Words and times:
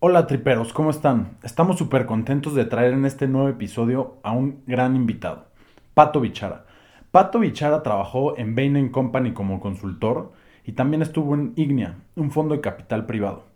Hola 0.00 0.28
triperos, 0.28 0.72
¿cómo 0.72 0.90
están? 0.90 1.38
Estamos 1.42 1.76
súper 1.76 2.06
contentos 2.06 2.54
de 2.54 2.64
traer 2.64 2.92
en 2.92 3.04
este 3.04 3.26
nuevo 3.26 3.48
episodio 3.48 4.18
a 4.22 4.30
un 4.30 4.62
gran 4.64 4.94
invitado, 4.94 5.46
Pato 5.92 6.20
Bichara. 6.20 6.66
Pato 7.10 7.40
Bichara 7.40 7.82
trabajó 7.82 8.38
en 8.38 8.54
Bain 8.54 8.90
Company 8.90 9.32
como 9.32 9.58
consultor 9.58 10.30
y 10.64 10.70
también 10.70 11.02
estuvo 11.02 11.34
en 11.34 11.52
Ignea, 11.56 11.96
un 12.14 12.30
fondo 12.30 12.54
de 12.54 12.60
capital 12.60 13.06
privado. 13.06 13.46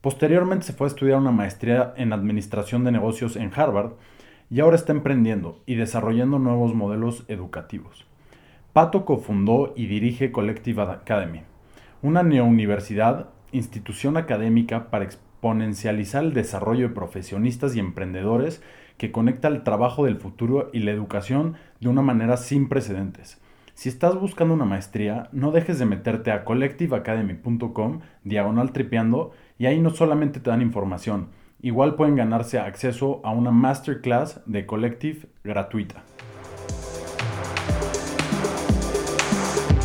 Posteriormente 0.00 0.66
se 0.66 0.72
fue 0.72 0.86
a 0.86 0.90
estudiar 0.90 1.18
una 1.18 1.32
maestría 1.32 1.94
en 1.96 2.12
Administración 2.12 2.84
de 2.84 2.92
Negocios 2.92 3.34
en 3.34 3.50
Harvard 3.52 3.94
y 4.50 4.60
ahora 4.60 4.76
está 4.76 4.92
emprendiendo 4.92 5.58
y 5.66 5.74
desarrollando 5.74 6.38
nuevos 6.38 6.76
modelos 6.76 7.24
educativos. 7.26 8.06
Pato 8.72 9.04
cofundó 9.04 9.72
y 9.74 9.88
dirige 9.88 10.30
Collective 10.30 10.80
Academy, 10.80 11.42
una 12.02 12.22
neouniversidad, 12.22 13.30
institución 13.50 14.16
académica 14.16 14.90
para 14.90 15.04
exponencializar 15.38 16.24
el 16.24 16.34
desarrollo 16.34 16.88
de 16.88 16.94
profesionistas 16.94 17.76
y 17.76 17.78
emprendedores 17.78 18.60
que 18.96 19.12
conecta 19.12 19.46
el 19.46 19.62
trabajo 19.62 20.04
del 20.04 20.16
futuro 20.16 20.68
y 20.72 20.80
la 20.80 20.90
educación 20.90 21.54
de 21.80 21.88
una 21.88 22.02
manera 22.02 22.36
sin 22.36 22.68
precedentes. 22.68 23.40
Si 23.74 23.88
estás 23.88 24.16
buscando 24.16 24.54
una 24.54 24.64
maestría, 24.64 25.28
no 25.30 25.52
dejes 25.52 25.78
de 25.78 25.86
meterte 25.86 26.32
a 26.32 26.44
collectiveacademy.com 26.44 28.00
diagonal 28.24 28.72
tripeando 28.72 29.30
y 29.58 29.66
ahí 29.66 29.80
no 29.80 29.90
solamente 29.90 30.40
te 30.40 30.50
dan 30.50 30.60
información, 30.60 31.28
igual 31.62 31.94
pueden 31.94 32.16
ganarse 32.16 32.58
acceso 32.58 33.20
a 33.22 33.30
una 33.30 33.52
masterclass 33.52 34.40
de 34.44 34.66
Collective 34.66 35.28
gratuita. 35.44 36.02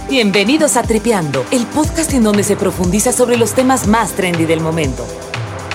Bienvenidos 0.10 0.77
a 0.77 0.84
Tripeando, 0.84 1.46
el 1.52 1.66
podcast 1.68 2.12
en 2.13 2.24
donde 2.24 2.44
se 2.44 2.55
profundiza 2.55 3.12
sobre 3.12 3.38
los 3.38 3.54
temas 3.54 3.88
más 3.88 4.13
trendy 4.13 4.46
del 4.46 4.60
momento. 4.60 5.05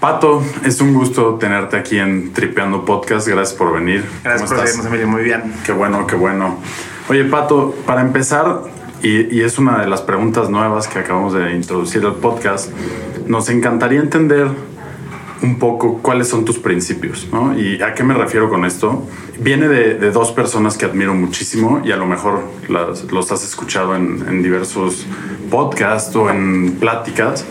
Pato, 0.00 0.40
es 0.64 0.80
un 0.80 0.94
gusto 0.94 1.34
tenerte 1.40 1.76
aquí 1.76 1.98
en 1.98 2.32
Tripeando 2.32 2.84
Podcast. 2.84 3.26
Gracias 3.26 3.58
por 3.58 3.72
venir. 3.72 4.04
Gracias 4.22 4.48
por 4.48 4.60
recibirnos, 4.60 4.86
Emilio. 4.86 5.08
Muy 5.08 5.22
bien. 5.24 5.52
Qué 5.66 5.72
bueno, 5.72 6.06
qué 6.06 6.14
bueno. 6.14 6.58
Oye, 7.08 7.24
Pato, 7.24 7.74
para 7.84 8.00
empezar, 8.00 8.62
y, 9.02 9.34
y, 9.36 9.40
es 9.40 9.58
una 9.58 9.80
de 9.80 9.88
las 9.88 10.02
preguntas 10.02 10.50
nuevas 10.50 10.86
que 10.86 11.00
acabamos 11.00 11.32
de 11.34 11.52
introducir 11.52 12.04
al 12.04 12.14
podcast, 12.14 12.70
nos 13.26 13.48
encantaría 13.48 13.98
entender 13.98 14.48
un 15.42 15.58
poco 15.58 15.98
cuáles 15.98 16.28
son 16.28 16.44
tus 16.44 16.58
principios, 16.58 17.28
¿no? 17.32 17.58
¿Y 17.58 17.82
a 17.82 17.94
qué 17.94 18.04
me 18.04 18.14
refiero 18.14 18.48
con 18.48 18.64
esto? 18.64 19.04
Viene 19.40 19.66
de, 19.66 19.94
de 19.94 20.10
dos 20.12 20.30
personas 20.30 20.76
que 20.76 20.84
admiro 20.84 21.14
muchísimo 21.14 21.80
y 21.84 21.90
a 21.90 21.96
lo 21.96 22.06
mejor 22.06 22.42
las, 22.68 23.04
los 23.10 23.32
has 23.32 23.42
escuchado 23.44 23.96
en, 23.96 24.24
en 24.28 24.42
diversos 24.44 25.06
podcasts 25.50 26.14
o 26.14 26.30
en 26.30 26.76
pláticas. 26.78 27.44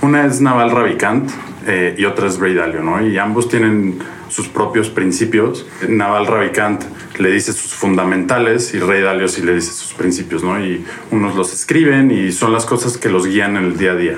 Una 0.00 0.26
es 0.26 0.40
Naval 0.40 0.70
Ravikant, 0.70 1.30
eh, 1.66 1.94
y 1.98 2.04
otra 2.04 2.28
es 2.28 2.38
Ray 2.38 2.54
Dalio, 2.54 2.82
¿no? 2.82 3.06
Y 3.06 3.18
ambos 3.18 3.48
tienen 3.48 3.98
sus 4.28 4.48
propios 4.48 4.88
principios. 4.88 5.66
Naval 5.88 6.26
Ravikant 6.26 6.82
le 7.18 7.30
dice 7.30 7.52
sus 7.52 7.74
fundamentales 7.74 8.74
y 8.74 8.78
Ray 8.78 9.02
Dalio 9.02 9.28
sí 9.28 9.42
le 9.42 9.54
dice 9.54 9.72
sus 9.72 9.92
principios, 9.94 10.42
¿no? 10.42 10.58
Y 10.64 10.84
unos 11.10 11.34
los 11.34 11.52
escriben 11.52 12.10
y 12.10 12.32
son 12.32 12.52
las 12.52 12.64
cosas 12.64 12.96
que 12.96 13.08
los 13.08 13.26
guían 13.26 13.56
en 13.56 13.64
el 13.64 13.78
día 13.78 13.92
a 13.92 13.96
día. 13.96 14.16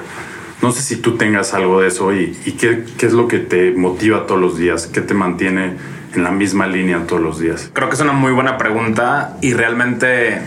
No 0.63 0.73
sé 0.73 0.83
si 0.83 0.97
tú 0.97 1.17
tengas 1.17 1.53
algo 1.53 1.81
de 1.81 1.89
eso 1.89 2.15
y, 2.15 2.37
y 2.47 2.53
qué, 2.53 2.85
qué 2.97 3.07
es 3.07 3.13
lo 3.13 3.29
que 3.29 3.39
te 3.39 3.73
motiva 3.73 4.27
todos 4.27 4.41
los 4.41 4.57
días, 4.57 4.87
qué 4.87 5.01
te 5.01 5.13
mantiene 5.13 5.75
en 6.15 6.23
la 6.23 6.31
misma 6.31 6.67
línea 6.67 7.07
todos 7.07 7.21
los 7.21 7.39
días. 7.39 7.71
Creo 7.73 7.89
que 7.89 7.97
es 7.97 8.01
una 8.01 8.13
muy 8.13 8.33
buena 8.33 8.57
pregunta 8.57 9.37
y 9.43 9.53
realmente 9.53 10.41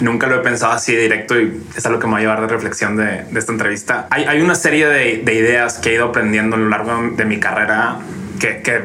nunca 0.00 0.26
lo 0.26 0.36
he 0.36 0.38
pensado 0.40 0.72
así 0.72 0.94
directo 0.94 1.38
y 1.38 1.62
es 1.76 1.86
algo 1.86 1.98
que 1.98 2.06
me 2.06 2.14
va 2.14 2.18
a 2.18 2.20
llevar 2.20 2.40
de 2.40 2.48
reflexión 2.48 2.96
de, 2.96 3.24
esta 3.34 3.52
entrevista. 3.52 4.06
Hay, 4.10 4.40
una 4.40 4.54
serie 4.54 4.86
de, 4.86 5.22
de, 5.24 5.34
ideas 5.34 5.78
que 5.78 5.90
he 5.90 5.94
ido 5.94 6.06
aprendiendo 6.06 6.56
a 6.56 6.58
lo 6.58 6.68
largo 6.68 7.10
de 7.16 7.24
mi 7.24 7.38
carrera 7.38 7.98
que, 8.38 8.62
que, 8.62 8.82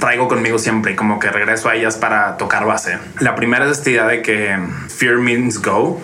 traigo 0.00 0.26
conmigo 0.26 0.58
siempre 0.58 0.92
y 0.92 0.96
como 0.96 1.20
que 1.20 1.28
regreso 1.30 1.68
a 1.68 1.76
ellas 1.76 1.96
para 1.96 2.36
tocar 2.38 2.64
base. 2.64 2.98
La 3.20 3.36
primera 3.36 3.66
es 3.66 3.72
esta 3.72 3.90
idea 3.90 4.06
de 4.06 4.22
que 4.22 4.58
fear 4.88 5.18
means 5.18 5.60
go. 5.60 6.02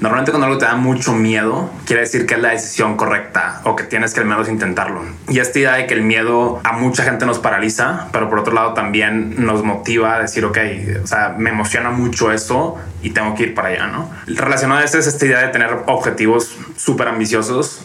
Normalmente 0.00 0.30
cuando 0.30 0.46
algo 0.46 0.58
te 0.58 0.64
da 0.64 0.76
mucho 0.76 1.12
miedo, 1.12 1.70
quiere 1.84 2.02
decir 2.02 2.24
que 2.24 2.34
es 2.34 2.40
la 2.40 2.50
decisión 2.50 2.96
correcta 2.96 3.60
o 3.64 3.74
que 3.74 3.84
tienes 3.84 4.14
que 4.14 4.20
al 4.20 4.26
menos 4.26 4.48
intentarlo. 4.48 5.02
Y 5.28 5.40
esta 5.40 5.58
idea 5.58 5.74
de 5.74 5.86
que 5.86 5.94
el 5.94 6.02
miedo 6.02 6.60
a 6.62 6.72
mucha 6.72 7.02
gente 7.02 7.26
nos 7.26 7.40
paraliza, 7.40 8.08
pero 8.12 8.28
por 8.28 8.38
otro 8.38 8.54
lado 8.54 8.74
también 8.74 9.44
nos 9.44 9.64
motiva 9.64 10.14
a 10.14 10.20
decir, 10.20 10.44
ok, 10.44 10.58
o 11.02 11.06
sea, 11.06 11.34
me 11.36 11.50
emociona 11.50 11.90
mucho 11.90 12.30
eso 12.30 12.76
y 13.02 13.10
tengo 13.10 13.34
que 13.34 13.44
ir 13.44 13.54
para 13.54 13.68
allá, 13.68 13.86
¿no? 13.88 14.10
Relacionado 14.26 14.80
a 14.80 14.84
esto 14.84 14.98
es 14.98 15.06
esta 15.08 15.26
idea 15.26 15.40
de 15.40 15.48
tener 15.48 15.70
objetivos 15.86 16.56
súper 16.76 17.08
ambiciosos. 17.08 17.84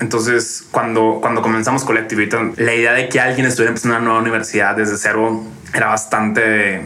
Entonces, 0.00 0.66
cuando, 0.70 1.18
cuando 1.22 1.40
comenzamos 1.40 1.84
Collectivity, 1.84 2.36
la 2.56 2.74
idea 2.74 2.92
de 2.92 3.08
que 3.08 3.20
alguien 3.20 3.46
estuviera 3.46 3.70
empezando 3.70 3.96
una 3.96 4.04
nueva 4.04 4.20
universidad 4.20 4.76
desde 4.76 4.98
cero 4.98 5.44
era 5.72 5.86
bastante 5.86 6.82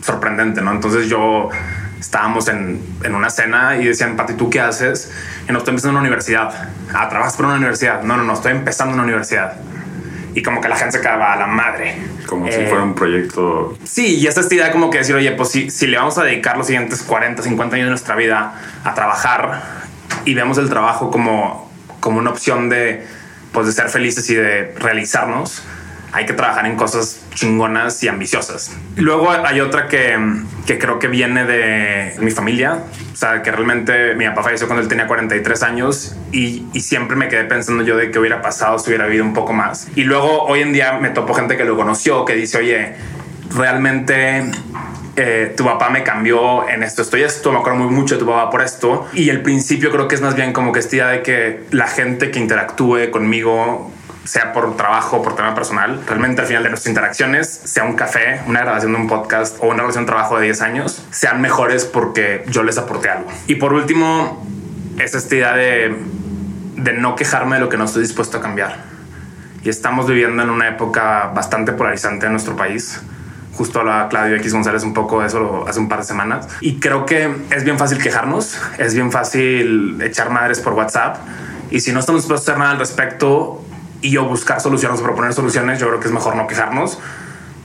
sorprendente, 0.00 0.62
¿no? 0.62 0.72
Entonces 0.72 1.08
yo 1.08 1.50
estábamos 2.02 2.48
en, 2.48 2.82
en, 3.04 3.14
una 3.14 3.30
cena 3.30 3.76
y 3.76 3.84
decían, 3.84 4.16
Pati, 4.16 4.34
¿tú 4.34 4.50
qué 4.50 4.60
haces? 4.60 5.12
Y 5.48 5.52
no 5.52 5.58
estoy 5.58 5.70
empezando 5.70 5.92
una 5.92 6.00
universidad. 6.00 6.68
Ah, 6.92 7.08
¿trabajas 7.08 7.36
por 7.36 7.46
una 7.46 7.54
universidad? 7.54 8.02
No, 8.02 8.16
no, 8.16 8.24
no, 8.24 8.32
estoy 8.32 8.52
empezando 8.52 8.94
una 8.94 9.04
universidad. 9.04 9.54
Y 10.34 10.42
como 10.42 10.60
que 10.60 10.68
la 10.68 10.76
gente 10.76 10.98
se 10.98 11.00
quedaba 11.00 11.32
a 11.32 11.36
la 11.36 11.46
madre. 11.46 11.96
Como 12.26 12.48
eh, 12.48 12.52
si 12.52 12.66
fuera 12.66 12.82
un 12.82 12.94
proyecto. 12.94 13.78
Sí, 13.84 14.16
y 14.16 14.26
esta 14.26 14.40
esta 14.40 14.52
idea 14.52 14.72
como 14.72 14.90
que 14.90 14.98
decir, 14.98 15.14
oye, 15.14 15.30
pues 15.32 15.50
si, 15.50 15.70
si 15.70 15.86
le 15.86 15.96
vamos 15.96 16.18
a 16.18 16.24
dedicar 16.24 16.58
los 16.58 16.66
siguientes 16.66 17.02
40, 17.02 17.40
50 17.40 17.76
años 17.76 17.86
de 17.86 17.90
nuestra 17.90 18.16
vida 18.16 18.54
a 18.82 18.94
trabajar 18.94 19.62
y 20.24 20.34
vemos 20.34 20.58
el 20.58 20.68
trabajo 20.68 21.10
como, 21.12 21.70
como 22.00 22.18
una 22.18 22.30
opción 22.30 22.68
de, 22.68 23.06
pues, 23.52 23.66
de 23.66 23.72
ser 23.72 23.90
felices 23.90 24.28
y 24.28 24.34
de 24.34 24.74
realizarnos, 24.76 25.62
hay 26.12 26.26
que 26.26 26.34
trabajar 26.34 26.66
en 26.66 26.76
cosas 26.76 27.22
chingonas 27.34 28.02
y 28.02 28.08
ambiciosas. 28.08 28.76
Luego 28.96 29.30
hay 29.30 29.60
otra 29.60 29.88
que, 29.88 30.18
que 30.66 30.78
creo 30.78 30.98
que 30.98 31.08
viene 31.08 31.44
de 31.44 32.14
mi 32.20 32.30
familia. 32.30 32.82
O 33.12 33.16
sea, 33.16 33.42
que 33.42 33.50
realmente 33.50 34.14
mi 34.14 34.26
papá 34.26 34.42
falleció 34.42 34.66
cuando 34.66 34.82
él 34.82 34.88
tenía 34.88 35.06
43 35.06 35.62
años 35.62 36.16
y, 36.30 36.66
y, 36.72 36.80
siempre 36.80 37.16
me 37.16 37.28
quedé 37.28 37.44
pensando 37.44 37.82
yo 37.82 37.96
de 37.96 38.10
qué 38.10 38.18
hubiera 38.18 38.42
pasado 38.42 38.78
si 38.78 38.90
hubiera 38.90 39.06
vivido 39.06 39.24
un 39.24 39.32
poco 39.32 39.52
más. 39.52 39.88
Y 39.96 40.04
luego 40.04 40.42
hoy 40.44 40.60
en 40.60 40.72
día 40.72 40.98
me 41.00 41.10
topo 41.10 41.34
gente 41.34 41.56
que 41.56 41.64
lo 41.64 41.76
conoció, 41.76 42.24
que 42.24 42.34
dice, 42.34 42.58
oye, 42.58 42.94
realmente 43.54 44.50
eh, 45.16 45.54
tu 45.56 45.64
papá 45.64 45.90
me 45.90 46.02
cambió 46.02 46.68
en 46.68 46.82
esto, 46.82 47.02
estoy 47.02 47.22
esto, 47.22 47.52
me 47.52 47.58
acuerdo 47.58 47.78
muy 47.80 47.94
mucho 47.94 48.14
de 48.14 48.20
tu 48.20 48.26
papá 48.26 48.50
por 48.50 48.62
esto. 48.62 49.06
Y 49.12 49.28
el 49.28 49.42
principio 49.42 49.90
creo 49.90 50.08
que 50.08 50.14
es 50.14 50.20
más 50.20 50.34
bien 50.34 50.52
como 50.52 50.72
que 50.72 50.80
esta 50.80 50.96
idea 50.96 51.08
de 51.08 51.22
que 51.22 51.64
la 51.70 51.86
gente 51.86 52.30
que 52.30 52.38
interactúe 52.38 53.10
conmigo 53.10 53.90
sea 54.24 54.52
por 54.52 54.76
trabajo 54.76 55.18
o 55.18 55.22
por 55.22 55.34
tema 55.34 55.54
personal, 55.54 56.02
realmente 56.06 56.42
al 56.42 56.46
final 56.46 56.62
de 56.62 56.70
nuestras 56.70 56.90
interacciones, 56.90 57.48
sea 57.48 57.84
un 57.84 57.94
café, 57.94 58.40
una 58.46 58.60
grabación 58.60 58.92
de 58.92 58.98
un 58.98 59.08
podcast 59.08 59.56
o 59.60 59.68
una 59.68 59.82
relación 59.82 60.04
de 60.04 60.12
trabajo 60.12 60.38
de 60.38 60.44
10 60.44 60.62
años, 60.62 61.04
sean 61.10 61.40
mejores 61.40 61.84
porque 61.84 62.44
yo 62.48 62.62
les 62.62 62.78
aporté 62.78 63.08
algo. 63.08 63.30
Y 63.46 63.56
por 63.56 63.72
último, 63.72 64.46
es 64.98 65.14
esta 65.14 65.34
idea 65.34 65.54
de, 65.54 65.96
de 66.76 66.92
no 66.92 67.16
quejarme 67.16 67.56
de 67.56 67.62
lo 67.62 67.68
que 67.68 67.76
no 67.76 67.84
estoy 67.84 68.02
dispuesto 68.02 68.38
a 68.38 68.40
cambiar. 68.40 68.76
Y 69.64 69.68
estamos 69.68 70.08
viviendo 70.08 70.42
en 70.42 70.50
una 70.50 70.68
época 70.68 71.30
bastante 71.34 71.72
polarizante 71.72 72.26
en 72.26 72.32
nuestro 72.32 72.56
país. 72.56 73.00
Justo 73.54 73.80
hablaba 73.80 74.08
Claudio 74.08 74.36
X 74.36 74.52
González 74.52 74.82
un 74.82 74.94
poco 74.94 75.20
de 75.20 75.26
eso 75.26 75.64
hace 75.68 75.78
un 75.78 75.88
par 75.88 76.00
de 76.00 76.04
semanas. 76.04 76.48
Y 76.60 76.80
creo 76.80 77.06
que 77.06 77.32
es 77.50 77.64
bien 77.64 77.78
fácil 77.78 77.98
quejarnos, 77.98 78.58
es 78.78 78.94
bien 78.94 79.12
fácil 79.12 80.00
echar 80.00 80.30
madres 80.30 80.58
por 80.60 80.72
WhatsApp. 80.72 81.18
Y 81.70 81.80
si 81.80 81.92
no 81.92 82.00
estamos 82.00 82.22
dispuestos 82.22 82.48
a 82.48 82.52
hacer 82.52 82.58
nada 82.58 82.72
al 82.72 82.78
respecto, 82.78 83.64
y 84.02 84.10
yo 84.10 84.24
buscar 84.24 84.60
soluciones 84.60 85.00
o 85.00 85.02
proponer 85.02 85.32
soluciones, 85.32 85.78
yo 85.78 85.88
creo 85.88 86.00
que 86.00 86.08
es 86.08 86.12
mejor 86.12 86.36
no 86.36 86.46
quejarnos 86.46 86.98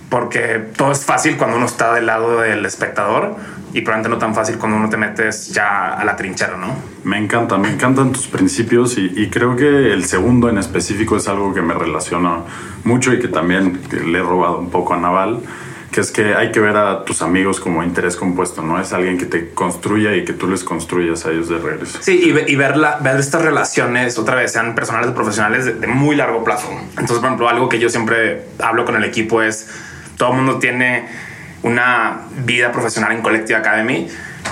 porque 0.10 0.63
todo 0.78 0.92
es 0.92 1.04
fácil 1.04 1.36
cuando 1.38 1.57
uno 1.57 1.66
está 1.66 1.94
del 1.94 2.06
lado 2.06 2.39
del 2.39 2.66
espectador 2.66 3.36
y 3.74 3.81
probablemente 3.81 4.10
no 4.10 4.18
tan 4.18 4.34
fácil 4.34 4.57
cuando 4.57 4.78
uno 4.78 4.89
te 4.89 4.95
metes 4.95 5.50
ya 5.50 5.94
a 5.94 6.06
la 6.06 6.16
trinchera, 6.16 6.56
¿no? 6.56 6.74
Me 7.04 7.18
encanta, 7.18 7.57
me 7.57 7.69
encantan 7.69 8.13
tus 8.13 8.28
principios 8.28 8.98
y, 8.98 9.12
y 9.16 9.30
creo 9.30 9.56
que 9.57 9.92
el 9.92 10.06
segundo 10.06 10.50
en 10.50 10.57
específico 10.57 11.18
es 11.18 11.28
algo 11.28 11.54
que 11.54 11.62
me 11.62 11.74
relaciona 11.74 12.40
mucho 12.86 13.13
y 13.13 13.19
que 13.19 13.28
también 13.28 13.81
le 13.92 14.19
he 14.19 14.22
robado 14.22 14.60
un 14.60 14.69
poco 14.69 14.94
a 14.94 14.98
Naval 14.98 15.42
que 15.98 16.02
es 16.02 16.12
que 16.12 16.36
hay 16.36 16.52
que 16.52 16.60
ver 16.60 16.78
a 16.78 17.06
tus 17.06 17.24
amigos 17.24 17.60
como 17.60 17.82
interés 17.82 18.16
compuesto, 18.16 18.62
¿no? 18.62 18.80
Es 18.80 18.94
alguien 18.94 19.18
que 19.18 19.26
te 19.26 19.50
construya 19.50 20.16
y 20.16 20.26
que 20.26 20.34
tú 20.34 20.48
les 20.48 20.64
construyas 20.64 21.26
a 21.26 21.32
ellos 21.32 21.50
de 21.50 21.58
regreso. 21.58 21.98
Sí, 22.04 22.22
y, 22.24 22.56
ver, 22.56 22.78
la, 22.78 22.98
ver 22.98 23.20
estas 23.20 23.42
relaciones, 23.42 24.20
otra 24.20 24.36
vez, 24.36 24.52
sean 24.52 24.76
personales 24.76 25.10
o 25.10 25.16
profesionales 25.16 25.66
de, 25.66 25.74
de, 25.74 25.88
muy 25.88 26.16
largo 26.16 26.44
plazo. 26.44 26.70
Entonces, 26.92 27.18
por 27.18 27.26
ejemplo, 27.26 27.50
algo 27.50 27.68
que 27.68 27.80
yo 27.80 27.90
siempre 27.90 28.44
hablo 28.60 28.86
con 28.86 28.96
el 28.96 29.06
equipo 29.06 29.42
es, 29.42 29.72
todo 30.18 30.34
el 30.34 30.36
mundo 30.36 30.60
tiene 30.60 31.08
una 31.64 32.28
vida 32.46 32.72
profesional 32.72 33.12
en 33.14 33.24
Collective 33.24 33.58
Academy, 33.58 34.08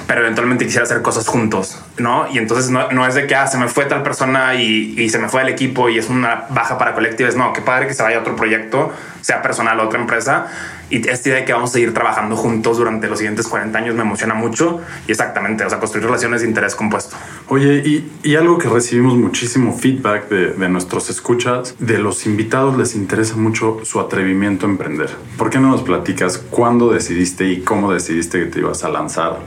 pero 0.07 0.21
eventualmente 0.21 0.65
quisiera 0.65 0.85
hacer 0.85 1.03
cosas 1.03 1.27
juntos, 1.27 1.79
¿no? 1.97 2.27
Y 2.31 2.37
entonces 2.37 2.69
no, 2.69 2.91
no 2.91 3.05
es 3.07 3.15
de 3.15 3.27
que 3.27 3.35
ah, 3.35 3.47
se 3.47 3.57
me 3.57 3.67
fue 3.67 3.85
tal 3.85 4.03
persona 4.03 4.55
y, 4.55 4.95
y, 4.97 5.09
se 5.09 5.19
me 5.19 5.29
fue 5.29 5.41
el 5.41 5.49
equipo 5.49 5.89
y 5.89 5.97
es 5.97 6.09
una 6.09 6.45
baja 6.49 6.77
para 6.77 6.93
Collective, 6.93 7.29
es 7.29 7.35
no, 7.35 7.53
qué 7.53 7.61
padre 7.61 7.87
que 7.87 7.93
se 7.93 8.03
vaya 8.03 8.17
a 8.17 8.19
otro 8.21 8.35
proyecto, 8.35 8.91
sea 9.21 9.41
personal 9.41 9.79
o 9.79 9.85
otra 9.85 9.99
empresa. 9.99 10.47
Y 10.89 11.07
esta 11.07 11.29
idea 11.29 11.39
de 11.39 11.45
que 11.45 11.53
vamos 11.53 11.71
a 11.71 11.73
seguir 11.73 11.93
trabajando 11.93 12.35
juntos 12.35 12.77
durante 12.77 13.07
los 13.07 13.17
siguientes 13.17 13.47
40 13.47 13.77
años 13.77 13.95
me 13.95 14.01
emociona 14.01 14.35
mucho 14.35 14.81
y 15.07 15.11
exactamente, 15.11 15.65
o 15.65 15.69
sea, 15.69 15.79
construir 15.79 16.05
relaciones 16.05 16.41
de 16.41 16.47
interés 16.47 16.75
compuesto. 16.75 17.15
Oye, 17.47 17.81
y, 17.83 18.11
y 18.23 18.35
algo 18.35 18.57
que 18.59 18.69
recibimos 18.69 19.15
muchísimo 19.15 19.73
feedback 19.73 20.29
de, 20.29 20.53
de, 20.53 20.69
nuestros 20.69 21.09
escuchas, 21.09 21.75
de 21.79 21.97
los 21.97 22.25
invitados 22.27 22.77
les 22.77 22.95
interesa 22.95 23.35
mucho 23.35 23.79
su 23.83 23.99
atrevimiento 23.99 24.67
a 24.67 24.69
emprender. 24.69 25.09
¿Por 25.37 25.49
qué 25.49 25.59
no 25.59 25.69
nos 25.69 25.81
platicas 25.81 26.37
cuándo 26.37 26.91
decidiste 26.91 27.45
y 27.45 27.61
cómo 27.61 27.91
decidiste 27.91 28.39
que 28.39 28.45
te 28.45 28.59
ibas 28.59 28.83
a 28.83 28.89
lanzar? 28.89 29.39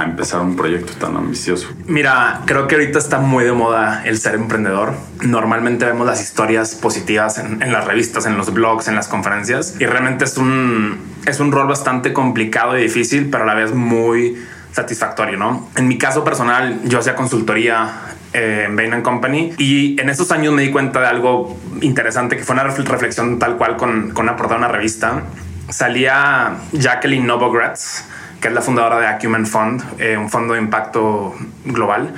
A 0.00 0.04
empezar 0.04 0.40
un 0.40 0.56
proyecto 0.56 0.92
tan 0.94 1.16
ambicioso? 1.16 1.68
Mira, 1.86 2.42
creo 2.46 2.66
que 2.66 2.76
ahorita 2.76 2.98
está 2.98 3.18
muy 3.18 3.44
de 3.44 3.52
moda 3.52 4.02
el 4.04 4.18
ser 4.18 4.34
emprendedor. 4.34 4.94
Normalmente 5.22 5.84
vemos 5.84 6.06
las 6.06 6.20
historias 6.20 6.74
positivas 6.74 7.38
en, 7.38 7.62
en, 7.62 7.72
las 7.72 7.84
revistas, 7.84 8.26
en 8.26 8.36
los 8.36 8.52
blogs, 8.52 8.88
en 8.88 8.94
las 8.94 9.08
conferencias 9.08 9.76
y 9.78 9.86
realmente 9.86 10.24
es 10.24 10.36
un, 10.36 10.98
es 11.26 11.40
un 11.40 11.52
rol 11.52 11.68
bastante 11.68 12.12
complicado 12.12 12.78
y 12.78 12.82
difícil, 12.82 13.28
pero 13.30 13.44
a 13.44 13.46
la 13.46 13.54
vez 13.54 13.74
muy 13.74 14.36
satisfactorio, 14.72 15.36
¿no? 15.36 15.68
En 15.76 15.88
mi 15.88 15.98
caso 15.98 16.24
personal, 16.24 16.80
yo 16.84 16.98
hacía 17.00 17.14
consultoría 17.14 17.90
eh, 18.32 18.66
en 18.68 18.76
Bain 18.76 19.02
Company 19.02 19.52
y 19.58 20.00
en 20.00 20.08
esos 20.08 20.30
años 20.30 20.54
me 20.54 20.62
di 20.62 20.70
cuenta 20.70 21.00
de 21.00 21.06
algo 21.06 21.58
interesante 21.80 22.36
que 22.36 22.44
fue 22.44 22.54
una 22.54 22.64
reflexión 22.64 23.38
tal 23.38 23.56
cual 23.56 23.76
con, 23.76 24.10
con 24.10 24.24
una 24.24 24.36
portada 24.36 24.60
de 24.60 24.66
una 24.66 24.72
revista. 24.72 25.24
Salía 25.68 26.56
Jacqueline 26.72 27.26
Novogratz, 27.26 28.04
que 28.40 28.48
es 28.48 28.54
la 28.54 28.62
fundadora 28.62 28.98
de 28.98 29.06
Acumen 29.06 29.46
Fund, 29.46 29.82
eh, 29.98 30.16
un 30.16 30.30
fondo 30.30 30.54
de 30.54 30.60
impacto 30.60 31.34
global, 31.64 32.14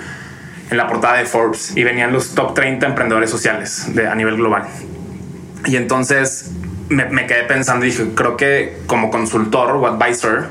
en 0.71 0.77
la 0.77 0.87
portada 0.87 1.17
de 1.17 1.27
Forbes 1.27 1.77
y 1.77 1.85
venían 1.85 2.13
los 2.13 2.35
top 2.35 2.55
30 2.55 2.87
emprendedores 2.87 3.31
sociales 3.31 3.95
de, 3.95 4.09
a 4.09 4.15
nivel 4.15 4.37
global. 4.37 4.65
Y 5.67 5.77
entonces 5.77 6.51
me, 6.89 7.05
me, 7.07 7.27
quedé 7.27 7.45
pensando 7.45 7.85
y 7.85 7.91
dije, 7.91 8.09
creo 8.15 8.37
que 8.37 8.79
como 8.87 9.11
consultor 9.11 9.73
o 9.73 9.87
advisor 9.87 10.49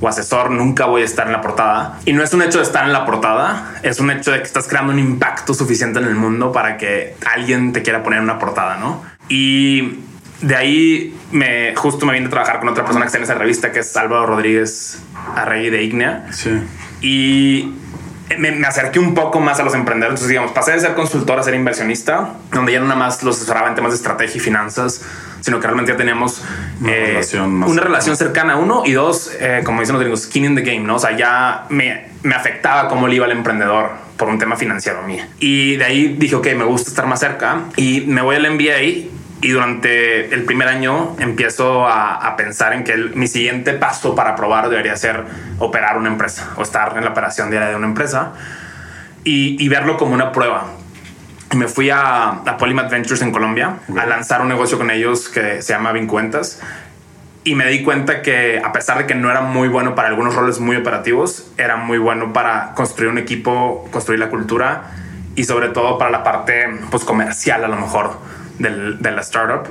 o 0.00 0.08
asesor 0.08 0.50
nunca 0.50 0.86
voy 0.86 1.02
a 1.02 1.04
estar 1.04 1.26
en 1.26 1.32
la 1.32 1.40
portada. 1.40 1.98
Y 2.04 2.12
no 2.12 2.22
es 2.22 2.32
un 2.32 2.42
hecho 2.42 2.58
de 2.58 2.64
estar 2.64 2.84
en 2.84 2.92
la 2.92 3.04
portada, 3.04 3.74
es 3.82 3.98
un 4.00 4.10
hecho 4.10 4.30
de 4.30 4.38
que 4.38 4.44
estás 4.44 4.68
creando 4.68 4.92
un 4.92 4.98
impacto 4.98 5.54
suficiente 5.54 5.98
en 5.98 6.06
el 6.06 6.14
mundo 6.14 6.52
para 6.52 6.76
que 6.76 7.16
alguien 7.26 7.72
te 7.72 7.82
quiera 7.82 8.02
poner 8.02 8.18
en 8.18 8.24
una 8.24 8.38
portada, 8.38 8.76
¿no? 8.76 9.02
Y 9.28 10.04
de 10.40 10.56
ahí 10.56 11.16
me 11.32 11.74
justo 11.74 12.06
me 12.06 12.12
vine 12.12 12.26
a 12.26 12.30
trabajar 12.30 12.60
con 12.60 12.68
otra 12.68 12.84
persona 12.84 13.04
que 13.04 13.08
está 13.08 13.18
en 13.18 13.24
esa 13.24 13.34
revista 13.34 13.72
que 13.72 13.80
es 13.80 13.96
Álvaro 13.96 14.26
Rodríguez 14.26 14.98
Arregui 15.34 15.70
de 15.70 15.82
Ignea. 15.82 16.26
Sí. 16.32 16.60
Y 17.00 17.74
me, 18.36 18.52
me, 18.52 18.66
acerqué 18.66 18.98
un 18.98 19.14
poco 19.14 19.40
más 19.40 19.58
a 19.58 19.62
los 19.62 19.74
emprendedores. 19.74 20.20
Entonces, 20.20 20.28
digamos, 20.28 20.52
pasé 20.52 20.72
de 20.72 20.80
ser 20.80 20.94
consultor 20.94 21.38
a 21.38 21.42
ser 21.42 21.54
inversionista, 21.54 22.34
donde 22.52 22.72
ya 22.72 22.80
no 22.80 22.86
nada 22.86 22.98
más 22.98 23.22
los 23.22 23.36
asesoraba 23.36 23.68
en 23.68 23.74
temas 23.74 23.92
de 23.92 23.96
estrategia 23.96 24.36
y 24.36 24.40
finanzas, 24.40 25.02
sino 25.40 25.60
que 25.60 25.66
realmente 25.66 25.92
ya 25.92 25.96
teníamos 25.96 26.42
una, 26.80 26.92
eh, 26.92 27.06
relación, 27.06 27.54
más 27.54 27.70
una 27.70 27.82
relación 27.82 28.16
cercana, 28.16 28.56
uno, 28.56 28.82
y 28.84 28.92
dos, 28.92 29.32
eh, 29.40 29.62
como 29.64 29.80
dicen 29.80 29.94
los 29.94 30.02
gringos, 30.02 30.22
skin 30.22 30.44
in 30.44 30.54
the 30.56 30.62
game, 30.62 30.80
¿no? 30.80 30.96
O 30.96 30.98
sea, 30.98 31.16
ya 31.16 31.66
me, 31.70 32.08
me 32.22 32.34
afectaba 32.34 32.88
cómo 32.88 33.08
le 33.08 33.16
iba 33.16 33.24
al 33.24 33.32
emprendedor 33.32 33.92
por 34.16 34.28
un 34.28 34.38
tema 34.38 34.56
financiero 34.56 35.02
mío. 35.02 35.24
Y 35.38 35.76
de 35.76 35.84
ahí 35.84 36.16
dije, 36.18 36.34
ok, 36.34 36.48
me 36.56 36.64
gusta 36.64 36.90
estar 36.90 37.06
más 37.06 37.20
cerca 37.20 37.62
y 37.76 38.02
me 38.02 38.20
voy 38.20 38.36
al 38.36 38.50
MBA 38.52 39.17
y 39.40 39.50
durante 39.50 40.34
el 40.34 40.44
primer 40.44 40.68
año 40.68 41.16
empiezo 41.20 41.86
a, 41.86 42.14
a 42.14 42.36
pensar 42.36 42.72
en 42.72 42.82
que 42.82 42.92
el, 42.92 43.14
mi 43.14 43.28
siguiente 43.28 43.72
paso 43.72 44.14
para 44.14 44.34
probar 44.34 44.68
debería 44.68 44.96
ser 44.96 45.24
operar 45.58 45.96
una 45.96 46.08
empresa 46.08 46.50
o 46.56 46.62
estar 46.62 46.96
en 46.96 47.04
la 47.04 47.10
operación 47.10 47.50
diaria 47.50 47.68
de 47.68 47.76
una 47.76 47.86
empresa 47.86 48.32
y, 49.22 49.62
y 49.62 49.68
verlo 49.68 49.96
como 49.96 50.14
una 50.14 50.32
prueba. 50.32 50.66
Y 51.52 51.56
me 51.56 51.68
fui 51.68 51.88
a, 51.88 52.28
a 52.28 52.56
Polymath 52.58 52.90
Ventures 52.90 53.22
en 53.22 53.30
Colombia 53.30 53.76
okay. 53.88 54.02
a 54.02 54.06
lanzar 54.06 54.42
un 54.42 54.48
negocio 54.48 54.76
con 54.76 54.90
ellos 54.90 55.28
que 55.28 55.62
se 55.62 55.72
llama 55.72 55.92
Vincuentas. 55.92 56.60
Y 57.44 57.54
me 57.54 57.66
di 57.68 57.82
cuenta 57.82 58.20
que 58.20 58.60
a 58.62 58.72
pesar 58.72 58.98
de 58.98 59.06
que 59.06 59.14
no 59.14 59.30
era 59.30 59.40
muy 59.40 59.68
bueno 59.68 59.94
para 59.94 60.08
algunos 60.08 60.34
roles 60.34 60.58
muy 60.58 60.76
operativos, 60.76 61.50
era 61.56 61.76
muy 61.76 61.96
bueno 61.96 62.32
para 62.32 62.74
construir 62.74 63.10
un 63.10 63.18
equipo, 63.18 63.88
construir 63.90 64.20
la 64.20 64.28
cultura 64.28 64.90
y 65.36 65.44
sobre 65.44 65.68
todo 65.68 65.96
para 65.96 66.10
la 66.10 66.24
parte 66.24 66.66
pues, 66.90 67.04
comercial 67.04 67.64
a 67.64 67.68
lo 67.68 67.76
mejor 67.76 68.18
del, 68.58 69.00
de 69.00 69.10
la 69.10 69.20
startup. 69.20 69.68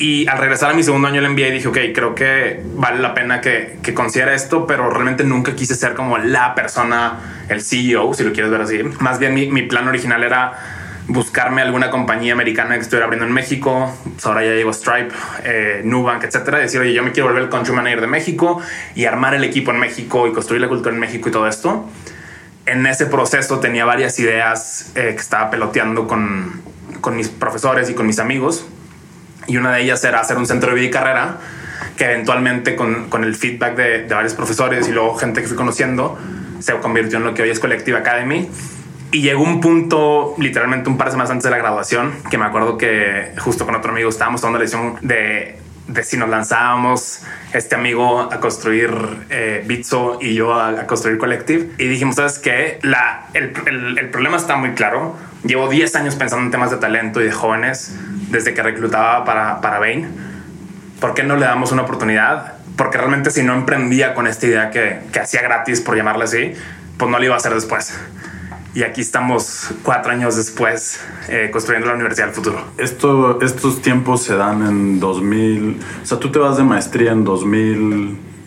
Y 0.00 0.26
al 0.28 0.38
regresar 0.38 0.70
a 0.70 0.74
mi 0.74 0.82
segundo 0.82 1.08
año 1.08 1.20
el 1.20 1.28
MBA 1.28 1.50
dije, 1.50 1.68
ok, 1.68 1.78
creo 1.94 2.14
que 2.14 2.62
vale 2.74 3.00
la 3.00 3.12
pena 3.12 3.42
que, 3.42 3.78
que 3.82 3.92
considere 3.92 4.34
esto, 4.34 4.66
pero 4.66 4.88
realmente 4.88 5.24
nunca 5.24 5.54
quise 5.54 5.74
ser 5.74 5.92
como 5.92 6.16
la 6.16 6.54
persona, 6.54 7.18
el 7.50 7.60
CEO, 7.60 8.14
si 8.14 8.24
lo 8.24 8.32
quieres 8.32 8.50
ver 8.50 8.62
así. 8.62 8.82
Más 9.00 9.18
bien 9.18 9.34
mi, 9.34 9.48
mi 9.48 9.62
plan 9.62 9.86
original 9.86 10.24
era 10.24 10.54
buscarme 11.06 11.60
alguna 11.60 11.90
compañía 11.90 12.32
americana 12.32 12.76
que 12.76 12.80
estuviera 12.80 13.04
abriendo 13.04 13.26
en 13.26 13.32
México. 13.32 13.94
Pues 14.14 14.24
ahora 14.24 14.42
ya 14.42 14.52
llegó 14.52 14.72
Stripe, 14.72 15.14
eh, 15.44 15.82
Nubank, 15.84 16.24
etcétera. 16.24 16.58
Decir, 16.58 16.80
oye, 16.80 16.94
yo 16.94 17.02
me 17.02 17.12
quiero 17.12 17.28
volver 17.28 17.42
el 17.42 17.50
country 17.50 17.74
manager 17.74 18.00
de 18.00 18.06
México 18.06 18.60
y 18.94 19.04
armar 19.04 19.34
el 19.34 19.44
equipo 19.44 19.70
en 19.70 19.80
México 19.80 20.26
y 20.26 20.32
construir 20.32 20.62
la 20.62 20.68
cultura 20.68 20.94
en 20.94 21.00
México 21.00 21.28
y 21.28 21.32
todo 21.32 21.46
esto. 21.46 21.86
En 22.64 22.86
ese 22.86 23.06
proceso 23.06 23.58
tenía 23.58 23.84
varias 23.84 24.18
ideas 24.18 24.92
eh, 24.94 25.12
que 25.14 25.20
estaba 25.20 25.50
peloteando 25.50 26.06
con, 26.06 26.62
con 27.00 27.16
mis 27.16 27.28
profesores 27.28 27.90
y 27.90 27.94
con 27.94 28.06
mis 28.06 28.18
amigos. 28.18 28.66
Y 29.46 29.56
una 29.56 29.72
de 29.72 29.82
ellas 29.82 30.02
era 30.04 30.20
hacer 30.20 30.36
un 30.36 30.46
centro 30.46 30.70
de 30.70 30.76
vida 30.76 30.86
y 30.86 30.90
carrera 30.90 31.38
que 31.96 32.04
eventualmente 32.04 32.76
con, 32.76 33.10
con 33.10 33.24
el 33.24 33.34
feedback 33.34 33.76
de, 33.76 34.02
de, 34.04 34.14
varios 34.14 34.34
profesores 34.34 34.88
y 34.88 34.92
luego 34.92 35.16
gente 35.16 35.42
que 35.42 35.48
fui 35.48 35.56
conociendo 35.56 36.18
se 36.58 36.74
convirtió 36.78 37.18
en 37.18 37.24
lo 37.24 37.34
que 37.34 37.42
hoy 37.42 37.50
es 37.50 37.60
Collective 37.60 37.98
Academy. 37.98 38.48
Y 39.12 39.22
llegó 39.22 39.42
un 39.42 39.60
punto, 39.60 40.34
literalmente 40.38 40.88
un 40.88 40.96
par 40.96 41.08
de 41.08 41.12
semanas 41.12 41.30
antes 41.30 41.44
de 41.44 41.50
la 41.50 41.58
graduación, 41.58 42.12
que 42.30 42.38
me 42.38 42.44
acuerdo 42.44 42.78
que 42.78 43.32
justo 43.38 43.66
con 43.66 43.74
otro 43.74 43.90
amigo 43.90 44.08
estábamos 44.08 44.40
tomando 44.40 44.58
la 44.58 44.64
decisión 44.64 44.96
de, 45.00 45.58
de 45.88 46.02
si 46.04 46.16
nos 46.16 46.28
lanzábamos 46.28 47.22
este 47.52 47.74
amigo 47.74 48.20
a 48.20 48.38
construir 48.38 48.90
eh, 49.28 49.64
Bitso 49.66 50.18
y 50.20 50.34
yo 50.34 50.54
a, 50.54 50.68
a, 50.68 50.86
construir 50.86 51.18
Collective. 51.18 51.70
Y 51.78 51.88
dijimos, 51.88 52.16
¿sabes 52.16 52.38
qué? 52.38 52.78
La, 52.82 53.26
el, 53.34 53.52
el, 53.66 53.98
el 53.98 54.10
problema 54.10 54.36
está 54.36 54.56
muy 54.56 54.70
claro. 54.70 55.16
Llevo 55.44 55.68
10 55.68 55.96
años 55.96 56.14
pensando 56.16 56.44
en 56.44 56.50
temas 56.50 56.70
de 56.70 56.76
talento 56.76 57.20
y 57.20 57.24
de 57.24 57.32
jóvenes 57.32 57.96
desde 58.30 58.54
que 58.54 58.62
reclutaba 58.62 59.24
para, 59.24 59.60
para 59.60 59.78
Bain. 59.78 60.08
¿Por 61.00 61.14
qué 61.14 61.22
no 61.22 61.36
le 61.36 61.46
damos 61.46 61.72
una 61.72 61.82
oportunidad? 61.82 62.54
Porque 62.76 62.98
realmente 62.98 63.30
si 63.30 63.42
no 63.42 63.54
emprendía 63.54 64.14
con 64.14 64.26
esta 64.26 64.46
idea 64.46 64.70
que, 64.70 65.00
que 65.12 65.20
hacía 65.20 65.42
gratis, 65.42 65.80
por 65.80 65.96
llamarla 65.96 66.24
así, 66.24 66.52
pues 66.98 67.10
no 67.10 67.18
lo 67.18 67.24
iba 67.24 67.34
a 67.34 67.38
hacer 67.38 67.54
después. 67.54 67.98
Y 68.72 68.84
aquí 68.84 69.00
estamos 69.00 69.70
cuatro 69.82 70.12
años 70.12 70.36
después 70.36 71.00
eh, 71.28 71.48
construyendo 71.50 71.88
la 71.88 71.94
Universidad 71.94 72.26
del 72.26 72.34
Futuro. 72.34 72.62
Esto, 72.78 73.40
estos 73.40 73.82
tiempos 73.82 74.22
se 74.22 74.36
dan 74.36 74.64
en 74.64 75.00
2000. 75.00 75.80
O 76.02 76.06
sea, 76.06 76.18
tú 76.20 76.30
te 76.30 76.38
vas 76.38 76.56
de 76.56 76.62
maestría 76.62 77.10
en 77.10 77.24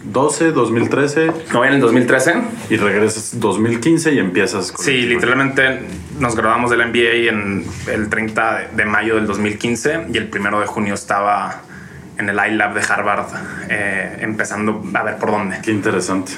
2012, 0.03 0.51
2013. 0.51 1.27
No, 1.51 1.59
voy 1.59 1.67
en 1.67 1.75
el 1.75 1.81
2013. 1.81 2.35
Y 2.69 2.77
regresas 2.77 3.39
2015 3.39 4.13
y 4.13 4.19
empiezas. 4.19 4.71
Con 4.71 4.85
sí, 4.85 5.01
literalmente 5.03 5.81
nos 6.19 6.35
graduamos 6.35 6.71
del 6.71 6.85
MBA 6.87 7.29
en 7.29 7.65
el 7.87 8.09
30 8.09 8.69
de 8.75 8.85
mayo 8.85 9.15
del 9.15 9.27
2015 9.27 10.07
y 10.13 10.17
el 10.17 10.27
primero 10.27 10.59
de 10.59 10.67
junio 10.67 10.93
estaba 10.93 11.61
en 12.17 12.29
el 12.29 12.35
iLab 12.35 12.75
de 12.75 12.81
Harvard, 12.81 13.25
eh, 13.69 14.19
empezando 14.21 14.83
a 14.93 15.03
ver 15.03 15.17
por 15.17 15.31
dónde. 15.31 15.59
Qué 15.63 15.71
interesante. 15.71 16.33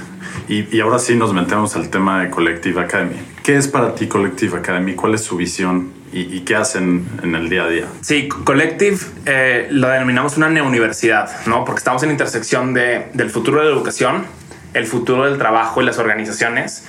Y, 0.48 0.76
y, 0.76 0.80
ahora 0.80 1.00
sí 1.00 1.16
nos 1.16 1.34
metemos 1.34 1.76
al 1.76 1.90
tema 1.90 2.24
de 2.24 2.30
Collective 2.30 2.80
Academy. 2.80 3.16
¿Qué 3.44 3.58
es 3.58 3.68
para 3.68 3.96
ti 3.96 4.08
Collective 4.08 4.58
Academy? 4.58 4.94
¿Cuál 4.94 5.16
es 5.16 5.22
su 5.22 5.36
visión 5.36 5.92
y, 6.16 6.38
y 6.38 6.40
qué 6.42 6.56
hacen 6.56 7.06
en 7.22 7.36
el 7.36 7.50
día 7.50 7.66
a 7.66 7.68
día? 7.68 7.86
Sí, 8.00 8.30
Collective 8.30 8.98
eh, 9.26 9.68
lo 9.70 9.90
denominamos 9.90 10.38
una 10.38 10.50
neouniversidad, 10.50 11.46
¿no? 11.46 11.66
Porque 11.66 11.80
estamos 11.80 12.02
en 12.04 12.12
intersección 12.12 12.74
de, 12.74 13.08
del 13.14 13.30
futuro 13.30 13.60
de 13.60 13.66
la 13.66 13.76
educación, 13.76 14.26
el 14.74 14.88
futuro 14.88 15.26
del 15.26 15.38
trabajo 15.38 15.82
y 15.82 15.86
las 15.86 16.00
organizaciones, 16.00 16.86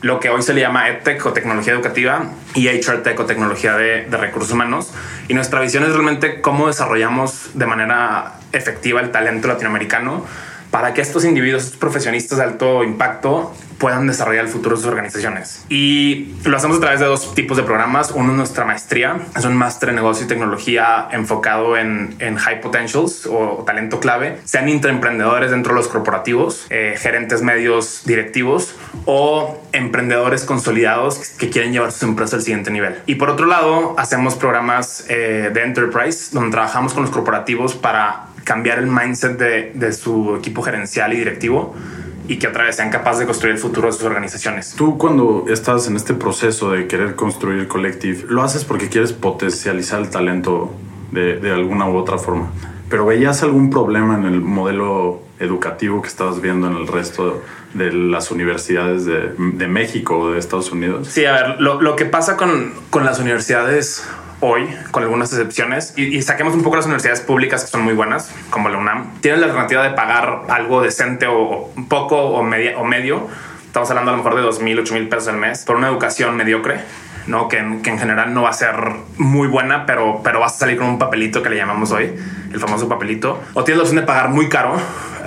lo 0.00 0.18
que 0.18 0.30
hoy 0.30 0.42
se 0.42 0.54
le 0.54 0.62
llama 0.62 0.88
EdTech 0.88 1.24
o 1.26 1.32
tecnología 1.34 1.74
educativa 1.74 2.30
y 2.54 2.68
HRTech 2.68 3.20
o 3.20 3.26
tecnología 3.26 3.76
de, 3.76 4.06
de, 4.06 4.16
recursos 4.16 4.52
humanos. 4.52 4.92
Y 5.28 5.34
nuestra 5.34 5.60
visión 5.60 5.84
es 5.84 5.90
realmente 5.90 6.40
cómo 6.40 6.66
desarrollamos 6.66 7.50
de 7.54 7.66
manera 7.66 8.34
efectiva 8.52 9.00
el 9.00 9.10
talento 9.10 9.48
latinoamericano 9.48 10.24
para 10.74 10.92
que 10.92 11.00
estos 11.00 11.24
individuos, 11.24 11.62
estos 11.66 11.78
profesionistas 11.78 12.36
de 12.36 12.42
alto 12.42 12.82
impacto 12.82 13.54
puedan 13.78 14.08
desarrollar 14.08 14.44
el 14.44 14.50
futuro 14.50 14.74
de 14.74 14.82
sus 14.82 14.90
organizaciones. 14.90 15.64
Y 15.68 16.34
lo 16.42 16.56
hacemos 16.56 16.78
a 16.78 16.80
través 16.80 16.98
de 16.98 17.06
dos 17.06 17.32
tipos 17.32 17.56
de 17.56 17.62
programas. 17.62 18.10
Uno 18.10 18.32
es 18.32 18.36
nuestra 18.38 18.64
maestría, 18.64 19.18
es 19.36 19.44
un 19.44 19.56
máster 19.56 19.90
en 19.90 19.94
negocio 19.94 20.24
y 20.24 20.28
tecnología 20.28 21.06
enfocado 21.12 21.76
en, 21.76 22.16
high 22.18 22.60
potentials 22.60 23.24
o, 23.26 23.62
talento 23.64 24.00
clave, 24.00 24.40
sean 24.42 24.68
intraemprendedores 24.68 25.52
dentro 25.52 25.74
de 25.74 25.76
los 25.76 25.86
corporativos, 25.86 26.66
eh, 26.70 26.96
gerentes 26.98 27.40
medios 27.42 28.02
directivos 28.04 28.74
o 29.04 29.62
emprendedores 29.70 30.42
consolidados 30.42 31.20
que 31.38 31.50
quieren 31.50 31.72
llevar 31.72 31.92
sus 31.92 32.02
empresas 32.02 32.34
al 32.34 32.42
siguiente 32.42 32.72
nivel. 32.72 32.96
Y 33.06 33.14
por 33.14 33.30
otro 33.30 33.46
lado, 33.46 33.94
hacemos 33.96 34.34
programas 34.34 35.04
eh, 35.08 35.52
de 35.54 35.62
enterprise 35.62 36.30
donde 36.32 36.50
trabajamos 36.50 36.94
con 36.94 37.04
los 37.04 37.12
corporativos 37.12 37.76
para 37.76 38.33
cambiar 38.44 38.78
el 38.78 38.86
mindset 38.86 39.38
de, 39.38 39.72
de 39.74 39.92
su 39.92 40.36
equipo 40.36 40.62
gerencial 40.62 41.12
y 41.12 41.16
directivo 41.16 41.74
y 42.26 42.38
que 42.38 42.48
otra 42.48 42.64
vez 42.64 42.76
sean 42.76 42.90
capaces 42.90 43.20
de 43.20 43.26
construir 43.26 43.54
el 43.54 43.60
futuro 43.60 43.88
de 43.88 43.92
sus 43.92 44.04
organizaciones. 44.04 44.74
Tú 44.76 44.96
cuando 44.96 45.44
estás 45.48 45.86
en 45.88 45.96
este 45.96 46.14
proceso 46.14 46.70
de 46.70 46.86
querer 46.86 47.16
construir 47.16 47.68
Collective, 47.68 48.24
lo 48.28 48.42
haces 48.42 48.64
porque 48.64 48.88
quieres 48.88 49.12
potencializar 49.12 50.00
el 50.00 50.08
talento 50.08 50.74
de, 51.10 51.38
de 51.38 51.52
alguna 51.52 51.86
u 51.88 51.96
otra 51.96 52.16
forma. 52.16 52.50
Pero 52.88 53.06
veías 53.06 53.42
algún 53.42 53.70
problema 53.70 54.16
en 54.16 54.24
el 54.24 54.40
modelo 54.40 55.20
educativo 55.38 56.00
que 56.00 56.08
estabas 56.08 56.40
viendo 56.40 56.66
en 56.66 56.76
el 56.76 56.86
resto 56.86 57.42
de 57.74 57.92
las 57.92 58.30
universidades 58.30 59.04
de, 59.04 59.34
de 59.36 59.66
México 59.66 60.18
o 60.18 60.30
de 60.30 60.38
Estados 60.38 60.70
Unidos. 60.70 61.08
Sí, 61.08 61.24
a 61.24 61.32
ver, 61.32 61.60
lo, 61.60 61.82
lo 61.82 61.96
que 61.96 62.04
pasa 62.04 62.36
con, 62.36 62.72
con 62.90 63.04
las 63.04 63.18
universidades 63.18 64.06
hoy, 64.46 64.68
con 64.90 65.02
algunas 65.02 65.32
excepciones, 65.32 65.94
y, 65.96 66.16
y, 66.16 66.22
saquemos 66.22 66.54
un 66.54 66.62
poco 66.62 66.76
las 66.76 66.86
universidades 66.86 67.20
públicas 67.20 67.62
que 67.62 67.70
son 67.70 67.82
muy 67.82 67.94
buenas, 67.94 68.30
como 68.50 68.68
la 68.68 68.78
UNAM, 68.78 69.20
tienen 69.20 69.40
la 69.40 69.46
alternativa 69.46 69.82
de 69.82 69.90
pagar 69.90 70.42
algo 70.48 70.82
decente 70.82 71.26
o 71.26 71.70
un 71.76 71.88
poco 71.88 72.16
o, 72.16 72.42
media, 72.42 72.78
o 72.78 72.84
medio. 72.84 73.28
Estamos 73.66 73.90
hablando 73.90 74.10
a 74.10 74.16
lo 74.16 74.22
mejor 74.22 74.36
de 74.36 74.42
2 74.42 74.60
mil, 74.60 74.78
8 74.78 74.94
mil 74.94 75.08
pesos 75.08 75.28
al 75.28 75.36
mes 75.36 75.64
por 75.64 75.76
una 75.76 75.88
educación 75.88 76.36
mediocre. 76.36 76.80
¿no? 77.26 77.48
Que, 77.48 77.56
que 77.82 77.88
en 77.88 77.98
general 77.98 78.34
no 78.34 78.42
va 78.42 78.50
a 78.50 78.52
ser 78.52 78.76
muy 79.16 79.48
buena, 79.48 79.86
pero, 79.86 80.20
pero 80.22 80.40
vas 80.40 80.56
a 80.56 80.58
salir 80.58 80.76
con 80.76 80.86
un 80.88 80.98
papelito 80.98 81.42
que 81.42 81.48
le 81.48 81.56
llamamos 81.56 81.90
hoy, 81.90 82.14
el 82.52 82.60
famoso 82.60 82.86
papelito. 82.86 83.40
O 83.54 83.64
tienes 83.64 83.78
la 83.78 83.82
opción 83.84 84.00
de 84.00 84.06
pagar 84.06 84.28
muy 84.28 84.50
caro, 84.50 84.76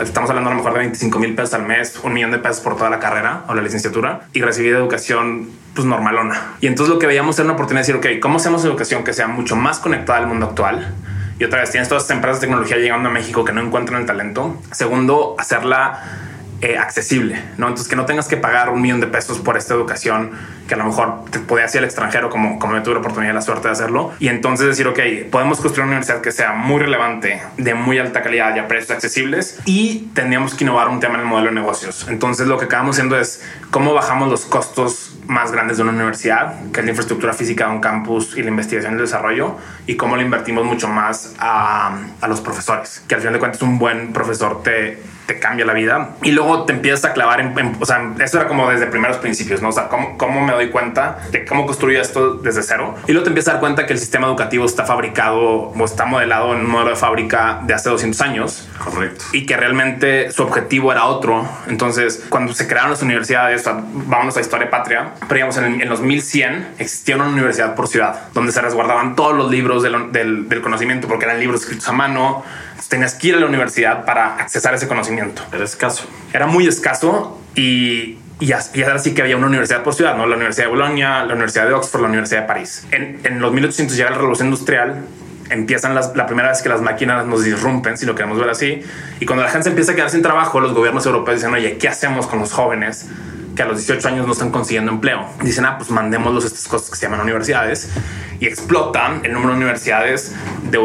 estamos 0.02 0.30
hablando 0.30 0.50
a 0.50 0.54
lo 0.54 0.58
mejor 0.58 0.74
de 0.74 0.80
25 0.80 1.20
mil 1.20 1.36
pesos 1.36 1.54
al 1.54 1.66
mes, 1.66 2.00
un 2.04 2.14
millón 2.14 2.32
de 2.32 2.40
pesos 2.40 2.60
por 2.60 2.76
toda 2.76 2.90
la 2.90 3.00
carrera 3.00 3.44
o 3.48 3.54
la 3.54 3.62
licenciatura 3.62 4.22
y 4.34 4.42
recibir 4.42 4.74
educación 4.74 5.50
pues 5.74 5.86
normalona. 5.86 6.56
Y 6.62 6.68
entonces 6.68 6.94
lo 6.94 7.00
que 7.00 7.08
veíamos 7.08 7.38
era 7.38 7.46
una 7.46 7.54
oportunidad 7.54 7.86
de 7.86 7.94
decir, 7.94 8.14
ok, 8.16 8.20
¿cómo 8.22 8.38
hacemos 8.38 8.64
educación 8.66 9.04
que 9.04 9.14
sea 9.14 9.28
mucho 9.28 9.56
más 9.56 9.80
conectada 9.80 10.20
al 10.20 10.28
mundo 10.28 10.48
actual? 10.48 10.94
Y 11.40 11.44
otra 11.44 11.60
vez, 11.60 11.70
tienes 11.70 11.88
todas 11.88 12.04
estas 12.04 12.16
empresas 12.16 12.42
de 12.42 12.48
tecnología 12.48 12.78
llegando 12.78 13.10
a 13.10 13.12
México 13.12 13.46
que 13.46 13.54
no 13.54 13.62
encuentran 13.62 14.02
el 14.02 14.08
talento. 14.08 14.60
Segundo, 14.72 15.36
hacerla 15.38 16.02
eh, 16.62 16.76
accesible, 16.78 17.40
¿no? 17.58 17.68
Entonces 17.68 17.88
que 17.88 17.96
no 17.96 18.06
tengas 18.06 18.28
que 18.28 18.36
pagar 18.36 18.70
un 18.70 18.82
millón 18.82 19.00
de 19.00 19.06
pesos 19.06 19.38
por 19.38 19.58
esta 19.58 19.76
educación 19.76 20.32
que 20.68 20.74
a 20.74 20.78
lo 20.78 20.86
mejor 20.86 21.26
te 21.30 21.38
podías 21.38 21.74
ir 21.76 21.80
al 21.80 21.86
extranjero 21.86 22.32
como, 22.32 22.58
como 22.58 22.74
yo 22.74 22.82
tuve 22.82 22.96
la 22.96 23.00
oportunidad 23.00 23.32
y 23.32 23.36
la 23.36 23.42
suerte 23.42 23.68
de 23.68 23.74
hacerlo. 23.74 24.12
Y 24.20 24.28
entonces 24.28 24.66
decir, 24.66 24.88
ok, 24.88 25.00
podemos 25.32 25.60
construir 25.60 25.84
una 25.84 25.92
universidad 25.92 26.22
que 26.22 26.32
sea 26.32 26.54
muy 26.54 26.80
relevante, 26.82 27.42
de 27.58 27.76
muy 27.76 28.00
alta 28.00 28.24
calidad 28.24 28.56
y 28.56 28.60
a 28.60 28.68
precios 28.68 28.90
accesibles 28.90 29.60
y 29.66 30.10
tendríamos 30.16 30.56
que 30.56 30.64
innovar 30.64 30.90
un 30.90 31.00
tema 31.00 31.16
en 31.16 31.22
el 31.22 31.26
modelo 31.28 31.50
de 31.50 31.56
negocios. 31.56 32.08
Entonces 32.10 32.48
lo 32.48 32.58
que 32.58 32.66
acabamos 32.66 32.96
haciendo 32.96 33.20
es 33.20 33.44
cómo 33.70 33.94
bajamos 33.94 34.30
los 34.30 34.46
costos 34.46 35.16
más 35.28 35.52
grandes 35.52 35.78
de 35.78 35.84
una 35.84 35.92
universidad, 35.92 36.56
que 36.72 36.80
es 36.80 36.86
la 36.86 36.92
infraestructura 36.92 37.34
física 37.34 37.68
de 37.68 37.74
un 37.74 37.82
campus 37.82 38.36
y 38.36 38.42
la 38.42 38.50
investigación 38.50 38.94
y 38.94 38.96
el 38.96 39.02
desarrollo, 39.02 39.58
y 39.86 39.96
cómo 39.96 40.18
le 40.18 40.24
invertimos 40.24 40.66
mucho 40.66 40.88
más 40.88 41.36
a, 41.38 41.96
a 42.20 42.28
los 42.28 42.42
profesores, 42.42 43.04
que 43.08 43.14
al 43.14 43.22
final 43.22 43.34
de 43.34 43.40
cuentas 43.40 43.62
un 43.62 43.78
buen 43.78 44.12
profesor 44.12 44.64
te, 44.64 44.98
te 45.28 45.40
cambia 45.40 45.66
la 45.66 45.74
vida 45.74 46.16
y 46.24 46.32
luego 46.32 46.64
te 46.64 46.74
empiezas 46.74 47.06
a 47.06 47.14
clavar 47.14 47.42
en, 47.42 47.58
en, 47.60 47.78
o 47.80 47.86
sea, 47.86 48.14
eso 48.20 48.40
era 48.40 48.48
como 48.48 48.70
desde 48.70 48.88
primeros 48.88 49.18
principios, 49.18 49.62
¿no? 49.62 49.70
O 49.70 49.72
sea, 49.72 49.90
cómo, 49.90 50.18
cómo 50.18 50.42
me 50.42 50.54
doy 50.54 50.70
cuenta 50.70 51.20
de 51.32 51.46
cómo 51.46 51.66
construyo 51.66 52.02
esto 52.02 52.36
desde 52.36 52.64
cero 52.64 52.96
y 53.08 53.12
luego 53.12 53.24
te 53.24 53.30
empiezas 53.30 53.50
a 53.50 53.52
dar 53.54 53.60
cuenta 53.60 53.86
que 53.86 53.94
el 53.94 54.00
sistema 54.00 54.28
educativo 54.28 54.66
está 54.66 54.86
fabricado 54.86 55.38
o 55.38 55.86
está 55.86 56.06
modelado 56.06 56.54
en 56.54 56.62
un 56.62 56.72
modelo 56.72 56.92
de 56.92 56.96
fábrica 56.96 57.60
de 57.64 57.74
hace 57.74 57.90
200 57.90 58.22
años. 58.22 58.68
Correcto. 58.84 59.26
Y 59.34 59.46
que 59.46 59.58
realmente 59.58 60.32
su 60.32 60.44
objetivo 60.44 60.92
era 60.92 61.06
otro. 61.06 61.48
Entonces, 61.68 62.26
cuando 62.30 62.54
se 62.54 62.68
crearon 62.68 62.92
las 62.92 63.02
universidades, 63.02 63.66
vámonos 63.66 64.38
a 64.38 64.42
historia 64.42 64.70
patria, 64.70 65.12
pero 65.20 65.34
digamos 65.36 65.58
en, 65.58 65.82
en 65.82 65.90
los 65.90 66.02
1100 66.02 66.76
existía 66.80 67.16
una 67.16 67.28
universidad 67.28 67.76
por 67.76 67.88
ciudad 67.88 68.28
donde 68.34 68.52
se 68.52 68.62
resguardaban 68.62 69.16
todos 69.16 69.36
los 69.36 69.52
libros 69.52 69.84
del, 69.84 70.12
del, 70.12 70.48
del 70.48 70.62
conocimiento 70.62 71.08
porque 71.08 71.26
eran 71.26 71.40
libros 71.40 71.62
escritos 71.62 71.88
a 71.88 71.92
mano 71.92 72.44
tenías 72.90 73.16
que 73.16 73.30
ir 73.30 73.36
a 73.36 73.40
la 73.40 73.46
universidad 73.46 74.06
para 74.06 74.36
accesar 74.36 74.74
ese 74.74 74.88
conocimiento. 74.88 75.42
Era 75.52 75.64
escaso. 75.64 76.08
Era 76.34 76.48
muy 76.48 76.68
escaso 76.68 77.40
y, 77.56 78.18
y, 78.40 78.52
ahora 78.52 79.00
sí 79.00 79.14
que 79.14 79.22
había 79.22 79.38
una 79.38 79.48
universidad 79.48 79.84
por 79.84 79.94
ciudad, 79.94 80.16
¿no? 80.16 80.28
La 80.28 80.36
Universidad 80.36 80.66
de 80.66 80.72
Bolonia, 80.72 81.24
la 81.24 81.34
Universidad 81.34 81.68
de 81.68 81.74
Oxford, 81.74 82.02
la 82.02 82.08
Universidad 82.08 82.42
de 82.42 82.48
París. 82.48 82.86
En, 82.92 83.20
en 83.24 83.40
los 83.40 83.52
1800 83.52 83.96
llega 83.98 84.12
la 84.12 84.18
revolución 84.18 84.48
industrial, 84.50 85.04
empiezan 85.50 85.96
las, 85.96 86.16
la 86.16 86.26
primera 86.26 86.50
vez 86.50 86.62
que 86.62 86.70
las 86.70 86.82
máquinas 86.82 87.26
nos 87.26 87.44
disrumpen, 87.44 87.98
si 87.98 88.06
lo 88.06 88.16
queremos 88.16 88.40
ver 88.40 88.50
así. 88.50 88.82
Y 89.20 89.26
cuando 89.26 89.44
la 89.44 89.50
gente 89.50 89.64
se 89.64 89.70
empieza 89.70 89.94
a 89.94 89.96
quedar 89.96 90.10
sin 90.10 90.22
trabajo, 90.22 90.60
los 90.60 90.74
gobiernos 90.74 91.06
europeos 91.06 91.38
dicen, 91.40 91.54
oye, 91.54 91.78
¿qué 91.78 91.88
hacemos 91.88 92.28
con 92.28 92.40
los 92.40 92.52
jóvenes? 92.52 93.08
Que 93.58 93.64
a 93.64 93.66
los 93.66 93.78
18 93.80 94.08
años 94.08 94.28
no 94.28 94.34
están 94.34 94.52
consiguiendo 94.52 94.92
empleo. 94.92 95.26
Dicen, 95.42 95.66
ah, 95.66 95.78
pues 95.78 95.90
mandémoslos 95.90 96.46
estas 96.46 96.68
cosas 96.68 96.92
que 96.92 96.96
se 96.96 97.08
llaman 97.08 97.22
universidades 97.22 97.90
y 98.40 98.46
explotan 98.46 99.26
el 99.26 99.34
número 99.34 99.54
de 99.54 99.58
universidades 99.58 100.34
de 100.70 100.78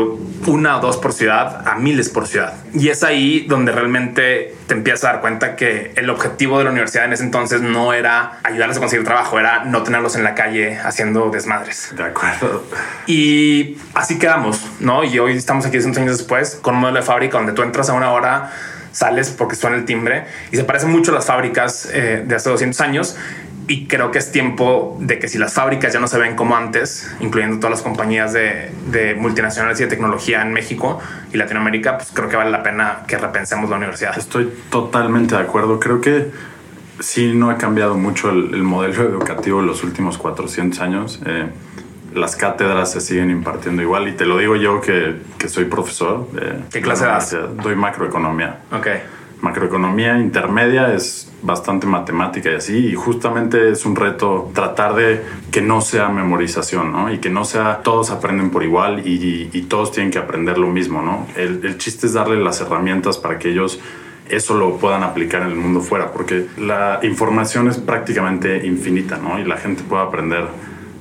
una 0.47 0.79
o 0.79 0.81
dos 0.81 0.97
por 0.97 1.13
ciudad 1.13 1.69
a 1.69 1.77
miles 1.77 2.09
por 2.09 2.27
ciudad. 2.27 2.55
Y 2.73 2.89
es 2.89 3.05
ahí 3.05 3.45
donde 3.47 3.73
realmente 3.73 4.57
te 4.67 4.75
empiezas 4.75 5.05
a 5.05 5.13
dar 5.13 5.21
cuenta 5.21 5.55
que 5.55 5.93
el 5.97 6.09
objetivo 6.09 6.59
de 6.59 6.65
la 6.65 6.71
universidad 6.71 7.05
en 7.05 7.13
ese 7.13 7.25
entonces 7.25 7.61
no 7.61 7.93
era 7.93 8.39
ayudarles 8.43 8.79
a 8.79 8.81
conseguir 8.81 9.05
trabajo, 9.05 9.39
era 9.39 9.65
no 9.67 9.83
tenerlos 9.83 10.17
en 10.17 10.25
la 10.25 10.35
calle 10.35 10.79
haciendo 10.79 11.29
desmadres. 11.29 11.95
De 11.95 12.05
acuerdo. 12.05 12.65
Y 13.07 13.77
así 13.95 14.19
quedamos, 14.19 14.67
¿no? 14.81 15.05
Y 15.05 15.19
hoy 15.19 15.37
estamos 15.37 15.67
aquí 15.67 15.79
100 15.79 15.99
años 15.99 16.17
después 16.17 16.59
con 16.63 16.77
un 16.77 16.81
modelo 16.81 17.01
de 17.01 17.05
fábrica 17.05 17.37
donde 17.37 17.53
tú 17.53 17.63
entras 17.63 17.91
a 17.91 17.93
una 17.93 18.11
hora 18.13 18.51
sales 18.93 19.31
porque 19.31 19.57
suena 19.57 19.77
el 19.77 19.85
timbre 19.85 20.25
y 20.51 20.57
se 20.57 20.65
parece 20.65 20.87
mucho 20.87 21.11
a 21.11 21.15
las 21.15 21.27
fábricas 21.27 21.89
eh, 21.93 22.23
de 22.27 22.35
hace 22.35 22.51
200 22.51 22.81
años. 22.81 23.17
Y 23.69 23.87
creo 23.87 24.11
que 24.11 24.19
es 24.19 24.33
tiempo 24.33 24.99
de 25.01 25.21
que 25.21 25.29
si 25.29 25.39
las 25.39 25.55
fábricas 25.55 25.93
ya 25.93 26.01
no 26.01 26.09
se 26.09 26.19
ven 26.19 26.35
como 26.35 26.57
antes, 26.57 27.11
incluyendo 27.21 27.59
todas 27.59 27.71
las 27.71 27.83
compañías 27.83 28.33
de, 28.33 28.73
de 28.87 29.15
multinacionales 29.15 29.79
y 29.81 29.85
de 29.85 29.89
tecnología 29.89 30.43
en 30.43 30.53
México 30.53 31.01
y 31.33 31.37
Latinoamérica, 31.37 31.97
pues 31.97 32.11
creo 32.13 32.29
que 32.29 32.37
vale 32.37 32.51
la 32.51 32.65
pena 32.65 33.05
que 33.07 33.17
repensemos 33.17 33.71
la 33.71 33.77
universidad. 33.77 34.19
Estoy 34.19 34.53
totalmente 34.69 35.37
de 35.37 35.43
acuerdo. 35.43 35.79
Creo 35.79 36.01
que 36.01 36.33
sí 36.99 37.35
no 37.35 37.51
ha 37.51 37.57
cambiado 37.57 37.97
mucho 37.97 38.31
el, 38.31 38.53
el 38.53 38.63
modelo 38.65 39.05
educativo 39.05 39.61
en 39.61 39.67
los 39.67 39.85
últimos 39.85 40.19
400 40.19 40.81
años. 40.81 41.21
Eh, 41.25 41.47
las 42.15 42.37
cátedras 42.37 42.93
se 42.93 43.01
siguen 43.01 43.31
impartiendo 43.31 43.83
igual 43.83 44.09
y 44.09 44.13
te 44.13 44.27
lo 44.27 44.39
digo 44.39 44.57
yo 44.57 44.81
que, 44.81 45.17
que 45.39 45.49
soy 45.49 45.65
profesor. 45.67 46.31
De, 46.33 46.61
¿Qué 46.71 46.81
clase 46.81 47.07
das? 47.07 47.37
Doy 47.63 47.77
macroeconomía. 47.77 48.61
Ok. 48.73 48.87
Macroeconomía 49.41 50.19
intermedia 50.19 50.95
es 50.95 51.33
bastante 51.43 51.85
matemática 51.85 52.53
y 52.53 52.55
así, 52.55 52.87
y 52.87 52.95
justamente 52.95 53.71
es 53.73 53.85
un 53.85 53.97
reto 53.97 54.53
tratar 54.55 54.95
de 54.95 55.21
que 55.51 55.61
no 55.61 55.81
sea 55.81 56.09
memorización, 56.09 56.93
¿no? 56.93 57.13
Y 57.13 57.19
que 57.19 57.29
no 57.29 57.45
sea 57.45 57.81
todos 57.83 58.11
aprenden 58.13 58.51
por 58.51 58.63
igual 58.63 59.05
y, 59.05 59.15
y, 59.15 59.51
y 59.53 59.63
todos 59.63 59.91
tienen 59.91 60.13
que 60.13 60.19
aprender 60.19 60.59
lo 60.59 60.69
mismo, 60.69 61.03
¿no? 61.03 61.27
El, 61.35 61.61
el 61.65 61.77
chiste 61.79 62.07
es 62.07 62.13
darle 62.13 62.37
las 62.37 62.61
herramientas 62.61 63.19
para 63.19 63.41
que 63.41 63.51
ellos 63.51 63.81
eso 64.29 64.55
lo 64.55 64.77
puedan 64.77 65.03
aplicar 65.03 65.43
en 65.43 65.49
el 65.49 65.57
mundo 65.57 65.81
fuera, 65.81 66.13
porque 66.13 66.47
la 66.57 67.01
información 67.03 67.69
es 67.69 67.79
prácticamente 67.79 68.65
infinita, 68.65 69.19
¿no? 69.19 69.41
Y 69.41 69.45
la 69.45 69.57
gente 69.57 69.83
puede 69.83 70.05
aprender 70.05 70.47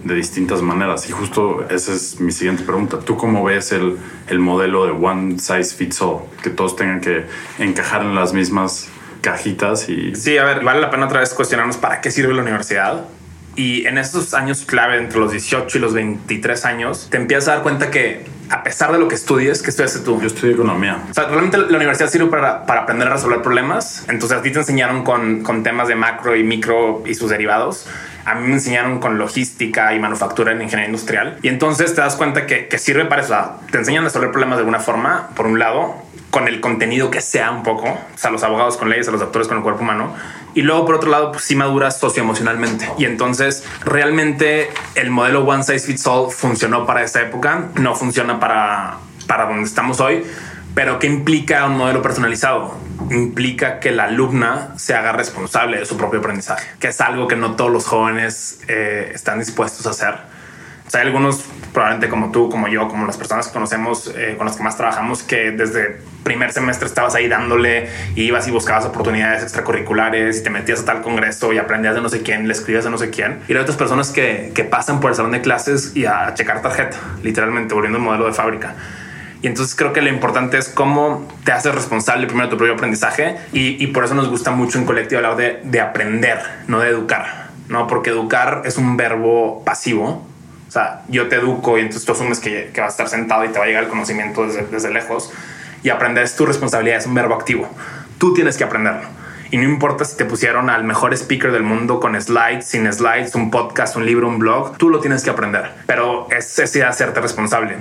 de 0.03 0.15
distintas 0.15 0.61
maneras. 0.61 1.09
Y 1.09 1.11
justo 1.11 1.65
esa 1.69 1.93
es 1.93 2.19
mi 2.19 2.31
siguiente 2.31 2.63
pregunta. 2.63 2.99
¿Tú 2.99 3.17
cómo 3.17 3.43
ves 3.43 3.71
el, 3.71 3.97
el 4.27 4.39
modelo 4.39 4.85
de 4.85 4.91
one 4.91 5.39
size 5.39 5.75
fits 5.75 6.01
all? 6.01 6.21
Que 6.43 6.49
todos 6.49 6.75
tengan 6.75 7.01
que 7.01 7.25
encajar 7.59 8.01
en 8.01 8.15
las 8.15 8.33
mismas 8.33 8.89
cajitas 9.21 9.87
y... 9.89 10.15
Sí, 10.15 10.37
a 10.37 10.43
ver, 10.43 10.63
vale 10.63 10.81
la 10.81 10.89
pena 10.89 11.05
otra 11.05 11.19
vez 11.19 11.33
cuestionarnos 11.33 11.77
para 11.77 12.01
qué 12.01 12.11
sirve 12.11 12.33
la 12.33 12.41
universidad. 12.41 13.05
Y 13.55 13.85
en 13.85 13.97
estos 13.97 14.33
años 14.33 14.63
clave, 14.65 14.97
entre 14.97 15.19
los 15.19 15.31
18 15.31 15.77
y 15.77 15.81
los 15.81 15.93
23 15.93 16.65
años, 16.65 17.07
te 17.11 17.17
empiezas 17.17 17.49
a 17.49 17.51
dar 17.55 17.63
cuenta 17.63 17.91
que 17.91 18.25
a 18.49 18.63
pesar 18.63 18.91
de 18.91 18.99
lo 18.99 19.07
que 19.07 19.15
estudies, 19.15 19.61
¿qué 19.61 19.69
estudiaste 19.69 19.99
tú? 19.99 20.19
Yo 20.21 20.27
estudié 20.27 20.53
economía. 20.53 21.03
O 21.09 21.13
sea, 21.13 21.25
realmente 21.25 21.57
la 21.57 21.77
universidad 21.77 22.09
sirve 22.09 22.27
para, 22.27 22.65
para 22.65 22.81
aprender 22.81 23.07
a 23.07 23.13
resolver 23.13 23.41
problemas. 23.41 24.05
Entonces 24.09 24.37
a 24.37 24.41
ti 24.41 24.51
te 24.51 24.59
enseñaron 24.59 25.03
con, 25.03 25.43
con 25.43 25.63
temas 25.63 25.87
de 25.87 25.95
macro 25.95 26.35
y 26.35 26.43
micro 26.43 27.03
y 27.05 27.13
sus 27.13 27.29
derivados. 27.29 27.87
A 28.25 28.35
mí 28.35 28.47
me 28.47 28.53
enseñaron 28.53 28.99
con 28.99 29.17
logística 29.17 29.93
y 29.93 29.99
manufactura 29.99 30.51
en 30.51 30.61
ingeniería 30.61 30.87
industrial. 30.87 31.37
Y 31.41 31.47
entonces 31.47 31.95
te 31.95 32.01
das 32.01 32.15
cuenta 32.15 32.45
que, 32.45 32.67
que 32.67 32.77
sirve 32.77 33.05
para 33.05 33.21
eso. 33.21 33.37
Te 33.71 33.77
enseñan 33.77 34.03
a 34.03 34.07
resolver 34.07 34.31
problemas 34.31 34.57
de 34.57 34.61
alguna 34.61 34.79
forma, 34.79 35.29
por 35.35 35.47
un 35.47 35.59
lado, 35.59 35.95
con 36.31 36.47
el 36.47 36.61
contenido 36.61 37.11
que 37.11 37.21
sea 37.21 37.51
un 37.51 37.61
poco, 37.61 37.89
o 37.89 38.17
sea, 38.17 38.31
los 38.31 38.43
abogados 38.43 38.77
con 38.77 38.89
leyes, 38.89 39.07
a 39.07 39.11
los 39.11 39.19
doctores 39.19 39.47
con 39.47 39.57
el 39.57 39.63
cuerpo 39.63 39.81
humano. 39.81 40.15
Y 40.53 40.61
luego, 40.61 40.85
por 40.85 40.95
otro 40.95 41.09
lado, 41.09 41.31
pues 41.33 41.43
sí 41.43 41.55
maduras 41.55 41.99
socioemocionalmente. 41.99 42.89
Y 42.97 43.05
entonces, 43.05 43.65
realmente 43.85 44.69
el 44.95 45.11
modelo 45.11 45.45
One 45.45 45.63
Size 45.63 45.85
Fits 45.85 46.07
All 46.07 46.31
funcionó 46.31 46.85
para 46.85 47.03
esta 47.03 47.21
época, 47.21 47.67
no 47.75 47.95
funciona 47.95 48.39
para, 48.39 48.97
para 49.27 49.45
donde 49.45 49.63
estamos 49.63 49.99
hoy. 49.99 50.23
Pero 50.73 50.99
¿qué 50.99 51.07
implica 51.07 51.65
un 51.65 51.77
modelo 51.77 52.01
personalizado? 52.01 52.77
Implica 53.09 53.79
que 53.79 53.91
la 53.91 54.05
alumna 54.05 54.73
se 54.77 54.93
haga 54.93 55.11
responsable 55.11 55.79
de 55.79 55.85
su 55.85 55.97
propio 55.97 56.19
aprendizaje, 56.19 56.65
que 56.79 56.87
es 56.87 57.01
algo 57.01 57.27
que 57.27 57.35
no 57.35 57.55
todos 57.55 57.71
los 57.71 57.85
jóvenes 57.85 58.61
eh, 58.67 59.11
están 59.13 59.39
dispuestos 59.39 59.85
a 59.85 59.89
hacer. 59.89 60.15
O 60.93 60.97
hay 60.97 61.03
algunos, 61.03 61.45
probablemente 61.73 62.09
como 62.09 62.31
tú, 62.31 62.49
como 62.49 62.67
yo, 62.67 62.87
como 62.87 63.05
las 63.05 63.17
personas 63.17 63.47
que 63.47 63.53
conocemos, 63.53 64.11
eh, 64.15 64.35
con 64.37 64.45
las 64.45 64.57
que 64.57 64.63
más 64.63 64.75
trabajamos, 64.75 65.23
que 65.23 65.51
desde 65.51 66.01
primer 66.23 66.51
semestre 66.51 66.87
estabas 66.87 67.15
ahí 67.15 67.27
dándole 67.27 67.89
ibas 68.15 68.47
y 68.47 68.51
buscabas 68.51 68.85
oportunidades 68.85 69.43
extracurriculares 69.43 70.39
y 70.39 70.43
te 70.43 70.49
metías 70.49 70.81
a 70.81 70.85
tal 70.85 71.01
congreso 71.01 71.51
y 71.53 71.57
aprendías 71.57 71.95
de 71.95 72.01
no 72.01 72.09
sé 72.09 72.21
quién, 72.21 72.47
le 72.47 72.53
escribías 72.53 72.83
de 72.83 72.91
no 72.91 72.97
sé 72.97 73.09
quién. 73.09 73.39
Y 73.47 73.53
hay 73.53 73.59
otras 73.59 73.77
personas 73.77 74.11
que, 74.11 74.51
que 74.53 74.63
pasan 74.63 74.99
por 74.99 75.11
el 75.11 75.15
salón 75.15 75.31
de 75.31 75.41
clases 75.41 75.95
y 75.95 76.05
a 76.05 76.33
checar 76.33 76.61
tarjeta, 76.61 76.97
literalmente 77.23 77.73
volviendo 77.73 77.97
al 77.97 78.03
modelo 78.03 78.25
de 78.25 78.33
fábrica. 78.33 78.75
Y 79.41 79.47
entonces 79.47 79.75
creo 79.75 79.91
que 79.91 80.01
lo 80.01 80.09
importante 80.09 80.57
es 80.57 80.69
cómo 80.69 81.27
te 81.43 81.51
haces 81.51 81.73
responsable 81.73 82.27
primero 82.27 82.47
de 82.47 82.51
tu 82.51 82.57
propio 82.57 82.75
aprendizaje 82.75 83.37
y, 83.53 83.83
y 83.83 83.87
por 83.87 84.05
eso 84.05 84.13
nos 84.13 84.29
gusta 84.29 84.51
mucho 84.51 84.77
en 84.77 84.85
colectivo 84.85 85.17
hablar 85.17 85.35
de, 85.35 85.61
de 85.63 85.81
aprender, 85.81 86.39
no 86.67 86.79
de 86.79 86.89
educar, 86.89 87.49
¿no? 87.67 87.87
Porque 87.87 88.11
educar 88.11 88.61
es 88.65 88.77
un 88.77 88.97
verbo 88.97 89.63
pasivo. 89.65 90.27
O 90.67 90.71
sea, 90.71 91.01
yo 91.09 91.27
te 91.27 91.37
educo 91.37 91.77
y 91.77 91.81
entonces 91.81 92.05
tú 92.05 92.11
asumes 92.11 92.39
que, 92.39 92.69
que 92.73 92.81
vas 92.81 92.89
a 92.89 92.91
estar 92.91 93.09
sentado 93.09 93.43
y 93.43 93.49
te 93.49 93.57
va 93.57 93.65
a 93.65 93.67
llegar 93.67 93.83
el 93.83 93.89
conocimiento 93.89 94.45
desde, 94.45 94.67
desde 94.67 94.91
lejos. 94.91 95.31
Y 95.83 95.89
aprender 95.89 96.23
es 96.23 96.35
tu 96.35 96.45
responsabilidad, 96.45 96.99
es 96.99 97.07
un 97.07 97.15
verbo 97.15 97.33
activo. 97.33 97.67
Tú 98.19 98.33
tienes 98.35 98.57
que 98.57 98.63
aprenderlo. 98.63 99.07
Y 99.49 99.57
no 99.57 99.63
importa 99.63 100.05
si 100.05 100.15
te 100.15 100.23
pusieron 100.23 100.69
al 100.69 100.85
mejor 100.85 101.13
speaker 101.13 101.51
del 101.51 101.63
mundo 101.63 101.99
con 101.99 102.19
slides, 102.21 102.67
sin 102.67 102.91
slides, 102.91 103.35
un 103.35 103.51
podcast, 103.51 103.97
un 103.97 104.05
libro, 104.05 104.29
un 104.29 104.39
blog, 104.39 104.77
tú 104.77 104.89
lo 104.89 105.01
tienes 105.01 105.23
que 105.23 105.29
aprender. 105.29 105.71
Pero 105.87 106.27
es 106.31 106.57
esa 106.57 106.77
idea 106.77 106.87
de 106.87 106.91
hacerte 106.91 107.19
responsable. 107.19 107.75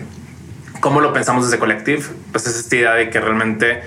¿Cómo 0.80 1.02
lo 1.02 1.12
pensamos 1.12 1.44
desde 1.44 1.58
Collective? 1.58 2.02
Pues 2.32 2.46
es 2.46 2.58
esta 2.58 2.74
idea 2.74 2.94
de 2.94 3.10
que 3.10 3.20
realmente 3.20 3.82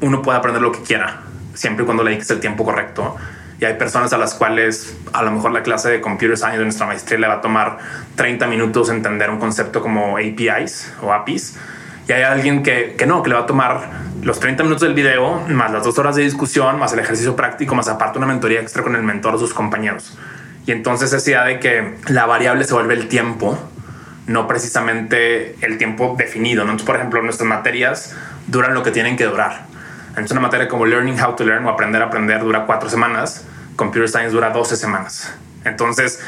uno 0.00 0.20
puede 0.20 0.36
aprender 0.36 0.60
lo 0.60 0.72
que 0.72 0.82
quiera, 0.82 1.20
siempre 1.54 1.84
y 1.84 1.86
cuando 1.86 2.02
le 2.02 2.10
dediques 2.10 2.28
el 2.30 2.40
tiempo 2.40 2.64
correcto. 2.64 3.16
Y 3.60 3.64
hay 3.64 3.74
personas 3.74 4.12
a 4.12 4.18
las 4.18 4.34
cuales 4.34 4.96
a 5.12 5.22
lo 5.22 5.30
mejor 5.30 5.52
la 5.52 5.62
clase 5.62 5.90
de 5.90 6.00
Computer 6.00 6.36
Science 6.36 6.58
de 6.58 6.64
nuestra 6.64 6.86
maestría 6.86 7.20
le 7.20 7.28
va 7.28 7.34
a 7.34 7.40
tomar 7.40 7.78
30 8.16 8.48
minutos 8.48 8.90
entender 8.90 9.30
un 9.30 9.38
concepto 9.38 9.80
como 9.80 10.16
APIs 10.16 10.92
o 11.02 11.12
APIs. 11.12 11.56
Y 12.08 12.12
hay 12.12 12.22
alguien 12.22 12.64
que, 12.64 12.96
que 12.98 13.06
no, 13.06 13.22
que 13.22 13.28
le 13.28 13.36
va 13.36 13.42
a 13.42 13.46
tomar 13.46 13.88
los 14.22 14.40
30 14.40 14.64
minutos 14.64 14.82
del 14.82 14.94
video, 14.94 15.46
más 15.48 15.70
las 15.70 15.84
dos 15.84 15.98
horas 16.00 16.16
de 16.16 16.22
discusión, 16.22 16.80
más 16.80 16.92
el 16.94 16.98
ejercicio 16.98 17.36
práctico, 17.36 17.76
más 17.76 17.86
aparte 17.86 18.18
una 18.18 18.26
mentoría 18.26 18.60
extra 18.60 18.82
con 18.82 18.96
el 18.96 19.04
mentor 19.04 19.36
o 19.36 19.38
sus 19.38 19.54
compañeros. 19.54 20.18
Y 20.66 20.72
entonces 20.72 21.12
esa 21.12 21.30
idea 21.30 21.44
de 21.44 21.60
que 21.60 21.94
la 22.08 22.26
variable 22.26 22.64
se 22.64 22.74
vuelve 22.74 22.94
el 22.94 23.06
tiempo 23.06 23.56
no 24.28 24.46
precisamente 24.46 25.56
el 25.62 25.78
tiempo 25.78 26.14
definido. 26.16 26.62
Entonces, 26.62 26.86
por 26.86 26.96
ejemplo, 26.96 27.20
nuestras 27.22 27.48
materias 27.48 28.14
duran 28.46 28.74
lo 28.74 28.82
que 28.82 28.92
tienen 28.92 29.16
que 29.16 29.24
durar. 29.24 29.66
Entonces, 30.10 30.32
una 30.32 30.42
materia 30.42 30.68
como 30.68 30.86
Learning 30.86 31.18
How 31.20 31.34
to 31.34 31.44
Learn 31.44 31.64
o 31.64 31.70
Aprender 31.70 32.02
a 32.02 32.06
Aprender 32.06 32.40
dura 32.40 32.66
cuatro 32.66 32.88
semanas, 32.90 33.44
Computer 33.74 34.08
Science 34.08 34.32
dura 34.32 34.50
12 34.50 34.76
semanas. 34.76 35.32
Entonces, 35.64 36.20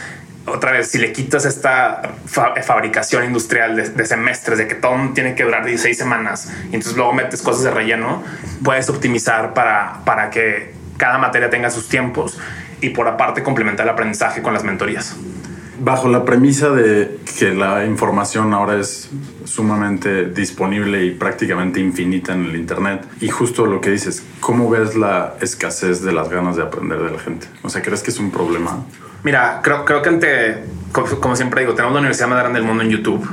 otra 0.47 0.73
vez, 0.73 0.90
si 0.90 0.99
le 0.99 1.12
quitas 1.12 1.45
esta 1.45 2.14
fa 2.25 2.54
fabricación 2.62 3.25
industrial 3.25 3.76
de, 3.76 3.90
de, 3.90 4.07
semestres, 4.07 4.57
de 4.57 4.66
que 4.66 4.75
todo 4.75 4.97
tiene 5.14 5.35
que 5.35 5.45
durar 5.45 5.66
16 5.66 5.97
semanas, 5.97 6.50
y 6.64 6.76
entonces 6.76 6.97
luego 6.97 7.12
metes 7.12 7.42
cosas 7.42 7.64
de 7.64 7.71
relleno, 7.71 8.25
puedes 8.64 8.88
optimizar 8.88 9.52
para, 9.52 10.00
para 10.07 10.30
que 10.30 10.73
cada 10.97 11.19
materia 11.19 11.50
tenga 11.50 11.71
sus 11.71 11.88
tiempos 11.88 12.38
y 12.80 12.90
por 12.90 13.07
aparte 13.09 13.42
complementar 13.42 13.85
el 13.85 13.90
aprendizaje 13.90 14.40
con 14.40 14.54
las 14.54 14.64
mentorías 14.64 15.16
bajo 15.80 16.08
la 16.08 16.25
premisa 16.25 16.70
de 16.70 17.18
que 17.38 17.54
la 17.54 17.87
información 17.87 18.52
ahora 18.52 18.78
es 18.78 19.08
sumamente 19.44 20.26
disponible 20.26 21.04
y 21.04 21.10
prácticamente 21.12 21.80
infinita 21.80 22.34
en 22.34 22.44
el 22.44 22.56
Internet. 22.56 23.06
Y 23.20 23.28
justo 23.28 23.66
lo 23.66 23.80
que 23.80 23.90
dices, 23.90 24.22
¿cómo 24.40 24.68
ves 24.68 24.94
la 24.94 25.34
escasez 25.40 26.02
de 26.02 26.12
las 26.12 26.28
ganas 26.28 26.56
de 26.56 26.62
aprender 26.62 27.02
de 27.02 27.10
la 27.10 27.18
gente? 27.18 27.49
O 27.62 27.70
sea, 27.70 27.82
¿crees 27.82 28.02
que 28.02 28.10
es 28.10 28.18
un 28.18 28.30
problema? 28.30 28.84
Mira, 29.25 29.60
creo, 29.62 29.84
creo 29.84 30.02
que 30.02 30.08
ante, 30.10 30.64
como 30.92 31.34
siempre 31.34 31.62
digo, 31.62 31.75
tenemos 31.75 31.94
la 31.94 32.00
universidad 32.00 32.28
más 32.28 32.38
grande 32.38 32.58
del 32.58 32.68
mundo 32.68 32.82
en 32.82 32.90
YouTube 32.90 33.28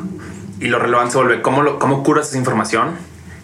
y 0.59 0.67
lo 0.67 0.79
relevante 0.79 1.11
se 1.11 1.17
vuelve 1.17 1.41
cómo, 1.41 1.77
cómo 1.79 2.03
curas 2.03 2.29
esa 2.29 2.37
información, 2.37 2.91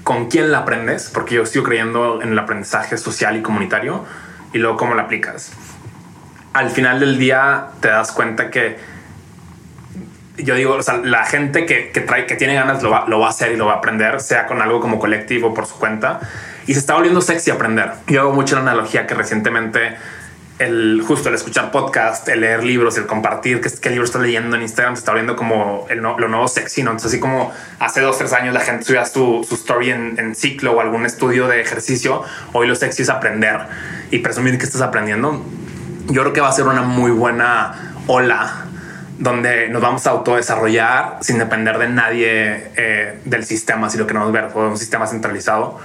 con 0.04 0.30
quién 0.30 0.52
la 0.52 0.60
aprendes, 0.60 1.10
porque 1.14 1.36
yo 1.36 1.46
sigo 1.46 1.64
creyendo 1.64 2.22
en 2.22 2.32
el 2.32 2.40
aprendizaje 2.40 2.98
social 2.98 3.38
y 3.38 3.42
comunitario, 3.42 4.04
y 4.54 4.60
luego 4.60 4.78
cómo 4.78 4.96
la 4.96 5.04
aplicas. 5.04 5.52
Al 6.54 6.70
final 6.70 7.00
del 7.00 7.18
día 7.18 7.68
te 7.82 7.88
das 7.88 8.12
cuenta 8.12 8.50
que 8.50 8.78
yo 10.38 10.56
digo, 10.56 10.74
o 10.74 10.82
sea, 10.82 10.98
la 10.98 11.26
gente 11.26 11.66
que, 11.66 11.92
que, 11.92 12.02
trae, 12.02 12.26
que 12.26 12.36
tiene 12.36 12.56
ganas 12.56 12.82
lo 12.82 12.90
va, 12.90 13.06
lo 13.08 13.20
va, 13.20 13.28
a 13.28 13.30
hacer 13.30 13.52
y 13.52 13.58
lo 13.58 13.68
va 13.68 13.74
a 13.74 13.76
aprender, 13.78 14.20
sea 14.20 14.48
con 14.48 14.62
algo 14.62 14.80
como 14.80 15.00
colectivo 15.00 15.54
por 15.54 15.68
su 15.68 15.76
cuenta. 15.76 16.20
Y 16.66 16.74
se 16.74 16.80
está 16.80 16.96
volviendo 16.96 17.22
sexy 17.22 17.52
aprender. 17.52 17.92
Yo 18.08 18.22
hago 18.22 18.34
mucho 18.34 18.56
la 18.56 18.62
analogía 18.62 19.06
que 19.06 19.14
recientemente 19.14 19.96
el 20.60 21.04
justo 21.06 21.30
el 21.30 21.36
escuchar 21.36 21.72
podcast, 21.72 22.28
el 22.30 22.42
leer 22.42 22.64
libros, 22.64 22.98
el 22.98 23.06
compartir 23.06 23.60
qué, 23.60 23.70
qué 23.82 23.90
libro 23.90 24.06
estás 24.06 24.22
leyendo 24.22 24.56
en 24.56 24.62
Instagram 24.62 24.96
se 24.96 25.00
está 25.00 25.12
volviendo 25.12 25.36
como 25.36 25.86
el 25.90 26.02
no, 26.02 26.18
lo 26.18 26.28
nuevo 26.28 26.48
sexy, 26.48 26.84
¿no? 26.84 26.92
Entonces, 26.92 27.12
así 27.12 27.20
como 27.20 27.52
hace 27.80 28.02
dos, 28.02 28.18
tres 28.18 28.34
años 28.34 28.54
la 28.54 28.60
gente 28.62 28.86
subía 28.86 29.06
su, 29.06 29.46
su 29.48 29.56
story 29.56 29.92
en, 29.92 30.16
en, 30.20 30.36
ciclo 30.36 30.74
o 30.74 30.82
algún 30.82 31.06
estudio 31.06 31.48
de 31.48 31.60
ejercicio, 31.60 32.24
hoy 32.54 32.68
lo 32.68 32.76
sexy 32.76 33.02
es 33.02 33.10
aprender 33.10 33.62
y 34.12 34.20
presumir 34.20 34.58
que 34.58 34.66
estás 34.66 34.82
aprendiendo. 34.82 35.44
Yo 36.08 36.22
creo 36.22 36.34
que 36.34 36.42
va 36.42 36.50
a 36.50 36.54
ser 36.54 36.66
una 36.66 36.84
muy 36.84 37.12
buena 37.12 37.94
ola 38.08 38.68
donde 39.20 39.70
nos 39.70 39.82
vamos 39.82 40.08
a 40.08 40.12
autodesarrollar 40.12 41.18
sin 41.22 41.38
depender 41.38 41.78
de 41.78 41.90
nadie 41.90 42.72
eh, 42.76 43.20
del 43.26 43.46
sistema, 43.46 43.90
si 43.90 43.98
lo 43.98 44.08
queremos 44.08 44.32
ver, 44.32 44.50
o 44.54 44.70
un 44.70 44.78
sistema 44.78 45.08
centralizado. 45.08 45.80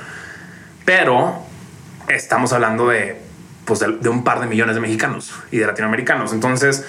Pero 0.85 1.43
estamos 2.09 2.53
hablando 2.53 2.88
de, 2.88 3.21
pues 3.64 3.81
de, 3.81 4.09
un 4.09 4.25
par 4.25 4.41
de 4.41 4.47
millones 4.47 4.75
de 4.75 4.81
mexicanos 4.81 5.33
y 5.51 5.59
de 5.59 5.67
latinoamericanos. 5.67 6.33
Entonces, 6.33 6.85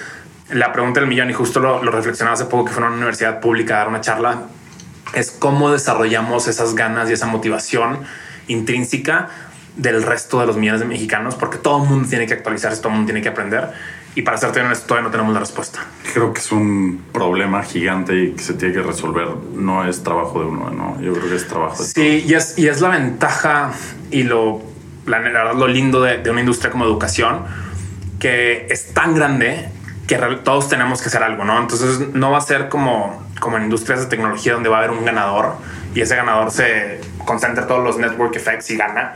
la 0.50 0.72
pregunta 0.72 1.00
del 1.00 1.08
millón, 1.08 1.30
y 1.30 1.34
justo 1.34 1.60
lo, 1.60 1.82
lo 1.82 1.90
reflexionaba 1.90 2.34
hace 2.34 2.46
poco 2.46 2.66
que 2.66 2.72
fue 2.72 2.82
a 2.82 2.86
una 2.86 2.96
universidad 2.96 3.40
pública 3.40 3.74
a 3.74 3.78
dar 3.78 3.88
una 3.88 4.00
charla, 4.00 4.42
es 5.14 5.30
cómo 5.30 5.70
desarrollamos 5.70 6.48
esas 6.48 6.74
ganas 6.74 7.10
y 7.10 7.12
esa 7.12 7.26
motivación 7.26 7.98
intrínseca 8.46 9.28
del 9.76 10.02
resto 10.02 10.40
de 10.40 10.46
los 10.46 10.56
millones 10.56 10.80
de 10.80 10.86
mexicanos, 10.86 11.34
porque 11.34 11.58
todo 11.58 11.82
el 11.82 11.88
mundo 11.88 12.08
tiene 12.08 12.26
que 12.26 12.34
actualizarse, 12.34 12.80
todo 12.80 12.88
el 12.88 12.94
mundo 12.94 13.12
tiene 13.12 13.22
que 13.22 13.28
aprender 13.28 13.70
y 14.14 14.22
para 14.22 14.36
serte 14.38 14.60
honesto, 14.60 14.86
todavía 14.86 15.08
no 15.08 15.12
tenemos 15.12 15.32
la 15.32 15.40
respuesta. 15.40 15.80
Creo 16.12 16.32
que 16.32 16.40
es 16.40 16.50
un 16.50 17.04
problema 17.12 17.62
gigante 17.62 18.14
y 18.16 18.32
que 18.32 18.42
se 18.42 18.54
tiene 18.54 18.74
que 18.74 18.82
resolver. 18.82 19.28
No 19.54 19.86
es 19.86 20.02
trabajo 20.02 20.40
de 20.40 20.46
uno, 20.46 20.70
¿no? 20.70 21.00
Yo 21.00 21.12
creo 21.12 21.28
que 21.28 21.36
es 21.36 21.46
trabajo 21.46 21.82
de 21.82 21.88
Sí, 21.88 22.24
y 22.26 22.34
es, 22.34 22.58
y 22.58 22.68
es 22.68 22.80
la 22.80 22.88
ventaja 22.88 23.72
y 24.10 24.24
lo, 24.24 24.62
la, 25.06 25.52
lo 25.52 25.68
lindo 25.68 26.02
de, 26.02 26.18
de, 26.18 26.30
una 26.30 26.40
industria 26.40 26.72
como 26.72 26.84
educación, 26.84 27.44
que 28.18 28.66
es 28.68 28.92
tan 28.92 29.14
grande 29.14 29.68
que 30.08 30.16
todos 30.42 30.68
tenemos 30.68 31.00
que 31.00 31.08
hacer 31.08 31.22
algo, 31.22 31.44
¿no? 31.44 31.60
Entonces 31.60 32.12
no 32.12 32.32
va 32.32 32.38
a 32.38 32.40
ser 32.40 32.68
como, 32.68 33.24
como 33.38 33.58
en 33.58 33.64
industrias 33.64 34.00
de 34.00 34.06
tecnología 34.06 34.54
donde 34.54 34.68
va 34.68 34.76
a 34.76 34.78
haber 34.80 34.90
un 34.90 35.04
ganador 35.04 35.54
y 35.94 36.00
ese 36.00 36.16
ganador 36.16 36.50
se 36.50 37.00
concentra 37.24 37.68
todos 37.68 37.84
los 37.84 37.96
network 37.96 38.34
effects 38.34 38.72
y 38.72 38.76
gana. 38.76 39.14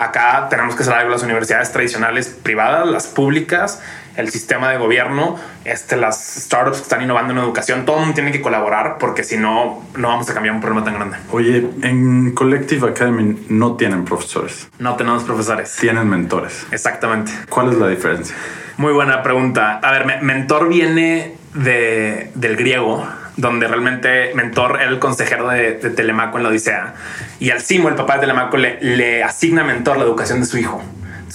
Acá 0.00 0.48
tenemos 0.50 0.74
que 0.74 0.82
hacer 0.82 0.94
algo 0.94 1.12
las 1.12 1.22
universidades 1.22 1.70
tradicionales 1.70 2.26
privadas, 2.26 2.88
las 2.88 3.06
públicas 3.06 3.80
el 4.16 4.30
sistema 4.30 4.70
de 4.70 4.78
gobierno, 4.78 5.36
este, 5.64 5.96
las 5.96 6.36
startups 6.42 6.78
que 6.78 6.82
están 6.82 7.02
innovando 7.02 7.32
en 7.32 7.38
educación, 7.38 7.84
todo 7.84 7.96
el 7.96 8.00
mundo 8.02 8.14
tiene 8.14 8.32
que 8.32 8.40
colaborar 8.40 8.96
porque 8.98 9.24
si 9.24 9.36
no, 9.36 9.82
no 9.96 10.08
vamos 10.08 10.28
a 10.28 10.34
cambiar 10.34 10.54
un 10.54 10.60
problema 10.60 10.84
tan 10.84 10.94
grande. 10.94 11.16
Oye, 11.30 11.66
en 11.82 12.32
Collective 12.32 12.88
Academy 12.88 13.46
no 13.48 13.76
tienen 13.76 14.04
profesores. 14.04 14.68
No 14.78 14.96
tenemos 14.96 15.24
profesores. 15.24 15.76
Tienen 15.80 16.08
mentores. 16.08 16.66
Exactamente. 16.70 17.32
¿Cuál 17.48 17.72
es 17.72 17.78
la 17.78 17.88
diferencia? 17.88 18.36
Muy 18.76 18.92
buena 18.92 19.22
pregunta. 19.22 19.78
A 19.82 19.92
ver, 19.92 20.22
mentor 20.22 20.68
viene 20.68 21.36
de, 21.54 22.30
del 22.34 22.56
griego, 22.56 23.06
donde 23.36 23.68
realmente 23.68 24.32
mentor 24.34 24.78
era 24.80 24.90
el 24.90 24.98
consejero 24.98 25.48
de, 25.48 25.74
de, 25.74 25.90
Telemaco 25.90 26.38
en 26.38 26.44
la 26.44 26.50
Odisea. 26.50 26.94
Y 27.38 27.50
al 27.50 27.60
Simo, 27.60 27.88
el 27.88 27.94
papá 27.94 28.14
de 28.14 28.20
Telemaco, 28.20 28.56
le, 28.56 28.78
le 28.80 29.22
asigna 29.22 29.64
mentor 29.64 29.98
la 29.98 30.04
educación 30.04 30.40
de 30.40 30.46
su 30.46 30.58
hijo. 30.58 30.82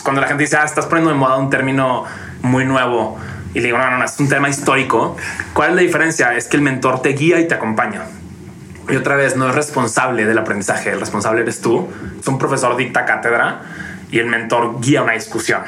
Cuando 0.04 0.22
la 0.22 0.28
gente 0.28 0.44
dice, 0.44 0.58
ah, 0.58 0.64
estás 0.64 0.86
poniendo 0.86 1.12
de 1.12 1.18
moda 1.18 1.38
un 1.38 1.50
término 1.50 2.06
muy 2.42 2.66
nuevo 2.66 3.18
y 3.54 3.60
le 3.60 3.66
digo, 3.66 3.78
no, 3.78 3.90
no, 3.90 3.98
no, 3.98 4.06
es 4.06 4.20
un 4.20 4.30
tema 4.30 4.50
histórico. 4.50 5.16
¿Cuál 5.54 5.72
es 5.72 5.76
la 5.76 5.82
diferencia? 5.82 6.36
Es 6.36 6.48
que 6.48 6.58
el 6.58 6.64
mentor 6.64 7.02
te 7.02 7.10
guía 7.10 7.40
y 7.40 7.48
te 7.48 7.56
acompaña. 7.56 8.04
Y 8.90 8.96
otra 8.96 9.16
vez, 9.16 9.36
no 9.36 9.50
es 9.50 9.56
responsable 9.56 10.26
del 10.26 10.38
aprendizaje, 10.38 10.92
el 10.92 11.00
responsable 11.00 11.42
eres 11.42 11.62
tú. 11.62 11.90
Es 12.20 12.28
un 12.28 12.38
profesor 12.38 12.78
dicta 12.78 13.06
cátedra 13.06 13.62
y 14.12 14.20
el 14.20 14.28
mentor 14.28 14.80
guía 14.80 15.02
una 15.02 15.14
discusión. 15.14 15.62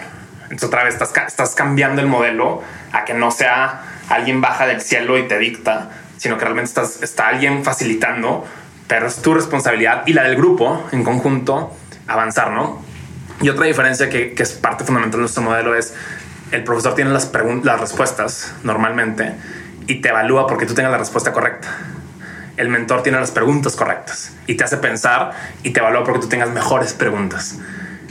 Entonces 0.43 0.67
otra 0.67 0.83
vez 0.83 0.93
estás, 0.93 1.13
estás 1.27 1.55
cambiando 1.55 2.01
el 2.01 2.07
modelo 2.07 2.61
a 2.91 3.05
que 3.05 3.13
no 3.13 3.31
sea 3.31 3.81
alguien 4.09 4.41
baja 4.41 4.65
del 4.65 4.81
cielo 4.81 5.17
y 5.17 5.27
te 5.27 5.37
dicta, 5.37 5.89
sino 6.17 6.37
que 6.37 6.45
realmente 6.45 6.81
está 7.01 7.27
alguien 7.27 7.63
facilitando, 7.63 8.45
pero 8.87 9.07
es 9.07 9.21
tu 9.21 9.33
responsabilidad 9.33 10.03
y 10.05 10.13
la 10.13 10.23
del 10.23 10.35
grupo 10.35 10.87
en 10.91 11.03
conjunto 11.03 11.75
avanzar, 12.07 12.51
¿no? 12.51 12.88
Y 13.41 13.49
otra 13.49 13.65
diferencia 13.65 14.09
que, 14.09 14.35
es 14.37 14.51
parte 14.51 14.83
fundamental 14.83 15.19
de 15.19 15.21
nuestro 15.21 15.43
modelo 15.43 15.75
es 15.75 15.93
el 16.51 16.63
profesor 16.63 16.95
tiene 16.95 17.11
las, 17.11 17.31
las 17.63 17.79
respuestas 17.79 18.53
normalmente 18.63 19.33
y 19.87 20.01
te 20.01 20.09
evalúa 20.09 20.47
porque 20.47 20.65
tú 20.65 20.73
tengas 20.73 20.91
la 20.91 20.97
respuesta 20.97 21.31
correcta. 21.31 21.67
El 22.57 22.69
mentor 22.69 23.03
tiene 23.03 23.19
las 23.19 23.31
preguntas 23.31 23.75
correctas 23.75 24.33
y 24.47 24.55
te 24.55 24.63
hace 24.63 24.77
pensar 24.77 25.31
y 25.63 25.69
te 25.71 25.79
evalúa 25.79 26.03
porque 26.03 26.19
tú 26.19 26.27
tengas 26.27 26.49
mejores 26.49 26.93
preguntas. 26.93 27.57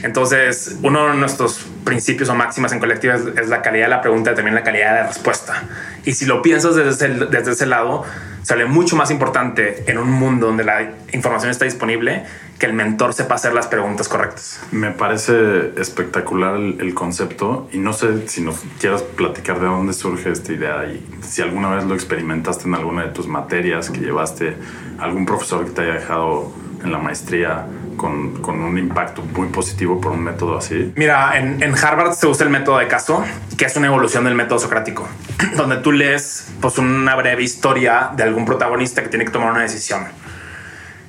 Entonces, 0.01 0.77
uno 0.81 1.07
de 1.07 1.15
nuestros 1.15 1.65
principios 1.89 2.29
o 2.29 2.35
máximas 2.35 2.71
en 2.71 2.79
colectiva 2.79 3.15
es, 3.15 3.23
es, 3.35 3.49
la 3.49 3.63
calidad 3.63 3.85
de 3.85 3.89
la 3.89 4.01
pregunta 4.01 4.31
y 4.31 4.35
también 4.35 4.53
la 4.53 4.61
calidad 4.61 4.93
de 4.93 5.01
la 5.01 5.07
respuesta. 5.07 5.63
Y 6.05 6.13
si 6.13 6.25
lo 6.25 6.43
piensas 6.43 6.75
desde 6.75 6.91
ese, 6.91 7.25
desde 7.25 7.51
ese 7.53 7.65
lado, 7.65 8.03
sale 8.43 8.65
mucho 8.65 8.95
más 8.95 9.09
importante 9.09 9.83
en 9.87 9.97
un 9.97 10.11
mundo 10.11 10.45
donde 10.45 10.63
la 10.63 10.91
información 11.13 11.49
está 11.49 11.65
disponible 11.65 12.25
que 12.59 12.67
el 12.67 12.73
mentor 12.73 13.15
sepa 13.15 13.35
hacer 13.35 13.53
las 13.53 13.65
preguntas 13.65 14.07
correctas. 14.07 14.61
Me 14.71 14.91
parece 14.91 15.71
espectacular 15.77 16.57
el, 16.57 16.79
el 16.79 16.93
concepto 16.93 17.67
y 17.71 17.79
no 17.79 17.93
sé 17.93 18.27
si 18.27 18.41
nos 18.41 18.59
quieras 18.79 19.01
platicar 19.01 19.59
de 19.59 19.65
dónde 19.65 19.93
surge 19.93 20.31
esta 20.31 20.53
idea 20.53 20.85
y 20.85 21.03
si 21.23 21.41
alguna 21.41 21.73
vez 21.73 21.85
lo 21.85 21.95
experimentaste 21.95 22.67
en 22.67 22.75
alguna 22.75 23.03
de 23.05 23.09
tus 23.09 23.27
materias 23.27 23.89
que 23.89 23.99
llevaste, 23.99 24.55
algún 24.99 25.25
profesor 25.25 25.65
que 25.65 25.71
te 25.71 25.81
haya 25.81 25.93
dejado 25.93 26.51
en 26.83 26.91
la 26.91 26.99
maestría 26.99 27.65
con, 27.99 28.41
con 28.41 28.61
un 28.61 28.77
impacto 28.77 29.21
muy 29.21 29.49
positivo 29.49 29.99
por 29.99 30.13
un 30.13 30.23
método 30.23 30.57
así. 30.57 30.91
Mira, 30.95 31.37
en, 31.37 31.61
en 31.61 31.75
Harvard 31.77 32.13
se 32.13 32.25
usa 32.25 32.45
el 32.45 32.49
método 32.49 32.79
de 32.79 32.87
caso, 32.87 33.23
que 33.57 33.65
es 33.65 33.75
una 33.75 33.87
evolución 33.87 34.23
del 34.23 34.33
método 34.33 34.57
socrático, 34.57 35.07
donde 35.57 35.77
tú 35.77 35.91
lees 35.91 36.47
pues, 36.61 36.77
una 36.77 37.15
breve 37.15 37.43
historia 37.43 38.11
de 38.15 38.23
algún 38.23 38.45
protagonista 38.45 39.03
que 39.03 39.09
tiene 39.09 39.25
que 39.25 39.31
tomar 39.31 39.51
una 39.51 39.61
decisión. 39.61 40.05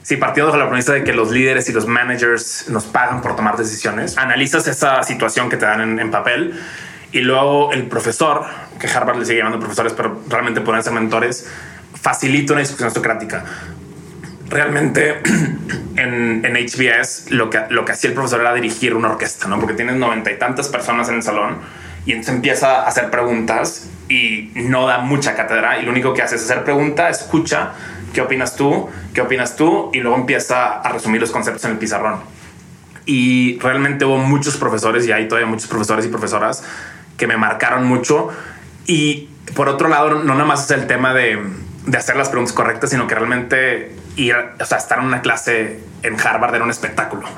Si 0.02 0.16
partiendo 0.16 0.50
de 0.50 0.58
la 0.58 0.68
premisa 0.68 0.92
de 0.92 1.04
que 1.04 1.12
los 1.12 1.30
líderes 1.30 1.68
y 1.68 1.72
los 1.72 1.86
managers 1.86 2.68
nos 2.68 2.84
pagan 2.84 3.22
por 3.22 3.36
tomar 3.36 3.56
decisiones, 3.56 4.18
analizas 4.18 4.66
esa 4.66 5.02
situación 5.04 5.48
que 5.48 5.56
te 5.56 5.66
dan 5.66 5.80
en, 5.80 6.00
en 6.00 6.10
papel 6.10 6.58
y 7.12 7.20
luego 7.20 7.72
el 7.72 7.86
profesor, 7.86 8.44
que 8.80 8.88
Harvard 8.88 9.18
le 9.18 9.24
sigue 9.24 9.38
llamando 9.38 9.60
profesores, 9.60 9.92
pero 9.92 10.20
realmente 10.28 10.60
pueden 10.60 10.82
ser 10.82 10.92
mentores, 10.92 11.48
facilita 11.94 12.54
una 12.54 12.62
discusión 12.62 12.90
socrática. 12.90 13.44
Realmente 14.50 15.22
en, 15.96 16.44
en 16.44 16.54
HBS 16.56 17.30
lo 17.30 17.48
que, 17.48 17.60
lo 17.70 17.84
que 17.84 17.92
hacía 17.92 18.08
el 18.10 18.14
profesor 18.14 18.40
era 18.40 18.52
dirigir 18.52 18.94
una 18.94 19.10
orquesta, 19.10 19.46
¿no? 19.46 19.58
Porque 19.60 19.74
tienes 19.74 19.96
noventa 19.96 20.30
y 20.30 20.38
tantas 20.38 20.68
personas 20.68 21.08
en 21.08 21.16
el 21.16 21.22
salón 21.22 21.58
y 22.04 22.12
entonces 22.12 22.34
empieza 22.34 22.82
a 22.82 22.88
hacer 22.88 23.10
preguntas 23.10 23.88
y 24.08 24.50
no 24.54 24.86
da 24.86 24.98
mucha 24.98 25.36
cátedra 25.36 25.78
y 25.78 25.84
lo 25.84 25.92
único 25.92 26.12
que 26.14 26.22
hace 26.22 26.36
es 26.36 26.42
hacer 26.42 26.64
pregunta, 26.64 27.08
escucha, 27.08 27.72
¿qué 28.12 28.20
opinas 28.20 28.56
tú? 28.56 28.88
¿Qué 29.14 29.20
opinas 29.20 29.54
tú? 29.54 29.90
Y 29.92 30.00
luego 30.00 30.16
empieza 30.16 30.80
a 30.80 30.88
resumir 30.88 31.20
los 31.20 31.30
conceptos 31.30 31.64
en 31.66 31.72
el 31.72 31.78
pizarrón. 31.78 32.20
Y 33.06 33.58
realmente 33.60 34.04
hubo 34.04 34.18
muchos 34.18 34.56
profesores 34.56 35.06
y 35.06 35.12
hay 35.12 35.28
todavía 35.28 35.48
muchos 35.48 35.68
profesores 35.68 36.04
y 36.06 36.08
profesoras 36.08 36.64
que 37.16 37.26
me 37.26 37.36
marcaron 37.36 37.86
mucho. 37.86 38.30
Y 38.86 39.28
por 39.54 39.68
otro 39.68 39.88
lado, 39.88 40.10
no 40.10 40.34
nada 40.34 40.44
más 40.44 40.64
es 40.64 40.70
el 40.70 40.86
tema 40.86 41.14
de, 41.14 41.38
de 41.86 41.98
hacer 41.98 42.16
las 42.16 42.28
preguntas 42.28 42.54
correctas, 42.54 42.90
sino 42.90 43.06
que 43.06 43.14
realmente 43.14 43.99
ir, 44.16 44.36
o 44.60 44.64
sea, 44.64 44.78
estar 44.78 44.98
en 44.98 45.06
una 45.06 45.20
clase 45.20 45.80
en 46.02 46.20
Harvard 46.20 46.54
era 46.54 46.64
un 46.64 46.70
espectáculo. 46.70 47.28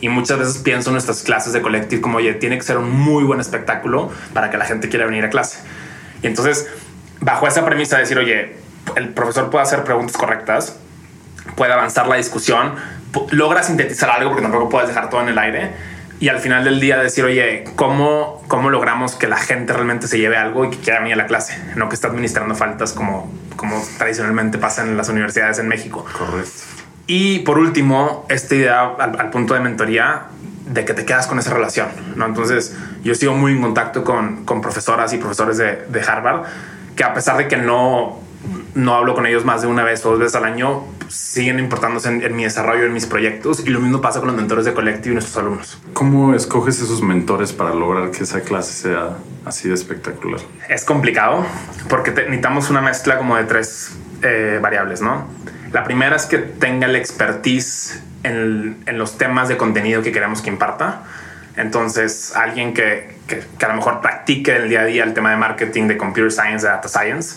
Y 0.00 0.08
muchas 0.08 0.38
veces 0.38 0.58
pienso 0.58 0.90
en 0.90 0.94
nuestras 0.94 1.22
clases 1.22 1.52
de 1.52 1.62
colectivo 1.62 2.02
como, 2.02 2.18
oye, 2.18 2.34
tiene 2.34 2.58
que 2.58 2.64
ser 2.64 2.76
un 2.76 2.90
muy 2.90 3.24
buen 3.24 3.40
espectáculo 3.40 4.10
para 4.34 4.50
que 4.50 4.58
la 4.58 4.66
gente 4.66 4.88
quiera 4.88 5.06
venir 5.06 5.24
a 5.24 5.30
clase. 5.30 5.58
Y 6.22 6.26
entonces, 6.26 6.68
bajo 7.20 7.46
esa 7.46 7.64
premisa 7.64 7.96
de 7.96 8.02
decir, 8.02 8.18
oye, 8.18 8.56
el 8.94 9.08
profesor 9.10 9.50
puede 9.50 9.64
hacer 9.64 9.84
preguntas 9.84 10.16
correctas, 10.16 10.76
puede 11.56 11.72
avanzar 11.72 12.06
la 12.08 12.16
discusión, 12.16 12.74
logra 13.30 13.62
sintetizar 13.62 14.10
algo 14.10 14.30
porque 14.30 14.42
tampoco 14.42 14.68
puedes 14.68 14.88
dejar 14.88 15.08
todo 15.08 15.22
en 15.22 15.28
el 15.28 15.38
aire. 15.38 15.70
Y 16.18 16.28
al 16.28 16.38
final 16.38 16.64
del 16.64 16.80
día 16.80 16.98
decir, 16.98 17.24
oye, 17.24 17.64
¿cómo, 17.76 18.42
¿cómo 18.48 18.70
logramos 18.70 19.14
que 19.14 19.26
la 19.26 19.36
gente 19.36 19.72
realmente 19.72 20.08
se 20.08 20.18
lleve 20.18 20.36
algo 20.36 20.64
y 20.64 20.70
que 20.70 20.78
quiera 20.78 21.00
venir 21.00 21.14
a 21.14 21.16
la 21.16 21.26
clase? 21.26 21.58
No 21.76 21.88
que 21.88 21.94
está 21.94 22.08
administrando 22.08 22.54
faltas 22.54 22.92
como, 22.92 23.30
como 23.56 23.82
tradicionalmente 23.98 24.56
pasa 24.56 24.82
en 24.82 24.96
las 24.96 25.08
universidades 25.10 25.58
en 25.58 25.68
México. 25.68 26.06
Correcto. 26.16 26.50
Y 27.06 27.40
por 27.40 27.58
último, 27.58 28.26
esta 28.28 28.54
idea 28.54 28.94
al, 28.98 29.20
al, 29.20 29.30
punto 29.30 29.54
de 29.54 29.60
mentoría 29.60 30.24
de 30.66 30.84
que 30.84 30.94
te 30.94 31.04
quedas 31.04 31.26
con 31.26 31.38
esa 31.38 31.52
relación. 31.52 31.88
¿no? 32.16 32.26
Entonces, 32.26 32.74
yo 33.04 33.14
sigo 33.14 33.34
muy 33.34 33.52
en 33.52 33.60
contacto 33.60 34.02
con, 34.02 34.44
con 34.44 34.60
profesoras 34.60 35.12
y 35.12 35.18
profesores 35.18 35.58
de, 35.58 35.84
de, 35.88 36.00
Harvard 36.00 36.42
que 36.96 37.04
a 37.04 37.14
pesar 37.14 37.36
de 37.36 37.46
que 37.46 37.56
no, 37.56 38.18
no 38.76 38.94
hablo 38.94 39.14
con 39.14 39.26
ellos 39.26 39.44
más 39.44 39.62
de 39.62 39.68
una 39.68 39.82
vez 39.82 40.04
o 40.04 40.10
dos 40.10 40.18
veces 40.18 40.34
al 40.36 40.44
año, 40.44 40.84
siguen 41.08 41.58
importándose 41.58 42.08
en, 42.08 42.22
en, 42.22 42.36
mi 42.36 42.44
desarrollo, 42.44 42.84
en 42.84 42.92
mis 42.92 43.06
proyectos. 43.06 43.66
Y 43.66 43.70
lo 43.70 43.80
mismo 43.80 44.02
pasa 44.02 44.20
con 44.20 44.28
los 44.28 44.36
mentores 44.36 44.66
de 44.66 44.74
Collective 44.74 45.12
y 45.12 45.14
nuestros 45.14 45.36
alumnos. 45.38 45.78
¿Cómo 45.94 46.34
escoges 46.34 46.80
esos 46.80 47.02
mentores 47.02 47.54
para 47.54 47.74
lograr 47.74 48.10
que 48.10 48.22
esa 48.22 48.42
clase 48.42 48.74
sea 48.74 49.16
así 49.46 49.68
de 49.68 49.74
espectacular? 49.74 50.40
Es 50.68 50.84
complicado 50.84 51.46
porque 51.88 52.10
te, 52.10 52.24
necesitamos 52.24 52.68
una 52.68 52.82
mezcla 52.82 53.16
como 53.16 53.36
de 53.36 53.44
tres 53.44 53.96
eh, 54.22 54.58
variables, 54.60 55.00
¿no? 55.00 55.26
La 55.72 55.82
primera 55.82 56.14
es 56.14 56.26
que 56.26 56.38
tenga 56.38 56.86
la 56.86 56.98
expertise 56.98 58.02
en, 58.24 58.82
en, 58.86 58.98
los 58.98 59.16
temas 59.16 59.48
de 59.48 59.56
contenido 59.56 60.02
que 60.02 60.12
queremos 60.12 60.42
que 60.42 60.50
imparta. 60.50 61.02
Entonces, 61.56 62.36
alguien 62.36 62.74
que, 62.74 63.16
que, 63.26 63.42
que, 63.58 63.64
a 63.64 63.68
lo 63.68 63.76
mejor 63.76 64.02
practique 64.02 64.54
en 64.54 64.62
el 64.64 64.68
día 64.68 64.80
a 64.82 64.84
día 64.84 65.04
el 65.04 65.14
tema 65.14 65.30
de 65.30 65.38
marketing, 65.38 65.88
de 65.88 65.96
computer 65.96 66.30
science, 66.30 66.66
de 66.66 66.72
data 66.72 66.88
science. 66.88 67.36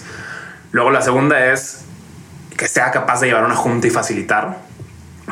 Luego, 0.72 0.92
la 0.92 1.02
segunda 1.02 1.52
es 1.52 1.86
que 2.58 2.68
sea 2.68 2.92
capaz 2.92 3.22
de 3.22 3.28
llevar 3.28 3.46
una 3.46 3.56
junta 3.56 3.88
y 3.88 3.90
facilitar, 3.90 4.58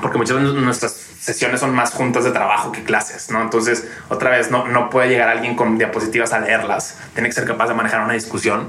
porque 0.02 0.18
muchas 0.18 0.38
de 0.38 0.44
nuestras 0.62 0.94
sesiones 0.94 1.60
son 1.60 1.76
más 1.76 1.92
juntas 1.92 2.24
de 2.24 2.32
trabajo 2.32 2.72
que 2.72 2.84
clases, 2.84 3.30
¿no? 3.32 3.42
Entonces, 3.42 3.88
otra 4.10 4.30
vez, 4.30 4.50
no, 4.50 4.68
no 4.68 4.90
puede 4.90 5.10
llegar 5.10 5.28
alguien 5.30 5.56
con 5.56 5.78
diapositivas 5.78 6.32
a 6.34 6.40
leerlas, 6.40 6.98
tiene 7.14 7.30
que 7.30 7.34
ser 7.34 7.46
capaz 7.46 7.68
de 7.68 7.74
manejar 7.74 8.02
una 8.02 8.14
discusión. 8.14 8.68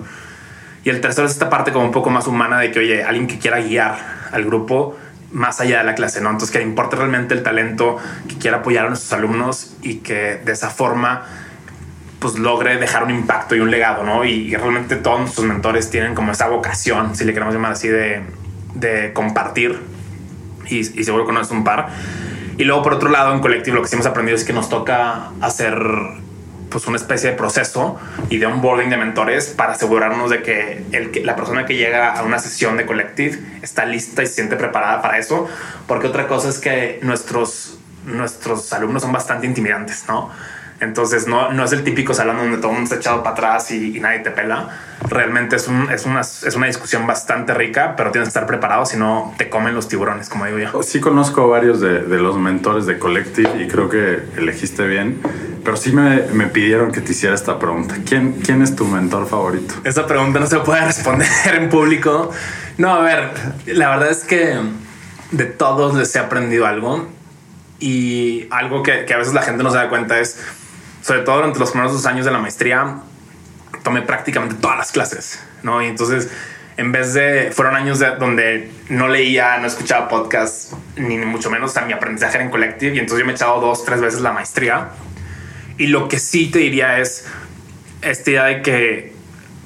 Y 0.84 0.90
el 0.90 1.00
tercero 1.00 1.26
es 1.26 1.32
esta 1.32 1.50
parte 1.50 1.72
como 1.72 1.84
un 1.84 1.92
poco 1.92 2.10
más 2.10 2.26
humana 2.26 2.58
de 2.58 2.70
que, 2.70 2.80
oye, 2.80 3.04
alguien 3.04 3.26
que 3.26 3.38
quiera 3.38 3.60
guiar 3.60 3.96
al 4.32 4.44
grupo 4.44 4.96
más 5.30 5.60
allá 5.60 5.78
de 5.78 5.84
la 5.84 5.94
clase, 5.94 6.20
¿no? 6.20 6.30
Entonces 6.30 6.50
que 6.50 6.58
le 6.58 6.64
importe 6.64 6.96
realmente 6.96 7.34
el 7.34 7.42
talento, 7.42 7.98
que 8.28 8.38
quiera 8.38 8.58
apoyar 8.58 8.86
a 8.86 8.88
nuestros 8.88 9.12
alumnos 9.12 9.74
y 9.82 9.96
que 9.96 10.40
de 10.44 10.52
esa 10.52 10.70
forma 10.70 11.26
pues 12.18 12.38
logre 12.38 12.76
dejar 12.78 13.04
un 13.04 13.10
impacto 13.10 13.54
y 13.54 13.60
un 13.60 13.70
legado, 13.70 14.02
¿no? 14.04 14.24
Y, 14.24 14.54
realmente 14.54 14.96
todos 14.96 15.20
nuestros 15.20 15.46
mentores 15.46 15.90
tienen 15.90 16.14
como 16.14 16.32
esa 16.32 16.48
vocación, 16.48 17.14
si 17.14 17.24
le 17.24 17.32
queremos 17.32 17.54
llamar 17.54 17.72
así, 17.72 17.88
de, 17.88 18.22
de 18.74 19.12
compartir 19.12 19.78
y, 20.68 20.78
y 20.78 21.04
seguro 21.04 21.24
conoces 21.24 21.52
un 21.52 21.64
par. 21.64 21.88
Y 22.56 22.64
luego 22.64 22.82
por 22.82 22.94
otro 22.94 23.08
lado 23.08 23.32
en 23.34 23.40
colectivo 23.40 23.76
lo 23.76 23.82
que 23.82 23.88
sí 23.88 23.94
hemos 23.94 24.06
aprendido 24.06 24.36
es 24.36 24.44
que 24.44 24.52
nos 24.52 24.68
toca 24.68 25.30
hacer 25.40 25.78
pues 26.68 26.86
una 26.86 26.96
especie 26.96 27.30
de 27.30 27.36
proceso 27.36 27.98
y 28.28 28.38
de 28.38 28.46
onboarding 28.46 28.90
de 28.90 28.96
mentores 28.96 29.48
para 29.48 29.72
asegurarnos 29.72 30.30
de 30.30 30.42
que, 30.42 30.84
el, 30.92 31.24
la 31.24 31.36
persona 31.36 31.66
que 31.66 31.76
llega 31.76 32.12
a 32.12 32.22
una 32.22 32.38
sesión 32.38 32.76
de 32.76 32.86
collective 32.86 33.38
está 33.62 33.86
lista 33.86 34.22
y 34.22 34.26
se 34.26 34.34
siente 34.34 34.56
preparada 34.56 35.02
para 35.02 35.18
eso. 35.18 35.48
Porque 35.86 36.06
otra 36.06 36.26
cosa 36.26 36.48
es 36.48 36.58
que 36.58 36.98
nuestros, 37.02 37.78
nuestros 38.04 38.72
alumnos 38.72 39.02
son 39.02 39.12
bastante 39.12 39.46
intimidantes, 39.46 40.04
¿no? 40.08 40.30
Entonces 40.80 41.26
no, 41.26 41.52
no 41.52 41.64
es 41.64 41.72
el 41.72 41.82
típico 41.82 42.14
salón 42.14 42.36
donde 42.36 42.58
todo 42.58 42.68
el 42.68 42.74
mundo 42.74 42.84
está 42.84 42.96
echado 42.96 43.22
para 43.22 43.34
atrás 43.34 43.70
y, 43.72 43.96
y 43.96 44.00
nadie 44.00 44.20
te 44.20 44.30
pela. 44.30 44.68
Realmente 45.08 45.56
es, 45.56 45.66
un, 45.66 45.90
es, 45.90 46.06
una, 46.06 46.20
es 46.20 46.54
una 46.54 46.66
discusión 46.66 47.06
bastante 47.06 47.52
rica, 47.52 47.94
pero 47.96 48.12
tienes 48.12 48.28
que 48.28 48.30
estar 48.30 48.46
preparado, 48.46 48.86
si 48.86 48.96
no 48.96 49.34
te 49.38 49.48
comen 49.48 49.74
los 49.74 49.88
tiburones, 49.88 50.28
como 50.28 50.46
digo 50.46 50.58
yo. 50.58 50.82
Sí 50.82 51.00
conozco 51.00 51.48
varios 51.48 51.80
de, 51.80 52.02
de 52.02 52.18
los 52.18 52.36
mentores 52.36 52.86
de 52.86 52.98
Collective 52.98 53.62
y 53.62 53.66
creo 53.66 53.88
que 53.88 54.22
elegiste 54.36 54.86
bien, 54.86 55.20
pero 55.64 55.76
sí 55.76 55.92
me, 55.92 56.22
me, 56.32 56.46
pidieron 56.46 56.92
que 56.92 57.00
te 57.00 57.12
hiciera 57.12 57.34
esta 57.34 57.58
pregunta. 57.58 57.96
¿Quién, 58.06 58.34
¿Quién 58.44 58.62
es 58.62 58.76
tu 58.76 58.84
mentor 58.84 59.26
favorito? 59.26 59.74
Esa 59.82 60.06
pregunta 60.06 60.38
no 60.38 60.46
se 60.46 60.60
puede 60.60 60.80
responder 60.84 61.28
en 61.54 61.68
público. 61.68 62.30
No, 62.76 62.94
a 62.94 63.00
ver, 63.00 63.30
la 63.66 63.90
verdad 63.90 64.10
es 64.10 64.24
que 64.24 64.56
de 65.32 65.44
todos 65.44 65.94
les 65.94 66.14
he 66.14 66.20
aprendido 66.20 66.66
algo 66.66 67.08
y 67.80 68.46
algo 68.50 68.82
que, 68.82 69.04
que 69.04 69.14
a 69.14 69.18
veces 69.18 69.34
la 69.34 69.42
gente 69.42 69.62
no 69.62 69.70
se 69.70 69.76
da 69.76 69.88
cuenta 69.88 70.18
es 70.18 70.40
sobre 71.02 71.22
todo 71.22 71.36
durante 71.36 71.58
los 71.58 71.70
primeros 71.70 71.92
dos 71.92 72.06
años 72.06 72.24
de 72.24 72.30
la 72.32 72.38
maestría, 72.38 72.96
tomé 73.82 74.02
prácticamente 74.02 74.56
todas 74.56 74.76
las 74.76 74.92
clases, 74.92 75.42
¿no? 75.62 75.82
Y 75.82 75.86
entonces, 75.86 76.30
en 76.76 76.92
vez 76.92 77.14
de, 77.14 77.50
fueron 77.52 77.76
años 77.76 77.98
de, 77.98 78.16
donde 78.16 78.70
no 78.88 79.08
leía, 79.08 79.58
no 79.58 79.66
escuchaba 79.66 80.08
podcast, 80.08 80.72
ni, 80.96 81.16
ni 81.16 81.26
mucho 81.26 81.50
menos, 81.50 81.70
o 81.70 81.74
sea, 81.74 81.84
mi 81.84 81.92
aprendizaje 81.92 82.36
era 82.36 82.44
en 82.44 82.50
collective, 82.50 82.96
y 82.96 82.98
entonces 82.98 83.20
yo 83.20 83.26
me 83.26 83.32
he 83.32 83.34
echado 83.34 83.60
dos, 83.60 83.84
tres 83.84 84.00
veces 84.00 84.20
la 84.20 84.32
maestría. 84.32 84.90
Y 85.76 85.86
lo 85.86 86.08
que 86.08 86.18
sí 86.18 86.50
te 86.50 86.58
diría 86.58 86.98
es 86.98 87.24
esta 88.02 88.30
idea 88.30 88.44
de 88.44 88.62
que 88.62 89.12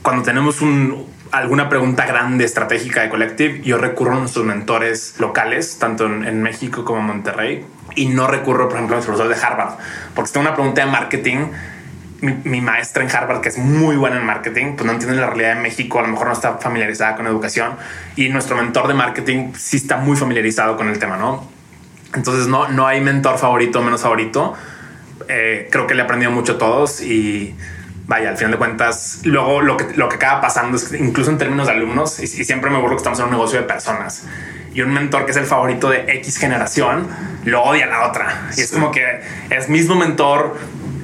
cuando 0.02 0.22
tenemos 0.24 0.60
un, 0.60 1.06
alguna 1.32 1.68
pregunta 1.68 2.06
grande 2.06 2.44
estratégica 2.44 3.02
de 3.02 3.08
Collective, 3.08 3.62
yo 3.62 3.78
recurro 3.78 4.12
a 4.16 4.20
nuestros 4.20 4.44
mentores 4.44 5.14
locales, 5.18 5.78
tanto 5.78 6.06
en, 6.06 6.24
en 6.24 6.42
México 6.42 6.84
como 6.84 7.00
en 7.00 7.06
Monterrey, 7.06 7.64
y 7.96 8.06
no 8.06 8.26
recurro, 8.26 8.68
por 8.68 8.76
ejemplo, 8.76 8.96
a 8.96 8.98
mis 8.98 9.06
profesores 9.06 9.38
de 9.38 9.44
Harvard, 9.44 9.74
porque 10.14 10.28
si 10.28 10.34
tengo 10.34 10.46
una 10.46 10.54
pregunta 10.54 10.84
de 10.84 10.90
marketing, 10.90 11.38
mi, 12.20 12.38
mi, 12.44 12.60
maestra 12.60 13.02
en 13.02 13.10
Harvard, 13.10 13.40
que 13.40 13.48
es 13.48 13.58
muy 13.58 13.96
buena 13.96 14.18
en 14.18 14.26
marketing, 14.26 14.74
pues 14.76 14.86
no 14.86 14.92
entiende 14.92 15.16
la 15.16 15.26
realidad 15.26 15.56
de 15.56 15.60
México, 15.62 15.98
a 15.98 16.02
lo 16.02 16.08
mejor 16.08 16.28
no 16.28 16.34
está 16.34 16.58
familiarizada 16.58 17.16
con 17.16 17.26
educación, 17.26 17.72
y 18.14 18.28
nuestro 18.28 18.54
mentor 18.56 18.86
de 18.86 18.94
marketing 18.94 19.52
sí 19.56 19.78
está 19.78 19.96
muy 19.96 20.16
familiarizado 20.16 20.76
con 20.76 20.88
el 20.88 20.98
tema, 20.98 21.16
¿no? 21.16 21.50
Entonces 22.14 22.46
no, 22.46 22.68
no 22.68 22.86
hay 22.86 23.00
mentor 23.00 23.38
favorito 23.38 23.80
o 23.80 23.82
menos 23.82 24.02
favorito. 24.02 24.54
Eh, 25.28 25.68
creo 25.70 25.86
que 25.86 25.94
le 25.94 26.02
he 26.02 26.04
aprendido 26.04 26.30
mucho 26.30 26.52
a 26.52 26.58
todos 26.58 27.00
y 27.00 27.56
vaya, 28.06 28.30
al 28.30 28.36
final 28.36 28.52
de 28.52 28.58
cuentas, 28.58 29.20
luego 29.24 29.60
lo 29.60 29.76
que, 29.76 29.86
lo 29.94 30.08
que 30.08 30.16
acaba 30.16 30.40
pasando 30.40 30.76
es 30.76 30.84
que 30.84 30.98
incluso 30.98 31.30
en 31.30 31.38
términos 31.38 31.66
de 31.66 31.72
alumnos, 31.72 32.18
y, 32.20 32.24
y 32.24 32.44
siempre 32.44 32.70
me 32.70 32.78
burlo 32.78 32.96
que 32.96 33.00
estamos 33.00 33.18
en 33.18 33.26
un 33.26 33.30
negocio 33.32 33.60
de 33.60 33.66
personas 33.66 34.26
y 34.74 34.82
un 34.82 34.92
mentor 34.92 35.24
que 35.24 35.32
es 35.32 35.36
el 35.36 35.44
favorito 35.44 35.90
de 35.90 36.04
X 36.16 36.38
generación 36.38 37.08
lo 37.44 37.62
odia 37.62 37.86
a 37.86 37.88
la 37.88 38.08
otra. 38.08 38.50
Y 38.56 38.60
es 38.60 38.72
como 38.72 38.90
que 38.90 39.20
es 39.50 39.68
mismo 39.68 39.94
mentor, 39.94 40.56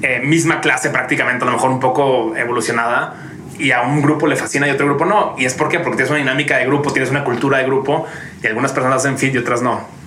eh, 0.03 0.21
misma 0.25 0.61
clase 0.61 0.91
prácticamente, 0.91 1.45
a 1.45 1.47
lo 1.47 1.53
mejor 1.53 1.71
un 1.71 1.81
poco 1.81 2.37
evolucionada. 2.37 3.25
y 3.59 3.73
a 3.73 3.83
un 3.83 4.01
grupo 4.01 4.29
le 4.29 4.37
fascina 4.37 4.69
y 4.69 4.71
a 4.71 4.75
otro 4.75 4.87
grupo 4.87 5.05
no. 5.05 5.35
Y 5.37 5.45
es 5.45 5.55
por 5.55 5.69
qué? 5.69 5.81
Porque 5.81 5.97
tienes 5.97 6.11
una 6.11 6.21
dinámica 6.21 6.59
de 6.59 6.67
grupo, 6.67 6.93
tienes 6.93 7.11
una 7.11 7.25
cultura 7.25 7.59
de 7.59 7.65
grupo 7.65 8.07
y 8.41 8.47
algunas 8.47 8.71
personas 8.71 8.99
hacen 8.99 9.19
fit 9.19 9.35
y 9.35 9.39
otras 9.39 9.63
no. 9.63 9.98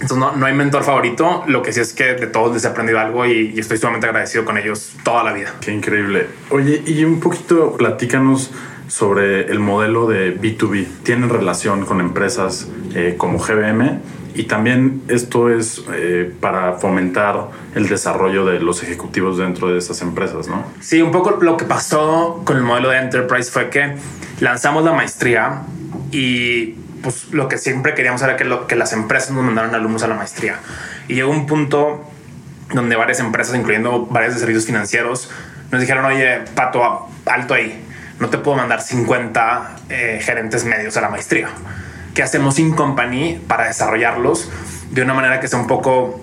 Entonces 0.00 0.18
no, 0.18 0.36
no 0.36 0.46
hay 0.46 0.54
mentor 0.54 0.84
favorito. 0.84 1.44
Lo 1.46 1.62
que 1.62 1.72
sí 1.72 1.80
es 1.80 1.92
que 1.92 2.14
de 2.14 2.26
todos 2.26 2.54
les 2.54 2.64
he 2.64 2.68
aprendido 2.68 2.98
algo 2.98 3.24
y, 3.26 3.52
y 3.54 3.60
estoy 3.60 3.78
sumamente 3.78 4.06
agradecido 4.06 4.44
con 4.44 4.58
ellos 4.58 4.92
toda 5.04 5.24
la 5.24 5.32
vida. 5.32 5.54
Qué 5.60 5.72
increíble. 5.72 6.26
Oye, 6.50 6.82
y 6.86 7.04
un 7.04 7.20
poquito 7.20 7.76
platícanos 7.76 8.50
sobre 8.88 9.50
el 9.50 9.58
modelo 9.58 10.06
de 10.06 10.38
B2B. 10.38 10.86
¿Tienen 11.02 11.28
relación 11.28 11.84
con 11.84 12.00
empresas 12.00 12.68
eh, 12.94 13.14
como 13.16 13.38
GBM? 13.38 14.00
Y 14.34 14.44
también 14.44 15.02
esto 15.08 15.48
es 15.48 15.82
eh, 15.92 16.30
para 16.40 16.74
fomentar 16.74 17.48
el 17.74 17.88
desarrollo 17.88 18.44
de 18.44 18.60
los 18.60 18.82
ejecutivos 18.82 19.38
dentro 19.38 19.68
de 19.68 19.78
esas 19.78 20.02
empresas, 20.02 20.46
¿no? 20.46 20.64
Sí, 20.80 21.00
un 21.00 21.10
poco 21.10 21.38
lo 21.40 21.56
que 21.56 21.64
pasó 21.64 22.42
con 22.44 22.58
el 22.58 22.62
modelo 22.62 22.90
de 22.90 22.98
Enterprise 22.98 23.50
fue 23.50 23.70
que 23.70 23.96
lanzamos 24.40 24.84
la 24.84 24.92
maestría 24.92 25.62
y 26.12 26.74
pues 27.06 27.32
lo 27.32 27.46
que 27.46 27.56
siempre 27.56 27.94
queríamos 27.94 28.20
era 28.22 28.36
que, 28.36 28.44
las 28.74 28.92
empresas 28.92 29.30
nos 29.30 29.44
mandaran 29.44 29.72
alumnos 29.76 30.02
a 30.02 30.08
la 30.08 30.16
maestría. 30.16 30.56
Y 31.06 31.14
llegó 31.14 31.30
un 31.30 31.46
punto 31.46 32.04
donde 32.74 32.96
varias 32.96 33.20
empresas, 33.20 33.54
incluyendo 33.54 34.06
varias 34.06 34.34
de 34.34 34.40
servicios 34.40 34.66
financieros, 34.66 35.30
nos 35.70 35.80
dijeron, 35.80 36.04
oye, 36.04 36.40
Pato, 36.56 37.06
alto 37.26 37.54
ahí, 37.54 37.80
no 38.18 38.28
te 38.28 38.38
puedo 38.38 38.56
mandar 38.56 38.82
50 38.82 39.76
eh, 39.88 40.20
gerentes 40.20 40.64
medios 40.64 40.96
a 40.96 41.00
la 41.00 41.08
maestría 41.08 41.48
que 42.12 42.24
hacemos 42.24 42.58
in 42.58 42.74
company 42.74 43.40
para 43.46 43.68
desarrollarlos 43.68 44.50
de 44.90 45.02
una 45.02 45.14
manera 45.14 45.38
que 45.38 45.46
sea 45.46 45.60
un 45.60 45.68
poco 45.68 46.20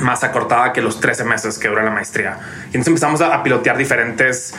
más 0.00 0.24
acortada 0.24 0.72
que 0.72 0.80
los 0.80 1.00
13 1.00 1.24
meses 1.24 1.58
que 1.58 1.68
dura 1.68 1.82
la 1.82 1.90
maestría. 1.90 2.38
Y 2.72 2.78
entonces 2.78 2.88
empezamos 2.88 3.20
a, 3.20 3.34
a 3.34 3.42
pilotear 3.42 3.76
diferentes 3.76 4.54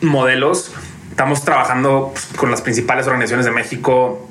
modelos. 0.00 0.74
Estamos 1.10 1.44
trabajando 1.44 2.10
pues, 2.12 2.26
con 2.36 2.50
las 2.50 2.60
principales 2.60 3.06
organizaciones 3.06 3.46
de 3.46 3.52
México 3.52 4.25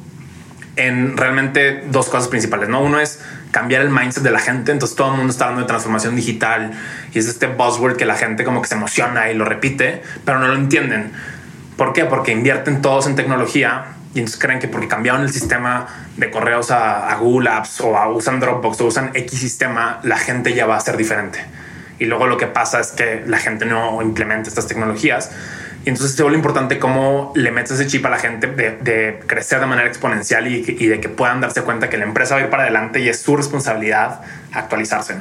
en 0.76 1.18
realmente 1.18 1.84
dos 1.88 2.10
cosas 2.10 2.28
principales. 2.28 2.70
¿no? 2.70 2.82
Uno 2.82 3.00
es 3.00 3.22
cambiar 3.52 3.82
el 3.82 3.90
mindset 3.90 4.24
de 4.24 4.32
la 4.32 4.40
gente. 4.40 4.72
Entonces 4.72 4.96
todo 4.96 5.12
el 5.12 5.18
mundo 5.18 5.32
está 5.32 5.46
hablando 5.46 5.64
de 5.64 5.68
transformación 5.68 6.16
digital 6.16 6.72
y 7.14 7.20
es 7.20 7.28
este 7.28 7.48
buzzword 7.48 7.96
que 7.98 8.06
la 8.06 8.16
gente 8.16 8.44
como 8.44 8.62
que 8.62 8.68
se 8.68 8.76
emociona 8.76 9.30
y 9.32 9.36
lo 9.36 9.46
repite, 9.46 10.02
pero 10.26 10.40
no 10.40 10.48
lo 10.48 10.56
entienden. 10.56 11.12
¿Por 11.78 11.94
qué? 11.94 12.06
Porque 12.06 12.32
invierten 12.32 12.82
todos 12.82 13.08
en 13.08 13.16
tecnología 13.16 13.86
y 14.14 14.20
entonces 14.20 14.40
creen 14.40 14.60
que 14.60 14.68
porque 14.68 14.88
cambiaron 14.88 15.24
el 15.24 15.32
sistema 15.32 15.88
de 16.16 16.32
correos 16.32 16.72
a, 16.72 17.10
a 17.10 17.16
Google 17.16 17.50
Apps 17.50 17.82
o 17.82 17.98
a, 17.98 18.10
usan 18.10 18.40
Dropbox 18.40 18.80
o 18.82 18.86
usan 18.86 19.12
X 19.14 19.40
sistema, 19.40 20.00
la 20.04 20.18
gente 20.18 20.54
ya 20.54 20.66
va 20.66 20.78
a 20.78 20.80
ser 20.80 20.96
diferente. 20.96 21.40
Y 22.00 22.06
luego 22.06 22.28
lo 22.28 22.38
que 22.38 22.48
pasa 22.48 22.80
es 22.80 22.92
que 22.92 23.24
la 23.26 23.38
gente 23.38 23.66
no 23.66 24.02
implementa 24.02 24.50
estas 24.50 24.68
tecnologías. 24.68 25.32
Y 25.86 25.90
entonces 25.90 26.16
se 26.16 26.24
vuelve 26.24 26.38
importante 26.38 26.80
cómo 26.80 27.32
le 27.36 27.52
metes 27.52 27.74
ese 27.74 27.86
chip 27.86 28.04
a 28.08 28.10
la 28.10 28.18
gente 28.18 28.48
de, 28.48 29.20
crecer 29.28 29.60
de 29.60 29.68
manera 29.68 29.88
exponencial 29.88 30.48
y, 30.48 30.66
y, 30.68 30.88
de 30.88 31.00
que 31.00 31.10
puedan 31.10 31.42
darse 31.42 31.62
cuenta 31.62 31.90
que 31.90 31.98
la 31.98 32.06
empresa 32.06 32.34
va 32.34 32.42
a 32.42 32.44
ir 32.46 32.50
para 32.50 32.64
adelante 32.64 33.02
y 33.02 33.08
es 33.08 33.22
su 33.22 33.38
responsabilidad 33.38 34.22
actualizarse. 34.52 35.16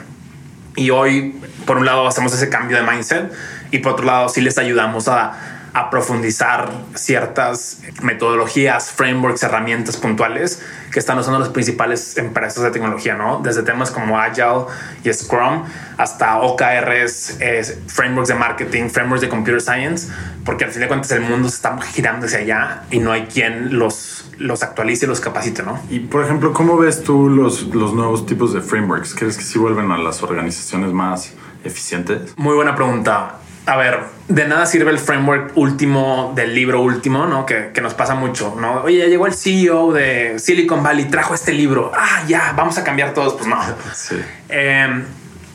Y 0.74 0.88
hoy, 0.88 1.38
por 1.66 1.76
un 1.76 1.84
lado, 1.84 2.06
hacemos 2.06 2.32
ese 2.32 2.48
cambio 2.48 2.78
de 2.78 2.82
mindset 2.82 3.30
y 3.72 3.80
por 3.80 3.92
otro 3.92 4.06
lado, 4.06 4.30
sí 4.30 4.40
les 4.40 4.56
ayudamos 4.56 5.06
a 5.06 5.32
a 5.74 5.90
profundizar 5.90 6.70
ciertas 6.94 7.80
metodologías, 8.00 8.92
frameworks, 8.92 9.42
herramientas 9.42 9.96
puntuales 9.96 10.62
que 10.92 11.00
están 11.00 11.18
usando 11.18 11.40
las 11.40 11.48
principales 11.48 12.16
empresas 12.16 12.62
de 12.62 12.70
tecnología, 12.70 13.16
¿no? 13.16 13.40
Desde 13.42 13.64
temas 13.64 13.90
como 13.90 14.16
Agile 14.20 14.66
y 15.02 15.12
Scrum 15.12 15.64
hasta 15.98 16.38
OKRs, 16.38 17.38
eh, 17.40 17.78
frameworks 17.88 18.28
de 18.28 18.34
marketing, 18.36 18.88
frameworks 18.88 19.22
de 19.22 19.28
computer 19.28 19.60
science, 19.60 20.12
porque 20.44 20.64
al 20.64 20.70
fin 20.70 20.82
de 20.82 20.86
cuentas 20.86 21.10
el 21.10 21.22
mundo 21.22 21.48
se 21.48 21.56
está 21.56 21.76
girando 21.82 22.26
hacia 22.26 22.38
allá 22.38 22.84
y 22.92 23.00
no 23.00 23.10
hay 23.10 23.24
quien 23.24 23.76
los, 23.76 24.30
los 24.38 24.62
actualice 24.62 25.06
y 25.06 25.08
los 25.08 25.18
capacite, 25.18 25.64
¿no? 25.64 25.80
Y 25.90 25.98
por 25.98 26.22
ejemplo, 26.24 26.52
¿cómo 26.52 26.76
ves 26.76 27.02
tú 27.02 27.28
los, 27.28 27.74
los 27.74 27.94
nuevos 27.94 28.26
tipos 28.26 28.54
de 28.54 28.60
frameworks? 28.60 29.12
¿Crees 29.16 29.36
que 29.36 29.42
sí 29.42 29.58
vuelven 29.58 29.90
a 29.90 29.98
las 29.98 30.22
organizaciones 30.22 30.92
más 30.92 31.32
eficientes? 31.64 32.32
Muy 32.36 32.54
buena 32.54 32.76
pregunta 32.76 33.40
a 33.66 33.76
ver, 33.76 34.00
de 34.28 34.46
nada 34.46 34.66
sirve 34.66 34.90
el 34.90 34.98
framework 34.98 35.52
último 35.56 36.32
del 36.34 36.54
libro 36.54 36.82
último, 36.82 37.26
¿no? 37.26 37.46
Que, 37.46 37.70
que, 37.72 37.80
nos 37.80 37.94
pasa 37.94 38.14
mucho, 38.14 38.54
¿no? 38.60 38.82
Oye, 38.82 38.98
ya 38.98 39.06
llegó 39.06 39.26
el 39.26 39.34
CEO 39.34 39.92
de 39.92 40.38
Silicon 40.38 40.82
Valley, 40.82 41.06
trajo 41.06 41.34
este 41.34 41.52
libro. 41.52 41.90
Ah, 41.94 42.24
ya, 42.26 42.52
vamos 42.54 42.76
a 42.76 42.84
cambiar 42.84 43.14
todos. 43.14 43.34
Pues 43.34 43.46
no. 43.46 43.58
Sí. 43.94 44.16
Eh, 44.48 45.04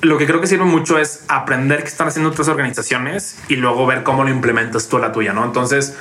lo 0.02 0.18
que 0.18 0.26
creo 0.26 0.40
que 0.40 0.48
sirve 0.48 0.66
mucho 0.66 0.98
es 0.98 1.26
aprender 1.28 1.82
qué 1.82 1.90
están 1.90 2.08
haciendo 2.08 2.30
otras 2.30 2.48
organizaciones 2.48 3.38
y 3.48 3.58
luego 3.58 3.86
ver 3.86 4.04
cómo 4.04 4.24
lo 4.24 4.30
implementas 4.30 4.88
tú 4.88 4.98
a 4.98 5.02
la 5.02 5.12
tuya, 5.12 5.34
¿no? 5.34 5.44
Entonces, 5.44 5.96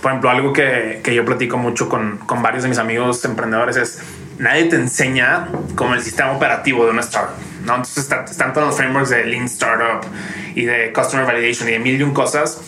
por 0.00 0.10
ejemplo, 0.10 0.30
algo 0.30 0.52
que, 0.52 1.00
que 1.04 1.14
yo 1.14 1.24
platico 1.24 1.58
mucho 1.58 1.88
con, 1.88 2.16
con 2.18 2.42
varios 2.42 2.62
de 2.64 2.70
mis 2.70 2.78
amigos 2.78 3.24
emprendedores 3.24 3.76
es 3.76 4.02
nadie 4.42 4.64
te 4.64 4.76
enseña 4.76 5.48
como 5.76 5.94
el 5.94 6.02
sistema 6.02 6.32
operativo 6.32 6.84
de 6.84 6.90
una 6.90 7.00
startup. 7.00 7.36
¿no? 7.64 7.76
Entonces 7.76 7.98
está, 7.98 8.24
están 8.24 8.52
todos 8.52 8.66
los 8.66 8.76
frameworks 8.76 9.10
de 9.10 9.24
Lean 9.24 9.44
Startup 9.44 10.04
y 10.56 10.64
de 10.64 10.92
Customer 10.92 11.24
Validation 11.24 11.68
y 11.68 11.72
de 11.72 11.78
mil 11.78 11.98
y 11.98 12.02
un 12.02 12.12
cosas. 12.12 12.60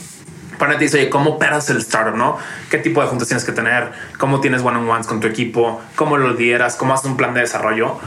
Pero 0.56 0.76
te 0.76 0.84
dice, 0.84 0.98
oye, 0.98 1.10
¿cómo 1.10 1.30
operas 1.30 1.68
el 1.70 1.78
startup? 1.78 2.16
¿no? 2.16 2.38
¿Qué 2.70 2.78
tipo 2.78 3.02
de 3.02 3.08
juntas 3.08 3.26
tienes 3.26 3.44
que 3.44 3.50
tener? 3.50 3.90
¿Cómo 4.18 4.40
tienes 4.40 4.62
one-on-ones 4.62 5.08
con 5.08 5.18
tu 5.18 5.26
equipo? 5.26 5.82
¿Cómo 5.96 6.16
lo 6.16 6.32
lideras? 6.32 6.76
¿Cómo 6.76 6.94
haces 6.94 7.06
un 7.06 7.16
plan 7.16 7.34
de 7.34 7.40
desarrollo? 7.40 7.98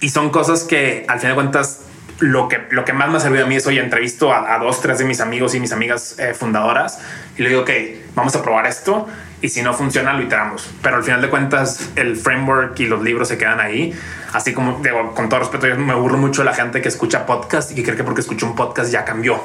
Y 0.00 0.10
son 0.10 0.28
cosas 0.28 0.64
que 0.64 1.06
al 1.08 1.18
final 1.18 1.36
de 1.36 1.42
cuentas 1.42 1.80
lo 2.18 2.48
que, 2.48 2.66
lo 2.70 2.84
que 2.84 2.92
más 2.92 3.08
me 3.08 3.16
ha 3.16 3.20
servido 3.20 3.46
a 3.46 3.48
mí 3.48 3.56
es, 3.56 3.66
oye, 3.66 3.80
entrevisto 3.80 4.30
a, 4.30 4.54
a 4.54 4.58
dos, 4.58 4.82
tres 4.82 4.98
de 4.98 5.06
mis 5.06 5.20
amigos 5.20 5.54
y 5.54 5.60
mis 5.60 5.72
amigas 5.72 6.18
eh, 6.18 6.34
fundadoras 6.34 7.00
y 7.38 7.42
le 7.42 7.48
digo, 7.48 7.62
ok, 7.62 7.70
vamos 8.16 8.34
a 8.34 8.42
probar 8.42 8.66
esto 8.66 9.06
y 9.40 9.50
si 9.50 9.62
no 9.62 9.74
funciona, 9.74 10.14
lo 10.14 10.22
iteramos. 10.22 10.68
Pero 10.82 10.96
al 10.96 11.04
final 11.04 11.20
de 11.20 11.28
cuentas, 11.28 11.90
el 11.94 12.16
framework 12.16 12.80
y 12.80 12.86
los 12.86 13.02
libros 13.02 13.28
se 13.28 13.38
quedan 13.38 13.60
ahí. 13.60 13.94
Así 14.32 14.52
como, 14.52 14.80
digo, 14.82 15.14
con 15.14 15.28
todo 15.28 15.40
respeto, 15.40 15.68
yo 15.68 15.76
me 15.76 15.94
burlo 15.94 16.18
mucho 16.18 16.40
de 16.40 16.46
la 16.46 16.54
gente 16.54 16.82
que 16.82 16.88
escucha 16.88 17.26
podcast 17.26 17.70
y 17.70 17.74
que 17.76 17.84
cree 17.84 17.96
que 17.96 18.02
porque 18.02 18.22
escucha 18.22 18.46
un 18.46 18.56
podcast 18.56 18.90
ya 18.90 19.04
cambió. 19.04 19.40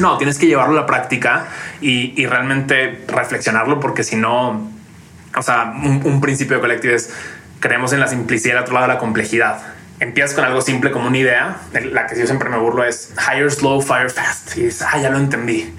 No, 0.00 0.18
tienes 0.18 0.38
que 0.38 0.46
llevarlo 0.46 0.76
a 0.76 0.80
la 0.82 0.86
práctica 0.86 1.46
y, 1.80 2.20
y 2.20 2.26
realmente 2.26 3.04
reflexionarlo 3.08 3.80
porque 3.80 4.04
si 4.04 4.16
no, 4.16 4.70
o 5.34 5.42
sea, 5.42 5.72
un, 5.82 6.02
un 6.04 6.20
principio 6.20 6.56
de 6.56 6.60
colectivo 6.60 6.94
es 6.94 7.10
creemos 7.60 7.92
en 7.92 8.00
la 8.00 8.08
simplicidad 8.08 8.58
al 8.58 8.64
otro 8.64 8.74
lado 8.74 8.88
la 8.88 8.98
complejidad 8.98 9.76
empiezas 10.00 10.34
con 10.34 10.44
algo 10.44 10.60
simple 10.60 10.90
como 10.90 11.06
una 11.06 11.18
idea. 11.18 11.56
La 11.72 12.06
que 12.06 12.18
yo 12.18 12.26
siempre 12.26 12.50
me 12.50 12.58
burlo 12.58 12.84
es 12.84 13.12
hire 13.16 13.50
slow, 13.50 13.80
fire 13.80 14.10
fast. 14.10 14.56
Y 14.56 14.64
dices, 14.64 14.82
ah, 14.82 14.98
ya 14.98 15.10
lo 15.10 15.18
entendí. 15.18 15.74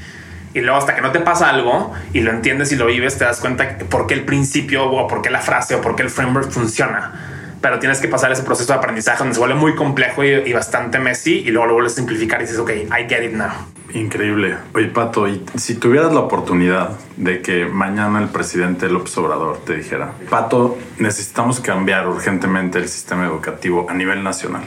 Y 0.54 0.62
luego 0.62 0.78
hasta 0.78 0.96
que 0.96 1.02
no 1.02 1.12
te 1.12 1.20
pasa 1.20 1.50
algo 1.50 1.94
y 2.14 2.22
lo 2.22 2.32
entiendes 2.32 2.72
y 2.72 2.76
lo 2.76 2.86
vives, 2.86 3.18
te 3.18 3.26
das 3.26 3.40
cuenta 3.40 3.78
por 3.90 4.08
qué 4.08 4.14
el 4.14 4.26
principio 4.26 4.90
o 4.90 5.08
por 5.08 5.22
qué 5.22 5.30
la 5.30 5.42
frase 5.42 5.76
o 5.76 5.82
por 5.82 5.96
qué 5.96 6.04
el 6.04 6.10
framework 6.10 6.52
funciona. 6.52 7.14
Pero 7.62 7.80
tienes 7.80 8.00
que 8.00 8.08
pasar 8.08 8.32
ese 8.32 8.44
proceso 8.44 8.72
de 8.72 8.80
aprendizaje 8.80 9.20
donde 9.20 9.34
se 9.34 9.40
vuelve 9.40 9.56
muy 9.56 9.76
complejo 9.76 10.24
y, 10.24 10.54
bastante 10.54 11.00
messy 11.00 11.40
y 11.40 11.52
luego 11.52 11.68
lo 11.68 11.74
vuelves 11.74 11.94
a 11.94 11.96
simplificar 11.98 12.40
y 12.42 12.44
dices, 12.44 12.60
ok, 12.60 12.70
I 12.70 13.10
get 13.10 13.24
it 13.24 13.34
now. 13.34 13.52
Increíble. 13.94 14.58
Oye, 14.74 14.88
Pato, 14.88 15.26
si 15.56 15.76
tuvieras 15.76 16.14
la 16.14 16.20
oportunidad 16.20 16.92
de 17.16 17.42
que 17.42 17.66
mañana 17.66 18.20
el 18.20 18.28
presidente 18.28 18.90
López 18.90 19.18
Obrador 19.18 19.60
te 19.66 19.76
dijera, 19.76 20.12
Pato, 20.30 20.78
necesitamos 21.00 21.60
cambiar 21.62 22.08
urgentemente 22.08 22.80
el 22.80 22.90
sistema 22.90 23.26
educativo 23.26 23.88
a 23.90 23.94
nivel 23.94 24.24
nacional, 24.24 24.64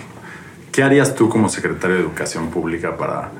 ¿qué 0.73 0.83
harías 0.83 1.14
tú 1.14 1.29
como 1.29 1.49
secretario 1.49 1.97
de 1.97 2.03
Educación 2.03 2.51
Pública 2.51 2.97
para, 2.97 3.31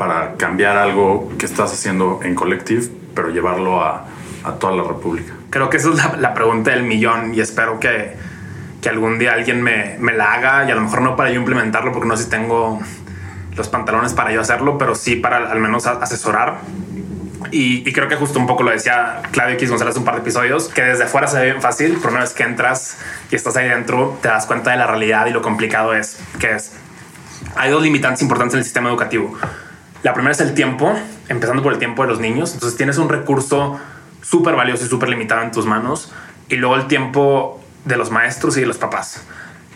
para 0.00 0.36
cambiar 0.36 0.78
algo 0.78 1.30
que 1.38 1.44
estás 1.44 1.74
haciendo 1.74 2.20
en 2.24 2.34
Collective, 2.34 2.88
pero 3.14 3.28
llevarlo 3.28 3.84
a, 3.84 4.06
a 4.44 4.52
toda 4.54 4.74
la 4.74 4.82
República? 4.82 5.34
Creo 5.50 5.68
que 5.68 5.76
esa 5.76 5.90
es 5.90 5.96
la, 5.96 6.16
la 6.16 6.32
pregunta 6.32 6.70
del 6.70 6.84
millón 6.84 7.34
y 7.34 7.40
espero 7.40 7.78
que, 7.78 8.14
que 8.80 8.88
algún 8.88 9.18
día 9.18 9.34
alguien 9.34 9.60
me, 9.60 9.96
me 9.98 10.14
la 10.14 10.32
haga 10.32 10.66
y 10.66 10.70
a 10.70 10.74
lo 10.74 10.80
mejor 10.80 11.02
no 11.02 11.16
para 11.16 11.30
yo 11.30 11.38
implementarlo 11.38 11.92
porque 11.92 12.08
no 12.08 12.16
sé 12.16 12.24
si 12.24 12.30
tengo 12.30 12.80
los 13.56 13.68
pantalones 13.68 14.14
para 14.14 14.32
yo 14.32 14.40
hacerlo, 14.40 14.78
pero 14.78 14.94
sí 14.94 15.16
para 15.16 15.50
al 15.50 15.60
menos 15.60 15.86
asesorar. 15.86 16.60
Y, 17.50 17.86
y, 17.86 17.92
creo 17.92 18.08
que 18.08 18.16
justo 18.16 18.38
un 18.38 18.46
poco 18.46 18.62
lo 18.62 18.70
decía 18.70 19.20
Claudio 19.32 19.56
X 19.56 19.68
González 19.68 19.96
un 19.98 20.04
par 20.04 20.14
de 20.14 20.22
episodios, 20.22 20.68
que 20.68 20.80
desde 20.80 21.04
fuera 21.08 21.26
se 21.26 21.38
ve 21.40 21.44
bien 21.46 21.60
fácil, 21.60 21.98
pero 22.00 22.12
una 22.12 22.20
vez 22.20 22.32
que 22.32 22.44
entras 22.44 22.96
y 23.30 23.36
estás 23.36 23.54
ahí 23.58 23.68
dentro, 23.68 24.18
te 24.22 24.28
das 24.28 24.46
cuenta 24.46 24.70
de 24.70 24.78
la 24.78 24.86
realidad 24.86 25.26
y 25.26 25.30
lo 25.30 25.42
complicado 25.42 25.92
es 25.92 26.18
que 26.38 26.54
es. 26.54 26.72
Hay 27.56 27.70
dos 27.70 27.82
limitantes 27.82 28.22
importantes 28.22 28.54
en 28.54 28.58
el 28.60 28.64
sistema 28.64 28.88
educativo. 28.88 29.36
La 30.02 30.14
primera 30.14 30.32
es 30.32 30.40
el 30.40 30.54
tiempo, 30.54 30.94
empezando 31.28 31.62
por 31.62 31.72
el 31.72 31.78
tiempo 31.78 32.02
de 32.02 32.08
los 32.08 32.20
niños. 32.20 32.54
Entonces 32.54 32.76
tienes 32.76 32.98
un 32.98 33.08
recurso 33.08 33.78
súper 34.22 34.54
valioso 34.54 34.84
y 34.84 34.88
súper 34.88 35.08
limitado 35.08 35.42
en 35.42 35.52
tus 35.52 35.66
manos. 35.66 36.12
Y 36.48 36.56
luego 36.56 36.76
el 36.76 36.86
tiempo 36.86 37.62
de 37.84 37.96
los 37.96 38.10
maestros 38.10 38.56
y 38.56 38.60
de 38.60 38.66
los 38.66 38.78
papás. 38.78 39.22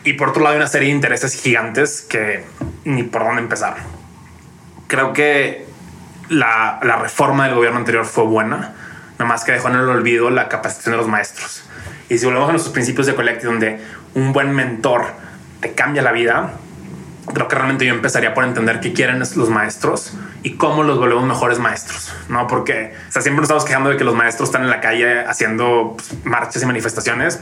Y 0.05 0.15
por 0.15 0.31
otro 0.31 0.43
lado 0.43 0.55
hay 0.55 0.59
una 0.59 0.69
serie 0.69 0.89
de 0.89 0.95
intereses 0.95 1.41
gigantes 1.41 2.03
que 2.03 2.45
ni 2.85 3.03
por 3.03 3.25
dónde 3.25 3.43
empezar. 3.43 3.77
Creo 4.87 5.13
que 5.13 5.67
la, 6.29 6.79
reforma 7.01 7.47
del 7.47 7.55
gobierno 7.55 7.79
anterior 7.79 8.05
fue 8.05 8.25
buena, 8.25 8.75
nada 9.13 9.25
más 9.25 9.45
que 9.45 9.53
dejó 9.53 9.69
en 9.69 9.77
el 9.77 9.89
olvido 9.89 10.31
la 10.31 10.49
capacitación 10.49 10.93
de 10.93 10.99
los 10.99 11.09
maestros. 11.09 11.65
Y 12.09 12.19
si 12.19 12.27
volvemos 12.27 12.49
a 12.49 12.53
nuestros 12.53 12.73
principios 12.73 13.07
de 13.07 13.15
Collective, 13.15 13.51
donde 13.51 13.81
un 14.15 14.33
buen 14.33 14.53
mentor 14.53 15.07
te 15.61 15.73
cambia 15.73 16.03
la 16.03 16.13
vida, 16.13 16.53
creo 17.33 17.49
que 17.49 17.55
realmente 17.57 17.87
yo 17.87 17.95
empezaría 17.95 18.35
por 18.35 18.45
entender 18.45 18.81
qué 18.81 18.93
quieren 18.93 19.19
los 19.19 19.51
maestros 19.51 20.13
y 20.43 20.57
cómo 20.57 20.83
los 20.83 20.99
volvemos 20.99 21.25
mejores 21.25 21.59
maestros, 21.59 22.13
¿no? 22.29 22.47
Porque 22.47 22.95
o 23.09 23.13
sea, 23.13 23.23
siempre 23.23 23.41
nos 23.41 23.45
estamos 23.45 23.65
quejando 23.65 23.91
de 23.91 23.97
que 23.97 24.05
los 24.05 24.15
maestros 24.15 24.49
están 24.49 24.63
en 24.63 24.71
la 24.71 24.81
calle 24.81 25.21
haciendo 25.21 25.95
pues, 25.97 26.25
marchas 26.25 26.63
y 26.63 26.67
manifestaciones 26.67 27.41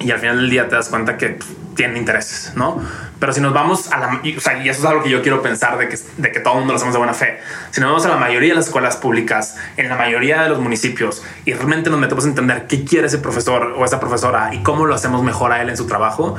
y 0.00 0.10
al 0.10 0.18
final 0.18 0.36
del 0.36 0.50
día 0.50 0.68
te 0.68 0.76
das 0.76 0.88
cuenta 0.88 1.16
que 1.16 1.30
pues, 1.30 1.48
tienen 1.74 1.96
intereses, 1.96 2.52
¿no? 2.54 2.82
Pero 3.18 3.32
si 3.32 3.40
nos 3.40 3.52
vamos 3.52 3.90
a 3.92 3.98
la... 3.98 4.20
Y, 4.22 4.36
o 4.36 4.40
sea, 4.40 4.62
y 4.62 4.68
eso 4.68 4.80
es 4.80 4.86
algo 4.86 5.02
que 5.02 5.10
yo 5.10 5.22
quiero 5.22 5.42
pensar 5.42 5.78
de 5.78 5.88
que, 5.88 5.98
de 6.16 6.32
que 6.32 6.40
todo 6.40 6.54
el 6.54 6.58
mundo 6.60 6.72
lo 6.72 6.76
hacemos 6.76 6.92
de 6.92 6.98
buena 6.98 7.14
fe. 7.14 7.38
Si 7.70 7.80
nos 7.80 7.90
vamos 7.90 8.04
a 8.04 8.08
la 8.08 8.16
mayoría 8.16 8.50
de 8.50 8.56
las 8.56 8.66
escuelas 8.66 8.96
públicas, 8.96 9.56
en 9.76 9.88
la 9.88 9.96
mayoría 9.96 10.42
de 10.42 10.48
los 10.48 10.60
municipios, 10.60 11.22
y 11.44 11.52
realmente 11.52 11.88
nos 11.90 11.98
metemos 11.98 12.24
a 12.24 12.28
entender 12.28 12.66
qué 12.66 12.84
quiere 12.84 13.06
ese 13.06 13.18
profesor 13.18 13.74
o 13.76 13.84
esa 13.84 14.00
profesora 14.00 14.50
y 14.52 14.62
cómo 14.62 14.86
lo 14.86 14.94
hacemos 14.94 15.22
mejor 15.22 15.52
a 15.52 15.62
él 15.62 15.68
en 15.68 15.76
su 15.76 15.86
trabajo, 15.86 16.36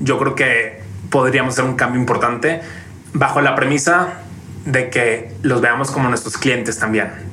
yo 0.00 0.18
creo 0.18 0.34
que 0.34 0.77
podríamos 1.10 1.54
hacer 1.54 1.64
un 1.64 1.76
cambio 1.76 2.00
importante 2.00 2.60
bajo 3.12 3.40
la 3.40 3.54
premisa 3.54 4.20
de 4.64 4.90
que 4.90 5.32
los 5.42 5.60
veamos 5.60 5.90
como 5.90 6.08
nuestros 6.08 6.36
clientes 6.36 6.78
también. 6.78 7.28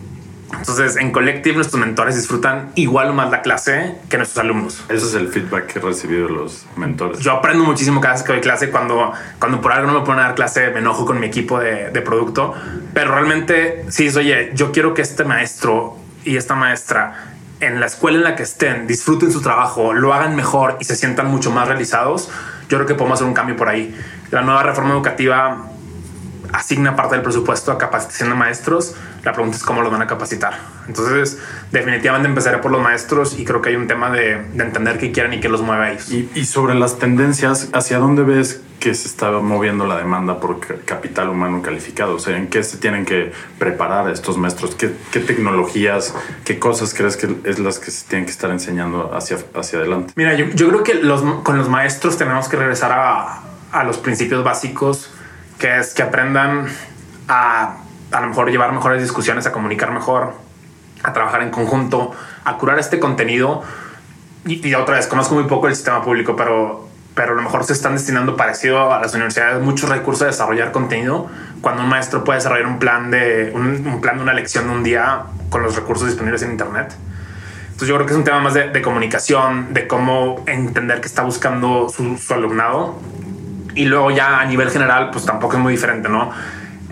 Entonces, 0.57 0.95
en 0.95 1.11
Collective, 1.11 1.55
nuestros 1.55 1.79
mentores 1.79 2.15
disfrutan 2.15 2.71
igual 2.75 3.09
o 3.09 3.13
más 3.13 3.29
la 3.29 3.41
clase 3.41 3.95
que 4.09 4.17
nuestros 4.17 4.43
alumnos. 4.43 4.83
Ese 4.89 5.05
es 5.05 5.13
el 5.15 5.27
feedback 5.27 5.65
que 5.65 5.79
he 5.79 5.81
recibido 5.81 6.27
de 6.27 6.33
los 6.33 6.65
mentores. 6.77 7.19
Yo 7.19 7.33
aprendo 7.33 7.63
muchísimo 7.65 7.99
cada 7.99 8.13
vez 8.13 8.23
que 8.23 8.31
doy 8.31 8.41
clase. 8.41 8.69
Cuando, 8.69 9.11
cuando 9.39 9.59
por 9.59 9.71
algo 9.71 9.91
no 9.91 9.99
me 9.99 10.05
ponen 10.05 10.21
a 10.21 10.27
dar 10.27 10.35
clase, 10.35 10.69
me 10.69 10.79
enojo 10.79 11.05
con 11.05 11.19
mi 11.19 11.27
equipo 11.27 11.59
de, 11.59 11.89
de 11.89 12.01
producto. 12.01 12.53
Pero 12.93 13.11
realmente, 13.11 13.85
sí, 13.89 14.07
oye, 14.15 14.51
yo 14.53 14.71
quiero 14.71 14.93
que 14.93 15.01
este 15.01 15.23
maestro 15.25 15.97
y 16.23 16.37
esta 16.37 16.55
maestra 16.55 17.33
en 17.59 17.79
la 17.79 17.85
escuela 17.85 18.17
en 18.17 18.23
la 18.23 18.35
que 18.35 18.43
estén 18.43 18.87
disfruten 18.87 19.31
su 19.31 19.41
trabajo, 19.41 19.93
lo 19.93 20.13
hagan 20.13 20.35
mejor 20.35 20.77
y 20.79 20.85
se 20.85 20.95
sientan 20.95 21.27
mucho 21.27 21.51
más 21.51 21.67
realizados. 21.67 22.29
Yo 22.69 22.77
creo 22.77 22.85
que 22.85 22.95
podemos 22.95 23.17
hacer 23.17 23.27
un 23.27 23.33
cambio 23.33 23.55
por 23.55 23.69
ahí. 23.69 23.95
La 24.31 24.41
nueva 24.41 24.63
reforma 24.63 24.93
educativa 24.93 25.69
asigna 26.55 26.95
parte 26.95 27.15
del 27.15 27.23
presupuesto 27.23 27.71
a 27.71 27.77
capacitación 27.77 28.29
de 28.29 28.35
maestros. 28.35 28.95
La 29.23 29.33
pregunta 29.33 29.57
es 29.57 29.63
cómo 29.63 29.81
los 29.81 29.91
van 29.91 30.01
a 30.01 30.07
capacitar. 30.07 30.57
Entonces, 30.87 31.39
definitivamente 31.71 32.29
empezaré 32.29 32.59
por 32.59 32.71
los 32.71 32.81
maestros 32.81 33.37
y 33.37 33.43
creo 33.43 33.61
que 33.61 33.69
hay 33.69 33.75
un 33.75 33.87
tema 33.87 34.09
de, 34.09 34.41
de 34.53 34.63
entender 34.63 34.97
qué 34.97 35.11
quieren 35.11 35.33
y 35.33 35.39
qué 35.39 35.49
los 35.49 35.61
mueve 35.61 35.85
a 35.85 35.91
ellos. 35.91 36.09
Y, 36.11 36.29
y, 36.33 36.45
sobre 36.45 36.75
las 36.75 36.97
tendencias, 36.97 37.69
¿hacia 37.73 37.97
dónde 37.97 38.23
ves 38.23 38.61
que 38.79 38.93
se 38.93 39.07
está 39.07 39.31
moviendo 39.31 39.85
la 39.85 39.97
demanda 39.97 40.39
por 40.39 40.59
capital 40.85 41.29
humano 41.29 41.61
calificado? 41.61 42.15
O 42.15 42.19
sea, 42.19 42.37
¿en 42.37 42.47
qué 42.47 42.63
se 42.63 42.77
tienen 42.77 43.03
que 43.05 43.33
preparar 43.59 44.09
estos 44.09 44.37
maestros? 44.37 44.75
¿Qué, 44.75 44.93
qué 45.11 45.19
tecnologías, 45.19 46.15
qué 46.45 46.57
cosas 46.57 46.93
crees 46.93 47.17
que 47.17 47.35
es 47.43 47.59
las 47.59 47.79
que 47.79 47.91
se 47.91 48.07
tienen 48.07 48.25
que 48.25 48.31
estar 48.31 48.51
enseñando 48.51 49.13
hacia, 49.13 49.37
hacia 49.55 49.79
adelante? 49.79 50.13
Mira, 50.15 50.35
yo, 50.35 50.45
yo 50.53 50.69
creo 50.69 50.83
que 50.83 50.93
los, 50.93 51.21
con 51.41 51.57
los 51.57 51.67
maestros 51.67 52.17
tenemos 52.17 52.47
que 52.47 52.55
regresar 52.55 52.91
a, 52.93 53.41
a 53.71 53.83
los 53.83 53.97
principios 53.97 54.43
básicos 54.43 55.11
que 55.57 55.79
es 55.79 55.93
que 55.93 56.03
aprendan 56.03 56.67
a 57.27 57.77
a 58.11 58.21
lo 58.21 58.27
mejor 58.27 58.49
llevar 58.49 58.71
mejores 58.71 59.01
discusiones, 59.01 59.45
a 59.45 59.51
comunicar 59.51 59.91
mejor, 59.91 60.33
a 61.03 61.13
trabajar 61.13 61.41
en 61.41 61.49
conjunto, 61.49 62.11
a 62.43 62.57
curar 62.57 62.79
este 62.79 62.99
contenido. 62.99 63.63
Y, 64.45 64.67
y, 64.67 64.75
otra 64.75 64.95
vez, 64.95 65.07
conozco 65.07 65.35
muy 65.35 65.45
poco 65.45 65.67
el 65.67 65.75
sistema 65.75 66.03
público, 66.03 66.35
pero, 66.35 66.87
pero 67.13 67.33
a 67.33 67.35
lo 67.35 67.41
mejor 67.41 67.63
se 67.63 67.73
están 67.73 67.93
destinando 67.93 68.37
parecido 68.37 68.93
a 68.93 69.01
las 69.01 69.13
universidades 69.13 69.61
muchos 69.61 69.89
recursos 69.89 70.23
a 70.23 70.25
desarrollar 70.27 70.71
contenido, 70.71 71.27
cuando 71.61 71.83
un 71.83 71.89
maestro 71.89 72.23
puede 72.23 72.39
desarrollar 72.39 72.67
un 72.67 72.79
plan 72.79 73.09
de, 73.09 73.51
un, 73.53 73.99
plan 74.01 74.17
de 74.17 74.23
una 74.23 74.33
lección 74.33 74.67
de 74.67 74.73
un 74.73 74.83
día 74.83 75.23
con 75.49 75.63
los 75.63 75.75
recursos 75.75 76.07
disponibles 76.07 76.43
en 76.43 76.51
Internet. 76.51 76.95
Entonces 77.63 77.89
yo 77.89 77.95
creo 77.95 78.05
que 78.05 78.13
es 78.13 78.17
un 78.17 78.23
tema 78.23 78.39
más 78.39 78.53
de, 78.53 78.69
de 78.69 78.81
comunicación, 78.81 79.73
de 79.73 79.87
cómo 79.87 80.43
entender 80.45 81.01
qué 81.01 81.07
está 81.07 81.23
buscando 81.23 81.89
su, 81.89 82.17
su 82.17 82.33
alumnado. 82.33 82.95
Y 83.75 83.85
luego 83.85 84.11
ya 84.11 84.39
a 84.39 84.45
nivel 84.45 84.69
general, 84.71 85.11
pues 85.11 85.25
tampoco 85.25 85.57
es 85.57 85.61
muy 85.61 85.73
diferente, 85.73 86.09
¿no? 86.09 86.31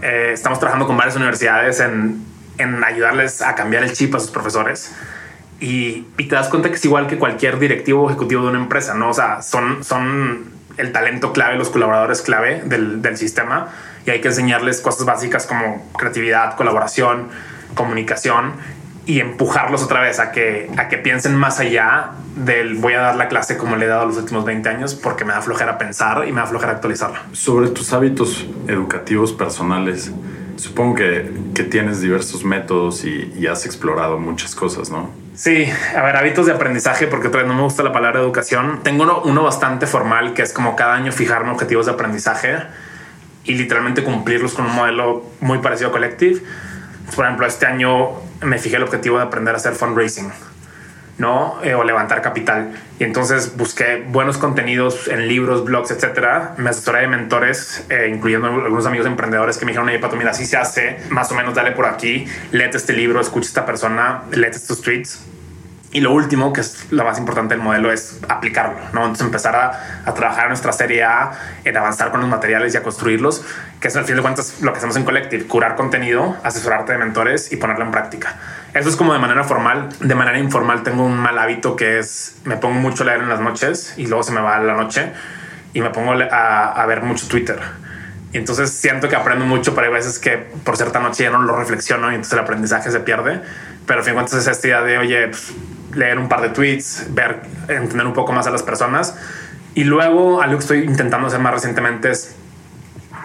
Eh, 0.02 0.32
estamos 0.34 0.60
trabajando 0.60 0.86
con 0.86 0.98
varias 0.98 1.16
universidades 1.16 1.80
en, 1.80 2.24
en, 2.58 2.84
ayudarles 2.84 3.42
a 3.42 3.56
cambiar 3.56 3.84
el 3.84 3.94
chip 3.94 4.14
a 4.16 4.20
sus 4.20 4.32
profesores. 4.32 4.94
Y, 5.60 6.08
y, 6.18 6.28
te 6.28 6.36
das 6.36 6.50
cuenta 6.50 6.70
que 6.70 6.76
es 6.76 6.84
igual 6.84 7.08
que 7.08 7.18
cualquier 7.18 7.58
directivo 7.58 8.08
ejecutivo 8.10 8.44
de 8.44 8.50
una 8.50 8.60
empresa, 8.60 8.94
¿no? 8.96 9.10
O 9.10 9.14
sea, 9.14 9.42
son, 9.42 9.84
son 9.84 10.52
el 10.78 10.92
talento 10.92 11.32
clave, 11.32 11.56
los 11.56 11.70
colaboradores 11.70 12.22
clave 12.22 12.62
del, 12.66 13.02
del 13.02 13.18
sistema 13.18 13.70
y 14.06 14.12
hay 14.12 14.20
que 14.20 14.28
enseñarles 14.28 14.82
cosas 14.82 15.06
básicas 15.06 15.46
como 15.46 15.90
creatividad, 15.98 16.58
colaboración, 16.58 17.30
comunicación 17.76 18.54
y 19.06 19.20
empujarlos 19.20 19.84
otra 19.84 20.02
vez 20.02 20.20
a 20.20 20.32
que, 20.32 20.70
a 20.78 20.88
que 20.88 20.98
piensen 20.98 21.36
más 21.36 21.60
allá 21.60 22.12
del 22.36 22.76
voy 22.76 22.94
a 22.94 23.02
dar 23.02 23.16
la 23.16 23.28
clase 23.28 23.58
como 23.58 23.76
le 23.76 23.86
he 23.86 23.88
dado 23.88 24.06
los 24.06 24.18
últimos 24.18 24.46
20 24.46 24.68
años 24.70 24.96
porque 24.96 25.26
me 25.26 25.34
da 25.34 25.42
flojera 25.42 25.78
pensar 25.78 26.26
y 26.28 26.32
me 26.32 26.42
da 26.42 26.48
flojera 26.48 26.74
actualizarla. 26.74 27.24
Sobre 27.34 27.70
tus 27.70 27.92
hábitos 27.92 28.48
educativos 28.68 29.34
personales, 29.34 30.12
supongo 30.56 30.96
que, 30.96 31.32
que 31.54 31.64
tienes 31.64 32.02
diversos 32.02 32.46
métodos 32.46 33.04
y, 33.04 33.34
y, 33.38 33.48
has 33.48 33.66
explorado 33.66 34.18
muchas 34.18 34.56
cosas, 34.56 34.90
¿no? 34.90 35.10
Sí, 35.36 35.68
a 35.96 36.02
ver, 36.04 36.16
hábitos 36.16 36.46
de 36.46 36.54
aprendizaje, 36.54 37.08
porque 37.08 37.28
otra 37.28 37.42
vez 37.42 37.48
no 37.48 37.56
me 37.56 37.64
gusta 37.64 37.84
la 37.84 37.92
palabra 37.92 38.22
educación. 38.22 38.82
Tengo 38.84 39.04
uno, 39.04 39.22
uno 39.26 39.44
bastante 39.44 39.88
formal 39.88 40.34
que 40.34 40.44
es 40.44 40.54
como 40.54 40.76
cada 40.76 40.94
año 40.94 41.12
fijarme 41.12 41.52
objetivos 41.52 41.88
de 41.88 41.92
aprendizaje 41.92 42.58
y 43.44 43.56
literalmente 43.56 44.04
cumplirlos 44.04 44.54
con 44.54 44.66
un 44.66 44.76
modelo 44.76 45.26
muy 45.42 45.58
parecido 45.58 45.90
a 45.90 45.92
Collective. 45.92 46.42
Por 47.16 47.26
ejemplo, 47.26 47.46
este 47.46 47.66
año 47.66 48.12
me 48.44 48.58
fijé 48.58 48.78
el 48.78 48.84
objetivo 48.84 49.18
de 49.18 49.24
aprender 49.24 49.54
a 49.54 49.58
hacer 49.58 49.74
fundraising, 49.74 50.32
¿no? 51.18 51.60
Eh, 51.64 51.74
o 51.76 51.84
levantar 51.84 52.22
capital. 52.22 52.72
Y 53.00 53.04
entonces 53.04 53.56
busqué 53.58 54.04
buenos 54.08 54.38
contenidos 54.38 55.08
en 55.08 55.28
libros, 55.28 55.66
blogs, 55.66 55.92
etcétera. 55.92 56.56
Me 56.58 56.70
asesoré 56.70 57.02
de 57.02 57.08
mentores, 57.08 57.86
eh, 57.90 58.10
incluyendo 58.14 58.48
algunos 58.48 58.86
amigos 58.86 59.08
emprendedores 59.08 59.58
que 59.58 59.66
me 59.66 59.72
dijeron, 59.72 59.90
oye, 59.90 60.00
Pato, 60.00 60.16
mira, 60.16 60.32
así 60.32 60.46
se 60.46 60.58
hace, 60.58 61.00
más 61.10 61.32
o 61.32 61.36
menos 61.36 61.54
dale 61.54 61.72
por 61.72 61.86
aquí, 61.86 62.26
léete 62.52 62.78
este 62.78 62.94
libro, 62.94 63.20
escucha 63.22 63.48
esta 63.48 63.66
persona, 63.66 64.24
léete 64.32 64.58
estos 64.58 64.82
tweets. 64.82 65.33
Y 65.94 66.02
lo 66.02 66.12
último, 66.12 66.52
que 66.52 66.62
es 66.62 66.88
lo 66.92 67.04
más 67.04 67.20
importante 67.20 67.54
del 67.54 67.64
modelo, 67.64 67.92
es 67.92 68.20
aplicarlo, 68.28 68.80
¿no? 68.94 69.02
Entonces 69.02 69.26
empezar 69.26 69.56
a, 69.56 70.02
a, 70.06 70.14
trabajar 70.16 70.48
nuestra 70.48 70.74
serie 70.74 71.04
A, 71.04 71.32
en 71.64 71.78
avanzar 71.78 72.10
con 72.10 72.20
los 72.20 72.30
materiales 72.30 72.74
y 72.74 72.78
a 72.78 72.84
construirlos, 72.84 73.46
que 73.80 73.90
es 73.90 73.96
al 73.96 74.04
fin 74.06 74.16
de 74.16 74.24
cuentas 74.24 74.56
lo 74.62 74.74
que 74.74 74.80
hacemos 74.80 74.98
en 74.98 75.04
Collective, 75.04 75.46
curar 75.46 75.76
contenido, 75.76 76.36
asesorarte 76.44 76.94
de 76.94 76.98
mentores 76.98 77.52
y 77.52 77.58
ponerlo 77.58 77.86
en 77.86 77.92
práctica. 77.92 78.36
Eso 78.74 78.90
es 78.90 78.96
como 78.96 79.14
de 79.14 79.20
manera 79.20 79.44
formal. 79.44 79.90
De 80.00 80.16
manera 80.16 80.40
informal 80.40 80.82
tengo 80.82 81.06
un 81.06 81.16
mal 81.16 81.38
hábito 81.38 81.76
que 81.76 82.00
es, 82.00 82.38
me 82.44 82.58
pongo 82.58 82.80
mucho 82.80 83.04
a 83.04 83.06
leer 83.06 83.22
en 83.22 83.30
las 83.30 83.40
noches 83.40 83.94
y 83.96 84.08
luego 84.08 84.24
se 84.24 84.32
me 84.32 84.42
va 84.42 84.58
la 84.58 84.74
noche 84.74 85.12
y 85.74 85.82
me 85.82 85.92
pongo 85.92 86.14
a, 86.14 86.72
a 86.72 86.86
ver 86.88 87.04
mucho 87.04 87.28
Twitter. 87.28 87.60
Y 88.32 88.38
entonces 88.38 88.72
siento 88.72 89.08
que 89.08 89.16
aprendo 89.16 89.46
mucho, 89.46 89.76
pero 89.76 89.88
hay 89.88 89.94
veces 89.94 90.18
que 90.18 90.38
por 90.38 90.76
cierta 90.76 91.00
noche 91.00 91.24
ya 91.24 91.30
no 91.30 91.44
lo 91.44 91.56
reflexiono 91.56 92.12
y 92.12 92.16
entonces 92.16 92.34
el 92.34 92.40
aprendizaje 92.40 92.90
se 92.90 93.00
pierde. 93.00 93.42
Pero 93.86 94.00
al 94.00 94.06
fin 94.06 94.14
de 94.14 94.16
cuentas 94.16 94.40
es 94.40 94.48
esta 94.48 94.68
idea 94.68 94.82
de, 94.82 94.98
oye, 94.98 95.28
pues, 95.28 95.54
leer 95.96 96.20
un 96.20 96.28
par 96.28 96.42
de 96.42 96.50
tweets, 96.50 97.08
ver, 97.10 97.42
entender 97.68 98.06
un 98.06 98.14
poco 98.14 98.32
más 98.34 98.48
a 98.48 98.52
las 98.52 98.64
personas. 98.64 99.16
Y 99.76 99.84
luego 99.84 100.42
algo 100.42 100.58
que 100.58 100.62
estoy 100.62 100.80
intentando 100.80 101.28
hacer 101.28 101.40
más 101.40 101.54
recientemente 101.54 102.12
es 102.12 102.36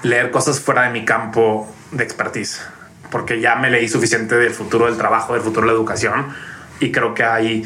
leer 0.03 0.31
cosas 0.31 0.61
fuera 0.61 0.83
de 0.83 0.91
mi 0.91 1.05
campo 1.05 1.69
de 1.93 2.05
expertise, 2.05 2.63
porque 3.11 3.41
ya 3.41 3.57
me 3.57 3.71
leí 3.71 3.89
suficiente 3.89 4.37
del 4.37 4.53
futuro 4.53 4.87
del 4.87 4.97
trabajo, 4.97 5.35
del 5.35 5.43
futuro 5.43 5.67
de 5.67 5.73
la 5.73 5.79
educación 5.79 6.27
y 6.81 6.93
creo 6.93 7.15
que 7.15 7.25
hay, 7.25 7.65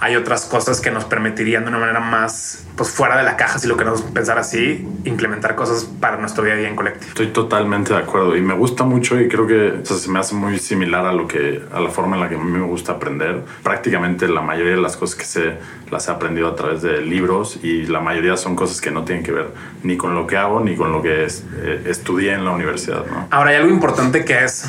hay 0.00 0.16
otras 0.16 0.44
cosas 0.44 0.80
que 0.80 0.90
nos 0.90 1.04
permitirían 1.04 1.64
de 1.64 1.70
una 1.70 1.78
manera 1.78 2.00
más 2.00 2.64
pues 2.76 2.90
fuera 2.90 3.16
de 3.16 3.22
la 3.22 3.36
caja, 3.36 3.58
si 3.58 3.66
lo 3.66 3.76
queremos 3.76 4.02
pensar 4.02 4.38
así, 4.38 4.86
implementar 5.04 5.54
cosas 5.54 5.84
para 5.84 6.18
nuestro 6.18 6.44
día 6.44 6.54
a 6.54 6.56
día 6.56 6.68
en 6.68 6.76
colectivo. 6.76 7.08
Estoy 7.08 7.28
totalmente 7.28 7.94
de 7.94 8.00
acuerdo 8.00 8.36
y 8.36 8.42
me 8.42 8.54
gusta 8.54 8.84
mucho 8.84 9.18
y 9.18 9.28
creo 9.28 9.46
que 9.46 9.80
o 9.82 9.84
sea, 9.84 9.96
se 9.96 10.10
me 10.10 10.18
hace 10.18 10.34
muy 10.34 10.58
similar 10.58 11.06
a 11.06 11.12
lo 11.12 11.26
que 11.26 11.62
a 11.72 11.80
la 11.80 11.88
forma 11.88 12.16
en 12.16 12.22
la 12.22 12.28
que 12.28 12.34
a 12.34 12.38
mí 12.38 12.50
me 12.50 12.66
gusta 12.66 12.92
aprender. 12.92 13.42
Prácticamente 13.62 14.28
la 14.28 14.42
mayoría 14.42 14.72
de 14.72 14.82
las 14.82 14.96
cosas 14.96 15.16
que 15.16 15.24
sé 15.24 15.54
las 15.90 16.08
he 16.08 16.10
aprendido 16.10 16.48
a 16.48 16.56
través 16.56 16.82
de 16.82 17.00
libros 17.00 17.58
y 17.62 17.86
la 17.86 18.00
mayoría 18.00 18.36
son 18.36 18.56
cosas 18.56 18.80
que 18.80 18.90
no 18.90 19.04
tienen 19.04 19.24
que 19.24 19.32
ver 19.32 19.48
ni 19.82 19.96
con 19.96 20.14
lo 20.14 20.26
que 20.26 20.36
hago 20.36 20.60
ni 20.60 20.76
con 20.76 20.92
lo 20.92 21.00
que 21.00 21.24
es, 21.24 21.44
eh, 21.56 21.84
estudié 21.86 22.34
en 22.34 22.44
la 22.44 22.50
universidad. 22.50 23.06
¿no? 23.06 23.28
Ahora 23.30 23.50
hay 23.50 23.56
algo 23.56 23.70
importante 23.70 24.24
que 24.24 24.44
es 24.44 24.68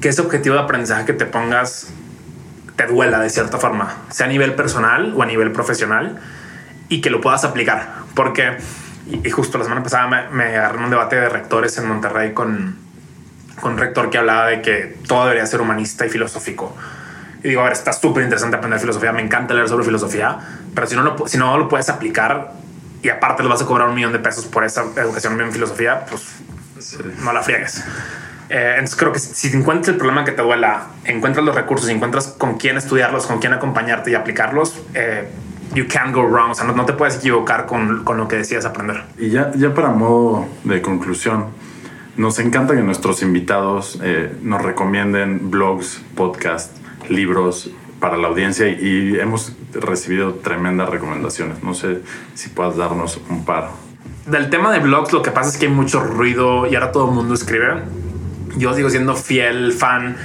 que 0.00 0.08
ese 0.08 0.20
objetivo 0.20 0.56
de 0.56 0.62
aprendizaje 0.62 1.04
que 1.04 1.12
te 1.12 1.26
pongas 1.26 1.92
te 2.76 2.86
duela 2.86 3.20
de 3.20 3.30
cierta 3.30 3.58
forma, 3.58 3.96
sea 4.10 4.26
a 4.26 4.28
nivel 4.28 4.54
personal 4.54 5.12
o 5.16 5.22
a 5.22 5.26
nivel 5.26 5.52
profesional 5.52 6.18
y 6.88 7.00
que 7.00 7.10
lo 7.10 7.20
puedas 7.20 7.44
aplicar. 7.44 7.88
Porque, 8.14 8.56
y 9.06 9.30
justo 9.30 9.58
la 9.58 9.64
semana 9.64 9.82
pasada 9.82 10.06
me, 10.08 10.28
me 10.30 10.56
agarré 10.56 10.78
en 10.78 10.84
un 10.84 10.90
debate 10.90 11.16
de 11.16 11.28
rectores 11.28 11.76
en 11.78 11.88
Monterrey 11.88 12.32
con, 12.32 12.76
con 13.60 13.72
un 13.72 13.78
rector 13.78 14.10
que 14.10 14.18
hablaba 14.18 14.46
de 14.48 14.62
que 14.62 14.98
todo 15.06 15.24
debería 15.24 15.46
ser 15.46 15.60
humanista 15.60 16.06
y 16.06 16.10
filosófico. 16.10 16.76
Y 17.42 17.48
digo, 17.48 17.60
a 17.62 17.64
ver, 17.64 17.72
está 17.72 17.92
súper 17.92 18.22
interesante 18.22 18.56
aprender 18.56 18.78
filosofía, 18.78 19.12
me 19.12 19.22
encanta 19.22 19.54
leer 19.54 19.68
sobre 19.68 19.84
filosofía, 19.84 20.38
pero 20.74 20.86
si 20.86 20.94
no, 20.94 21.02
lo, 21.02 21.26
si 21.26 21.38
no 21.38 21.58
lo 21.58 21.68
puedes 21.68 21.88
aplicar 21.88 22.52
y 23.02 23.08
aparte 23.08 23.42
le 23.42 23.48
vas 23.48 23.62
a 23.62 23.66
cobrar 23.66 23.88
un 23.88 23.94
millón 23.94 24.12
de 24.12 24.20
pesos 24.20 24.44
por 24.46 24.64
esa 24.64 24.84
educación 24.96 25.40
en 25.40 25.52
filosofía, 25.52 26.06
pues 26.08 26.22
sí. 26.78 26.98
no 27.20 27.32
la 27.32 27.42
friegues. 27.42 27.84
Eh, 28.52 28.72
entonces 28.74 28.96
creo 28.96 29.12
que 29.12 29.18
si 29.18 29.56
encuentras 29.56 29.88
el 29.88 29.96
problema 29.96 30.26
que 30.26 30.32
te 30.32 30.42
duela, 30.42 30.88
encuentras 31.06 31.42
los 31.42 31.54
recursos, 31.54 31.88
encuentras 31.88 32.28
con 32.36 32.58
quién 32.58 32.76
estudiarlos, 32.76 33.26
con 33.26 33.38
quién 33.38 33.54
acompañarte 33.54 34.10
y 34.10 34.14
aplicarlos, 34.14 34.78
eh, 34.92 35.26
you 35.74 35.86
can't 35.88 36.14
go 36.14 36.22
wrong. 36.22 36.50
O 36.50 36.54
sea, 36.54 36.66
no, 36.66 36.74
no 36.74 36.84
te 36.84 36.92
puedes 36.92 37.16
equivocar 37.16 37.64
con, 37.64 38.04
con, 38.04 38.18
lo 38.18 38.28
que 38.28 38.36
decidas 38.36 38.66
aprender. 38.66 39.04
Y 39.16 39.30
ya, 39.30 39.52
ya 39.54 39.72
para 39.72 39.88
modo 39.88 40.46
de 40.64 40.82
conclusión, 40.82 41.46
Nos 42.14 42.38
encanta 42.40 42.74
que 42.74 42.82
nuestros 42.82 43.22
invitados 43.22 43.98
eh, 44.02 44.36
nos 44.42 44.60
recomienden 44.60 45.50
blogs, 45.50 46.02
podcasts, 46.14 46.78
libros 47.08 47.70
para 48.00 48.18
la 48.18 48.28
audiencia 48.28 48.68
y 48.68 49.18
hemos 49.18 49.54
recibido 49.72 50.34
tremendas 50.34 50.90
recomendaciones. 50.90 51.62
No 51.62 51.72
sé 51.72 52.02
si 52.34 52.50
puedas 52.50 52.76
darnos 52.76 53.18
un 53.30 53.46
par. 53.46 53.70
Del 54.26 54.50
tema 54.50 54.70
de 54.72 54.80
blogs, 54.80 55.14
lo 55.14 55.22
que 55.22 55.30
pasa 55.30 55.48
es 55.48 55.56
que 55.56 55.68
hay 55.68 55.72
mucho 55.72 56.04
ruido 56.04 56.66
y 56.66 56.74
ahora 56.74 56.92
todo 56.92 57.08
el 57.08 57.14
mundo 57.14 57.32
escribe. 57.32 57.80
Yo 58.56 58.74
sigo 58.74 58.90
siendo 58.90 59.16
fiel 59.16 59.72
fan 59.72 60.16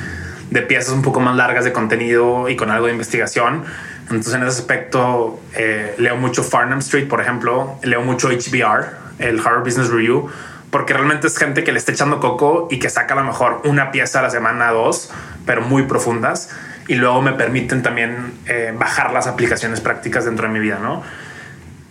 de 0.49 0.61
piezas 0.61 0.93
un 0.93 1.01
poco 1.01 1.19
más 1.19 1.35
largas 1.35 1.65
de 1.65 1.73
contenido 1.73 2.49
y 2.49 2.55
con 2.55 2.71
algo 2.71 2.87
de 2.87 2.93
investigación. 2.93 3.63
Entonces, 4.03 4.33
en 4.33 4.43
ese 4.43 4.59
aspecto, 4.59 5.39
eh, 5.53 5.95
leo 5.97 6.15
mucho 6.15 6.43
Farnham 6.43 6.79
Street, 6.79 7.07
por 7.07 7.19
ejemplo, 7.19 7.77
leo 7.83 8.01
mucho 8.01 8.29
HBR, 8.29 8.85
el 9.19 9.39
Harvard 9.39 9.63
Business 9.63 9.89
Review, 9.89 10.29
porque 10.71 10.93
realmente 10.93 11.27
es 11.27 11.37
gente 11.37 11.63
que 11.63 11.71
le 11.71 11.77
está 11.77 11.91
echando 11.91 12.19
coco 12.19 12.67
y 12.71 12.79
que 12.79 12.89
saca 12.89 13.13
a 13.13 13.17
lo 13.17 13.23
mejor 13.23 13.61
una 13.65 13.91
pieza 13.91 14.19
a 14.19 14.21
la 14.21 14.29
semana, 14.29 14.71
dos, 14.71 15.11
pero 15.45 15.61
muy 15.61 15.83
profundas. 15.83 16.49
Y 16.87 16.95
luego 16.95 17.21
me 17.21 17.33
permiten 17.33 17.83
también 17.83 18.33
eh, 18.45 18.73
bajar 18.77 19.11
las 19.11 19.27
aplicaciones 19.27 19.81
prácticas 19.81 20.23
dentro 20.23 20.47
de 20.47 20.53
mi 20.53 20.59
vida, 20.59 20.79
¿no? 20.81 21.03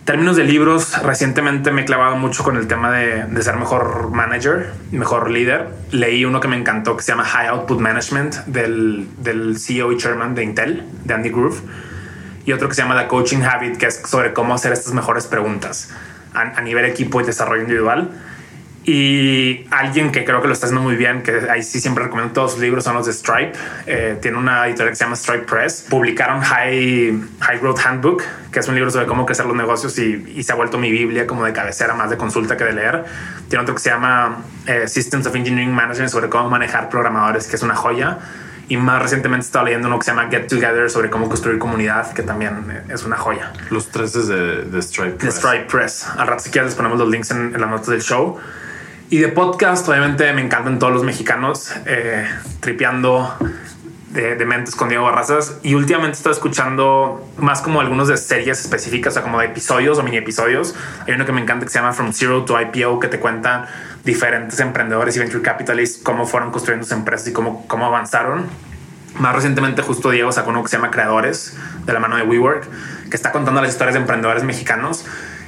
Términos 0.07 0.37
de 0.37 0.45
libros, 0.45 0.97
recientemente 1.03 1.69
me 1.69 1.81
he 1.81 1.85
clavado 1.85 2.15
mucho 2.15 2.41
con 2.41 2.55
el 2.55 2.65
tema 2.65 2.93
de, 2.93 3.25
de, 3.25 3.41
ser 3.43 3.57
mejor 3.57 4.09
manager, 4.11 4.71
mejor 4.91 5.29
líder. 5.29 5.67
Leí 5.91 6.23
uno 6.23 6.39
que 6.39 6.47
me 6.47 6.55
encantó 6.55 6.95
que 6.95 7.03
se 7.03 7.11
llama 7.11 7.25
High 7.25 7.47
Output 7.49 7.81
Management 7.81 8.35
del, 8.45 9.09
del 9.17 9.59
CEO 9.59 9.91
y 9.91 9.97
chairman 9.97 10.33
de 10.33 10.43
Intel, 10.45 10.85
de 11.03 11.13
Andy 11.13 11.29
Groove. 11.29 11.59
Y 12.45 12.53
otro 12.53 12.69
que 12.69 12.75
se 12.75 12.83
llama 12.83 12.97
The 12.97 13.09
Coaching 13.09 13.41
Habit, 13.41 13.75
que 13.75 13.87
es 13.87 14.01
sobre 14.05 14.31
cómo 14.31 14.53
hacer 14.53 14.71
estas 14.71 14.93
mejores 14.93 15.27
preguntas 15.27 15.91
a, 16.33 16.41
a 16.41 16.61
nivel 16.61 16.85
equipo 16.85 17.19
y 17.19 17.25
desarrollo 17.25 17.63
individual. 17.63 18.09
Y 18.89 19.67
alguien 19.69 20.13
que 20.13 20.23
creo 20.23 20.41
que 20.41 20.47
lo 20.47 20.53
está 20.53 20.67
haciendo 20.67 20.81
muy 20.81 20.95
bien, 20.95 21.21
que 21.21 21.49
ahí 21.51 21.61
sí 21.61 21.81
siempre 21.81 22.05
recomiendo 22.05 22.33
todos 22.33 22.53
sus 22.53 22.61
libros, 22.61 22.85
son 22.85 22.95
los 22.95 23.05
de 23.05 23.11
Stripe. 23.11 23.51
Eh, 23.85 24.17
tiene 24.21 24.37
una 24.37 24.65
editorial 24.65 24.91
que 24.91 24.95
se 24.95 25.03
llama 25.03 25.17
Stripe 25.17 25.43
Press. 25.43 25.85
Publicaron 25.89 26.39
High, 26.39 27.21
High 27.41 27.59
Growth 27.59 27.79
Handbook, 27.85 28.23
que 28.49 28.59
es 28.59 28.67
un 28.69 28.75
libro 28.75 28.89
sobre 28.89 29.05
cómo 29.05 29.25
crecer 29.25 29.45
los 29.45 29.57
negocios 29.57 29.99
y, 29.99 30.31
y, 30.33 30.41
se 30.41 30.53
ha 30.53 30.55
vuelto 30.55 30.77
mi 30.77 30.89
Biblia 30.89 31.27
como 31.27 31.43
de 31.43 31.51
cabecera, 31.51 31.95
más 31.95 32.09
de 32.09 32.15
consulta 32.15 32.55
que 32.55 32.63
de 32.63 32.71
leer. 32.71 33.03
Tiene 33.49 33.63
otro 33.63 33.75
que 33.75 33.81
se 33.81 33.89
llama 33.89 34.37
eh, 34.65 34.87
Systems 34.87 35.27
of 35.27 35.35
Engineering 35.35 35.73
Management, 35.73 36.09
sobre 36.09 36.29
cómo 36.29 36.49
manejar 36.49 36.87
programadores, 36.87 37.47
que 37.47 37.57
es 37.57 37.63
una 37.63 37.75
joya. 37.75 38.19
Y 38.69 38.77
más 38.77 39.01
recientemente 39.01 39.43
he 39.43 39.47
estado 39.47 39.65
leyendo 39.65 39.89
uno 39.89 39.99
que 39.99 40.05
se 40.05 40.11
llama 40.11 40.29
Get 40.29 40.47
Together 40.47 40.89
sobre 40.89 41.09
cómo 41.09 41.27
construir 41.27 41.59
comunidad, 41.59 42.13
que 42.13 42.23
también 42.23 42.83
es 42.87 43.03
una 43.03 43.17
joya. 43.17 43.51
Los 43.69 43.89
tres 43.89 44.15
es 44.15 44.29
de, 44.29 44.63
de 44.63 44.81
Stripe 44.81 45.17
Press. 45.17 45.25
De 45.25 45.41
Stripe 45.41 45.65
Press. 45.65 46.07
Al 46.17 46.27
rato, 46.27 46.43
si 46.43 46.51
quieres, 46.51 46.69
les 46.69 46.75
ponemos 46.75 46.97
los 46.97 47.09
links 47.09 47.31
en, 47.31 47.53
en 47.53 47.59
las 47.59 47.69
notas 47.69 47.87
del 47.87 48.01
show. 48.01 48.39
Y 49.09 49.19
de 49.19 49.29
podcast, 49.29 49.87
obviamente 49.87 50.33
me 50.33 50.41
encantan 50.41 50.79
todos 50.79 50.91
los 50.91 51.03
mexicanos, 51.03 51.73
eh, 51.85 52.27
tripeando 52.59 53.33
de, 54.09 54.45
mentes 54.45 54.75
con 54.75 54.89
Diego 54.89 55.05
Barrazas. 55.05 55.59
Y 55.63 55.75
últimamente 55.75 56.17
estoy 56.17 56.33
escuchando 56.33 57.25
más 57.37 57.61
como 57.61 57.79
algunos 57.79 58.09
de 58.09 58.17
series 58.17 58.59
específicas, 58.59 59.11
o 59.11 59.15
sea, 59.15 59.23
como 59.23 59.39
de 59.39 59.45
episodios 59.45 59.97
o 59.97 60.03
mini 60.03 60.17
episodios. 60.17 60.75
Hay 61.05 61.13
uno 61.13 61.25
que 61.25 61.31
me 61.31 61.39
encanta 61.39 61.65
que 61.65 61.71
se 61.71 61.79
llama 61.79 61.93
From 61.93 62.11
Zero 62.11 62.43
to 62.43 62.59
IPO, 62.59 62.99
que 62.99 63.07
te 63.07 63.19
cuenta 63.19 63.67
diferentes 64.03 64.59
emprendedores 64.59 65.15
y 65.15 65.19
venture 65.19 65.41
capitalists 65.41 66.01
cómo 66.03 66.25
fueron 66.25 66.51
construyendo 66.51 66.85
sus 66.85 66.93
empresas 66.93 67.29
y 67.29 67.33
cómo, 67.33 67.65
cómo 67.67 67.85
avanzaron. 67.85 68.45
Más 69.19 69.33
recientemente, 69.33 69.83
justo 69.83 70.09
Diego 70.09 70.33
sacó 70.33 70.49
uno 70.49 70.63
que 70.63 70.69
se 70.69 70.75
llama 70.75 70.91
Creadores, 70.91 71.57
de 71.85 71.93
la 71.93 72.01
mano 72.01 72.17
de 72.17 72.23
WeWork, 72.23 72.67
que 73.09 73.15
está 73.15 73.31
contando 73.31 73.61
las 73.61 73.71
historias 73.71 73.93
de 73.93 74.01
emprendedores 74.01 74.43
mexicanos. 74.43 75.05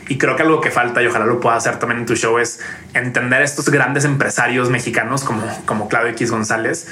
Y 0.10 0.18
creo 0.18 0.36
que 0.36 0.42
algo 0.42 0.60
que 0.60 0.72
falta, 0.72 1.02
y 1.02 1.08
ojalá 1.08 1.26
lo 1.26 1.40
pueda 1.40 1.56
hacer 1.56 1.80
también 1.80 2.02
en 2.02 2.06
tu 2.06 2.16
show, 2.16 2.38
es 2.40 2.60
entender 2.94 3.42
estos 3.42 3.70
grandes 3.70 4.04
empresarios 4.04 4.70
mexicanos 4.70 5.24
como, 5.24 5.44
como 5.66 5.88
Claudio 5.88 6.12
X 6.12 6.32
González 6.32 6.88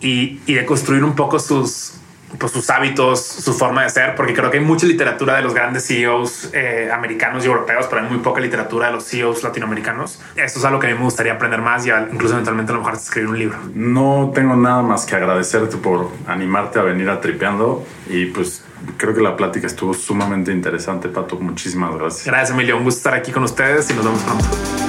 y, 0.00 0.40
y 0.46 0.54
de 0.54 0.64
construir 0.64 1.04
un 1.04 1.14
poco 1.14 1.38
sus, 1.38 1.96
pues, 2.38 2.52
sus 2.52 2.68
hábitos, 2.70 3.24
su 3.24 3.54
forma 3.54 3.84
de 3.84 3.90
ser, 3.90 4.14
porque 4.14 4.34
creo 4.34 4.50
que 4.50 4.58
hay 4.58 4.64
mucha 4.64 4.86
literatura 4.86 5.36
de 5.36 5.42
los 5.42 5.54
grandes 5.54 5.86
CEOs 5.86 6.50
eh, 6.52 6.90
americanos 6.92 7.44
y 7.44 7.46
europeos, 7.46 7.86
pero 7.88 8.02
hay 8.02 8.08
muy 8.08 8.18
poca 8.18 8.40
literatura 8.40 8.86
de 8.86 8.94
los 8.94 9.04
CEOs 9.04 9.42
latinoamericanos. 9.42 10.20
Esto 10.34 10.58
es 10.58 10.64
algo 10.64 10.80
que 10.80 10.88
a 10.88 10.90
mí 10.90 10.96
me 10.96 11.04
gustaría 11.04 11.34
aprender 11.34 11.60
más 11.60 11.86
y 11.86 11.90
incluso 11.90 12.34
eventualmente 12.34 12.72
a 12.72 12.74
lo 12.74 12.80
mejor 12.80 12.94
escribir 12.94 13.30
un 13.30 13.38
libro. 13.38 13.58
No 13.74 14.32
tengo 14.34 14.56
nada 14.56 14.82
más 14.82 15.06
que 15.06 15.14
agradecerte 15.14 15.76
por 15.76 16.10
animarte 16.26 16.78
a 16.78 16.82
venir 16.82 17.08
a 17.08 17.20
Tripeando 17.20 17.84
y 18.08 18.26
pues 18.26 18.62
creo 18.96 19.14
que 19.14 19.20
la 19.20 19.36
plática 19.36 19.66
estuvo 19.66 19.94
sumamente 19.94 20.52
interesante, 20.52 21.08
Pato. 21.08 21.36
Muchísimas 21.36 21.94
gracias. 21.94 22.26
Gracias, 22.26 22.50
Emilio. 22.50 22.76
Un 22.76 22.84
gusto 22.84 22.98
estar 22.98 23.14
aquí 23.14 23.32
con 23.32 23.44
ustedes 23.44 23.90
y 23.90 23.94
nos 23.94 24.04
vemos 24.04 24.22
pronto. 24.22 24.85